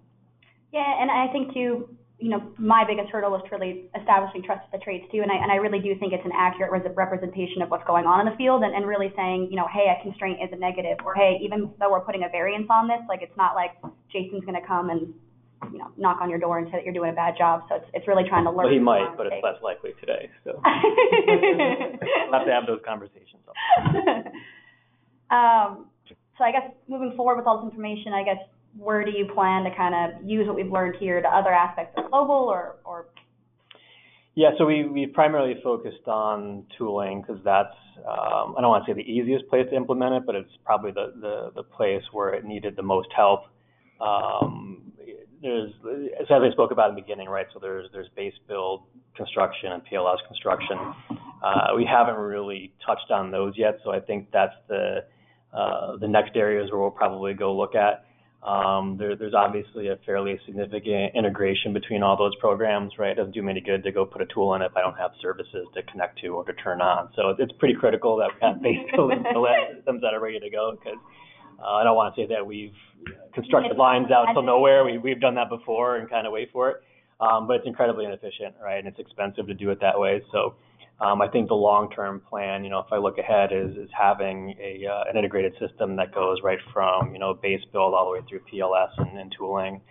Yeah, 0.73 1.01
and 1.01 1.09
I 1.09 1.31
think 1.31 1.53
too, 1.53 1.96
you 2.19 2.29
know, 2.29 2.41
my 2.57 2.83
biggest 2.87 3.09
hurdle 3.09 3.29
was 3.29 3.45
really 3.51 3.85
establishing 3.93 4.41
trust 4.41 4.65
with 4.65 4.81
the 4.81 4.83
trades 4.83 5.05
too. 5.11 5.21
And 5.21 5.31
I, 5.31 5.35
and 5.37 5.51
I 5.51 5.61
really 5.61 5.77
do 5.77 5.93
think 5.99 6.13
it's 6.13 6.25
an 6.25 6.33
accurate 6.33 6.73
representation 6.95 7.61
of 7.61 7.69
what's 7.69 7.85
going 7.85 8.05
on 8.09 8.25
in 8.25 8.25
the 8.25 8.35
field 8.37 8.63
and, 8.63 8.73
and 8.73 8.87
really 8.87 9.13
saying, 9.15 9.49
you 9.51 9.55
know, 9.55 9.67
hey, 9.69 9.93
a 9.93 10.01
constraint 10.01 10.41
is 10.41 10.49
a 10.51 10.57
negative 10.57 10.97
or 11.05 11.13
hey, 11.13 11.37
even 11.43 11.69
though 11.79 11.91
we're 11.91 12.01
putting 12.01 12.23
a 12.23 12.29
variance 12.29 12.65
on 12.71 12.87
this, 12.87 12.97
like 13.07 13.21
it's 13.21 13.37
not 13.37 13.53
like 13.53 13.77
Jason's 14.09 14.41
going 14.49 14.59
to 14.59 14.65
come 14.65 14.89
and, 14.89 15.13
you 15.71 15.77
know, 15.77 15.93
knock 15.95 16.17
on 16.19 16.29
your 16.29 16.39
door 16.39 16.57
and 16.57 16.65
say 16.73 16.81
that 16.81 16.85
you're 16.85 16.93
doing 16.93 17.11
a 17.11 17.17
bad 17.17 17.37
job. 17.37 17.61
So 17.69 17.75
it's, 17.75 17.85
it's 17.93 18.07
really 18.07 18.25
trying 18.27 18.45
to 18.45 18.51
learn. 18.51 18.65
Well, 18.65 18.73
he 18.73 18.81
might, 18.81 19.13
but 19.15 19.27
it's 19.27 19.43
less 19.43 19.61
likely 19.61 19.93
today. 20.01 20.33
So 20.43 20.57
we'll 20.65 22.33
have 22.33 22.49
to 22.49 22.53
have 22.53 22.65
those 22.65 22.81
conversations. 22.81 23.45
um, 25.29 25.85
so 26.37 26.43
I 26.43 26.51
guess 26.51 26.65
moving 26.87 27.13
forward 27.15 27.37
with 27.37 27.45
all 27.45 27.61
this 27.61 27.69
information, 27.69 28.13
I 28.13 28.23
guess 28.23 28.41
where 28.77 29.03
do 29.03 29.11
you 29.11 29.25
plan 29.33 29.63
to 29.63 29.75
kind 29.75 29.95
of 29.95 30.29
use 30.29 30.47
what 30.47 30.55
we've 30.55 30.71
learned 30.71 30.95
here 30.99 31.21
to 31.21 31.27
other 31.27 31.51
aspects 31.51 31.93
of 31.97 32.09
global 32.09 32.35
or, 32.35 32.77
or 32.85 33.07
yeah, 34.37 34.51
so 34.59 34.67
we, 34.67 34.85
we 34.85 35.07
primarily 35.07 35.55
focused 35.63 36.07
on 36.07 36.63
tooling 36.77 37.23
because 37.23 37.43
that's, 37.43 37.73
um, 37.97 38.53
I 38.55 38.61
don't 38.61 38.69
want 38.69 38.85
to 38.85 38.91
say 38.91 38.95
the 38.95 39.11
easiest 39.11 39.47
place 39.47 39.65
to 39.71 39.75
implement 39.75 40.13
it, 40.13 40.23
but 40.27 40.35
it's 40.35 40.51
probably 40.63 40.91
the, 40.91 41.11
the, 41.19 41.51
the 41.55 41.63
place 41.63 42.03
where 42.11 42.35
it 42.35 42.45
needed 42.45 42.75
the 42.75 42.83
most 42.83 43.07
help. 43.15 43.45
Um, 43.99 44.91
there's, 45.41 45.71
as 46.21 46.27
I 46.29 46.51
spoke 46.51 46.69
about 46.69 46.89
in 46.89 46.95
the 46.95 47.01
beginning, 47.01 47.29
right, 47.29 47.47
so 47.51 47.57
there's, 47.59 47.87
there's 47.91 48.09
base 48.15 48.35
build 48.47 48.83
construction 49.15 49.71
and 49.71 49.81
PLS 49.91 50.17
construction. 50.27 50.77
Uh, 51.43 51.75
we 51.75 51.83
haven't 51.83 52.17
really 52.21 52.73
touched 52.85 53.09
on 53.09 53.31
those 53.31 53.53
yet, 53.57 53.79
so 53.83 53.89
I 53.89 53.99
think 53.99 54.29
that's 54.31 54.53
the, 54.67 55.05
uh, 55.51 55.97
the 55.97 56.07
next 56.07 56.35
areas 56.35 56.69
where 56.69 56.79
we'll 56.79 56.91
probably 56.91 57.33
go 57.33 57.57
look 57.57 57.73
at. 57.73 58.05
Um, 58.47 58.95
there, 58.97 59.17
there's 59.17 59.33
obviously 59.33 59.89
a 59.89 59.97
fairly 60.05 60.39
significant 60.45 61.13
integration 61.15 61.73
between 61.73 62.01
all 62.01 62.15
those 62.15 62.33
programs, 62.37 62.93
right? 62.97 63.11
It 63.11 63.15
doesn't 63.15 63.33
do 63.33 63.43
me 63.43 63.51
any 63.51 63.59
good 63.59 63.83
to 63.83 63.91
go 63.91 64.05
put 64.05 64.21
a 64.21 64.25
tool 64.33 64.53
in 64.53 64.61
if 64.61 64.71
I 64.77 64.81
don't 64.81 64.97
have 64.97 65.11
services 65.21 65.67
to 65.75 65.83
connect 65.83 66.21
to 66.21 66.29
or 66.29 66.45
to 66.45 66.53
turn 66.53 66.79
on. 66.79 67.09
So 67.17 67.35
it's 67.37 67.51
pretty 67.59 67.75
critical 67.75 68.15
that 68.17 68.29
we 68.33 68.47
have 68.47 68.61
base 68.61 68.87
systems 69.75 70.01
that 70.01 70.13
are 70.13 70.21
ready 70.21 70.39
to 70.39 70.49
go 70.49 70.71
because 70.79 70.97
uh, 71.59 71.73
I 71.73 71.83
don't 71.83 71.97
want 71.97 72.15
to 72.15 72.21
say 72.21 72.27
that 72.27 72.45
we've 72.47 72.71
constructed 73.33 73.75
lines 73.75 74.11
out 74.11 74.31
to 74.33 74.41
nowhere. 74.41 74.85
We, 74.85 74.97
we've 74.97 75.19
done 75.19 75.35
that 75.35 75.49
before 75.49 75.97
and 75.97 76.09
kind 76.09 76.25
of 76.25 76.31
wait 76.31 76.49
for 76.53 76.69
it. 76.69 76.77
Um, 77.19 77.47
but 77.47 77.57
it's 77.57 77.67
incredibly 77.67 78.05
inefficient, 78.05 78.55
right? 78.63 78.77
And 78.77 78.87
it's 78.87 78.99
expensive 78.99 79.47
to 79.47 79.55
do 79.55 79.71
it 79.71 79.81
that 79.81 79.99
way. 79.99 80.21
So 80.31 80.55
um, 80.99 81.21
I 81.21 81.27
think 81.27 81.47
the 81.47 81.53
long-term 81.53 82.21
plan, 82.27 82.63
you 82.63 82.71
know, 82.71 82.79
if 82.79 82.91
I 82.91 82.97
look 82.97 83.19
ahead, 83.19 83.51
is 83.51 83.77
is 83.77 83.89
having 83.97 84.55
a 84.59 84.87
uh, 84.87 85.03
an 85.09 85.17
integrated 85.17 85.53
system 85.59 85.95
that 85.97 86.13
goes 86.13 86.39
right 86.43 86.59
from 86.73 87.13
you 87.13 87.19
know 87.19 87.35
base 87.35 87.61
build 87.71 87.93
all 87.93 88.05
the 88.05 88.19
way 88.19 88.25
through 88.27 88.41
PLS 88.51 88.97
and, 88.97 89.17
and 89.17 89.33
tooling 89.37 89.81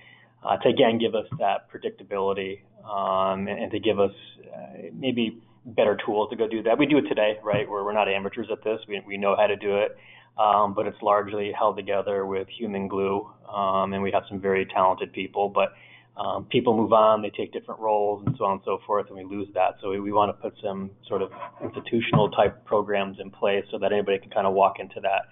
uh, 0.43 0.57
to 0.59 0.69
again 0.69 0.99
give 0.99 1.15
us 1.15 1.27
that 1.39 1.71
predictability 1.71 2.61
um, 2.85 3.47
and, 3.47 3.63
and, 3.63 3.71
to 3.71 3.79
give 3.79 4.01
us 4.01 4.13
uh, 4.53 4.89
maybe 4.93 5.41
better 5.65 5.97
tools 6.05 6.31
to 6.31 6.37
go 6.37 6.49
do 6.49 6.63
that. 6.65 6.79
We 6.79 6.87
do 6.87 6.99
it 6.99 7.09
today, 7.09 7.39
right? 7.43 7.69
We're 7.69 7.85
we're 7.85 7.93
not 7.93 8.09
amateurs 8.09 8.49
at 8.51 8.65
this. 8.65 8.81
We 8.89 9.01
we 9.07 9.17
know 9.17 9.37
how 9.37 9.47
to 9.47 9.57
do 9.57 9.77
it, 9.77 9.97
um, 10.37 10.75
but 10.75 10.87
it's 10.87 11.01
largely 11.03 11.53
held 11.57 11.77
together 11.77 12.27
with 12.27 12.49
human 12.49 12.89
glue, 12.89 13.31
um, 13.53 13.93
and 13.93 14.03
we 14.03 14.11
have 14.11 14.25
some 14.29 14.41
very 14.41 14.67
talented 14.67 15.13
people, 15.13 15.49
but 15.49 15.73
um, 16.17 16.47
people 16.47 16.77
move 16.77 16.93
on, 16.93 17.21
they 17.21 17.31
take 17.31 17.53
different 17.53 17.81
roles, 17.81 18.25
and 18.27 18.37
so 18.39 18.45
on 18.45 18.53
and 18.53 18.61
so 18.65 18.79
forth, 18.87 19.09
and 19.09 19.17
we 19.17 19.25
lose 19.25 19.49
that. 19.55 19.77
So 19.83 19.91
we, 19.91 20.01
we 20.01 20.13
want 20.13 20.31
to 20.31 20.43
put 20.43 20.55
some 20.63 20.91
sort 21.07 21.21
of 21.21 21.31
institutional 21.63 22.31
type 22.31 22.65
programs 22.65 23.21
in 23.21 23.31
place 23.31 23.65
so 23.71 23.79
that 23.79 23.93
anybody 23.93 24.19
can 24.19 24.31
kind 24.31 24.47
of 24.47 24.55
walk 24.55 24.79
into 24.79 25.01
that 25.01 25.29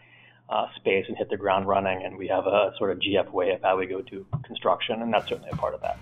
uh, 0.51 0.67
space 0.77 1.07
and 1.09 1.17
hit 1.17 1.31
the 1.31 1.39
ground 1.39 1.67
running. 1.67 2.05
And 2.05 2.19
we 2.19 2.29
have 2.29 2.47
a 2.47 2.73
sort 2.77 2.91
of 2.91 2.99
GF 2.99 3.31
way 3.33 3.53
of 3.53 3.63
how 3.63 3.79
we 3.79 3.87
go 3.87 4.03
to 4.03 4.27
construction, 4.45 5.01
and 5.01 5.13
that's 5.13 5.29
certainly 5.29 5.51
a 5.53 5.57
part 5.57 5.73
of 5.73 5.81
that. 5.81 5.99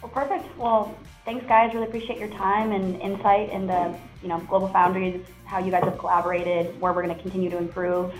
Well, 0.00 0.10
perfect. 0.10 0.56
Well, 0.56 0.96
thanks, 1.26 1.44
guys. 1.46 1.74
Really 1.74 1.86
appreciate 1.86 2.18
your 2.18 2.30
time 2.30 2.72
and 2.72 2.98
insight 3.02 3.50
into 3.50 3.94
you 4.22 4.28
know 4.28 4.40
GlobalFoundries, 4.40 5.22
how 5.44 5.58
you 5.58 5.70
guys 5.70 5.84
have 5.84 5.98
collaborated, 5.98 6.80
where 6.80 6.94
we're 6.94 7.02
going 7.02 7.14
to 7.14 7.22
continue 7.22 7.50
to 7.50 7.58
improve, 7.58 8.14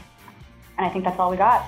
and 0.77 0.87
I 0.87 0.91
think 0.91 1.05
that's 1.05 1.19
all 1.19 1.31
we 1.31 1.39
got. 1.39 1.65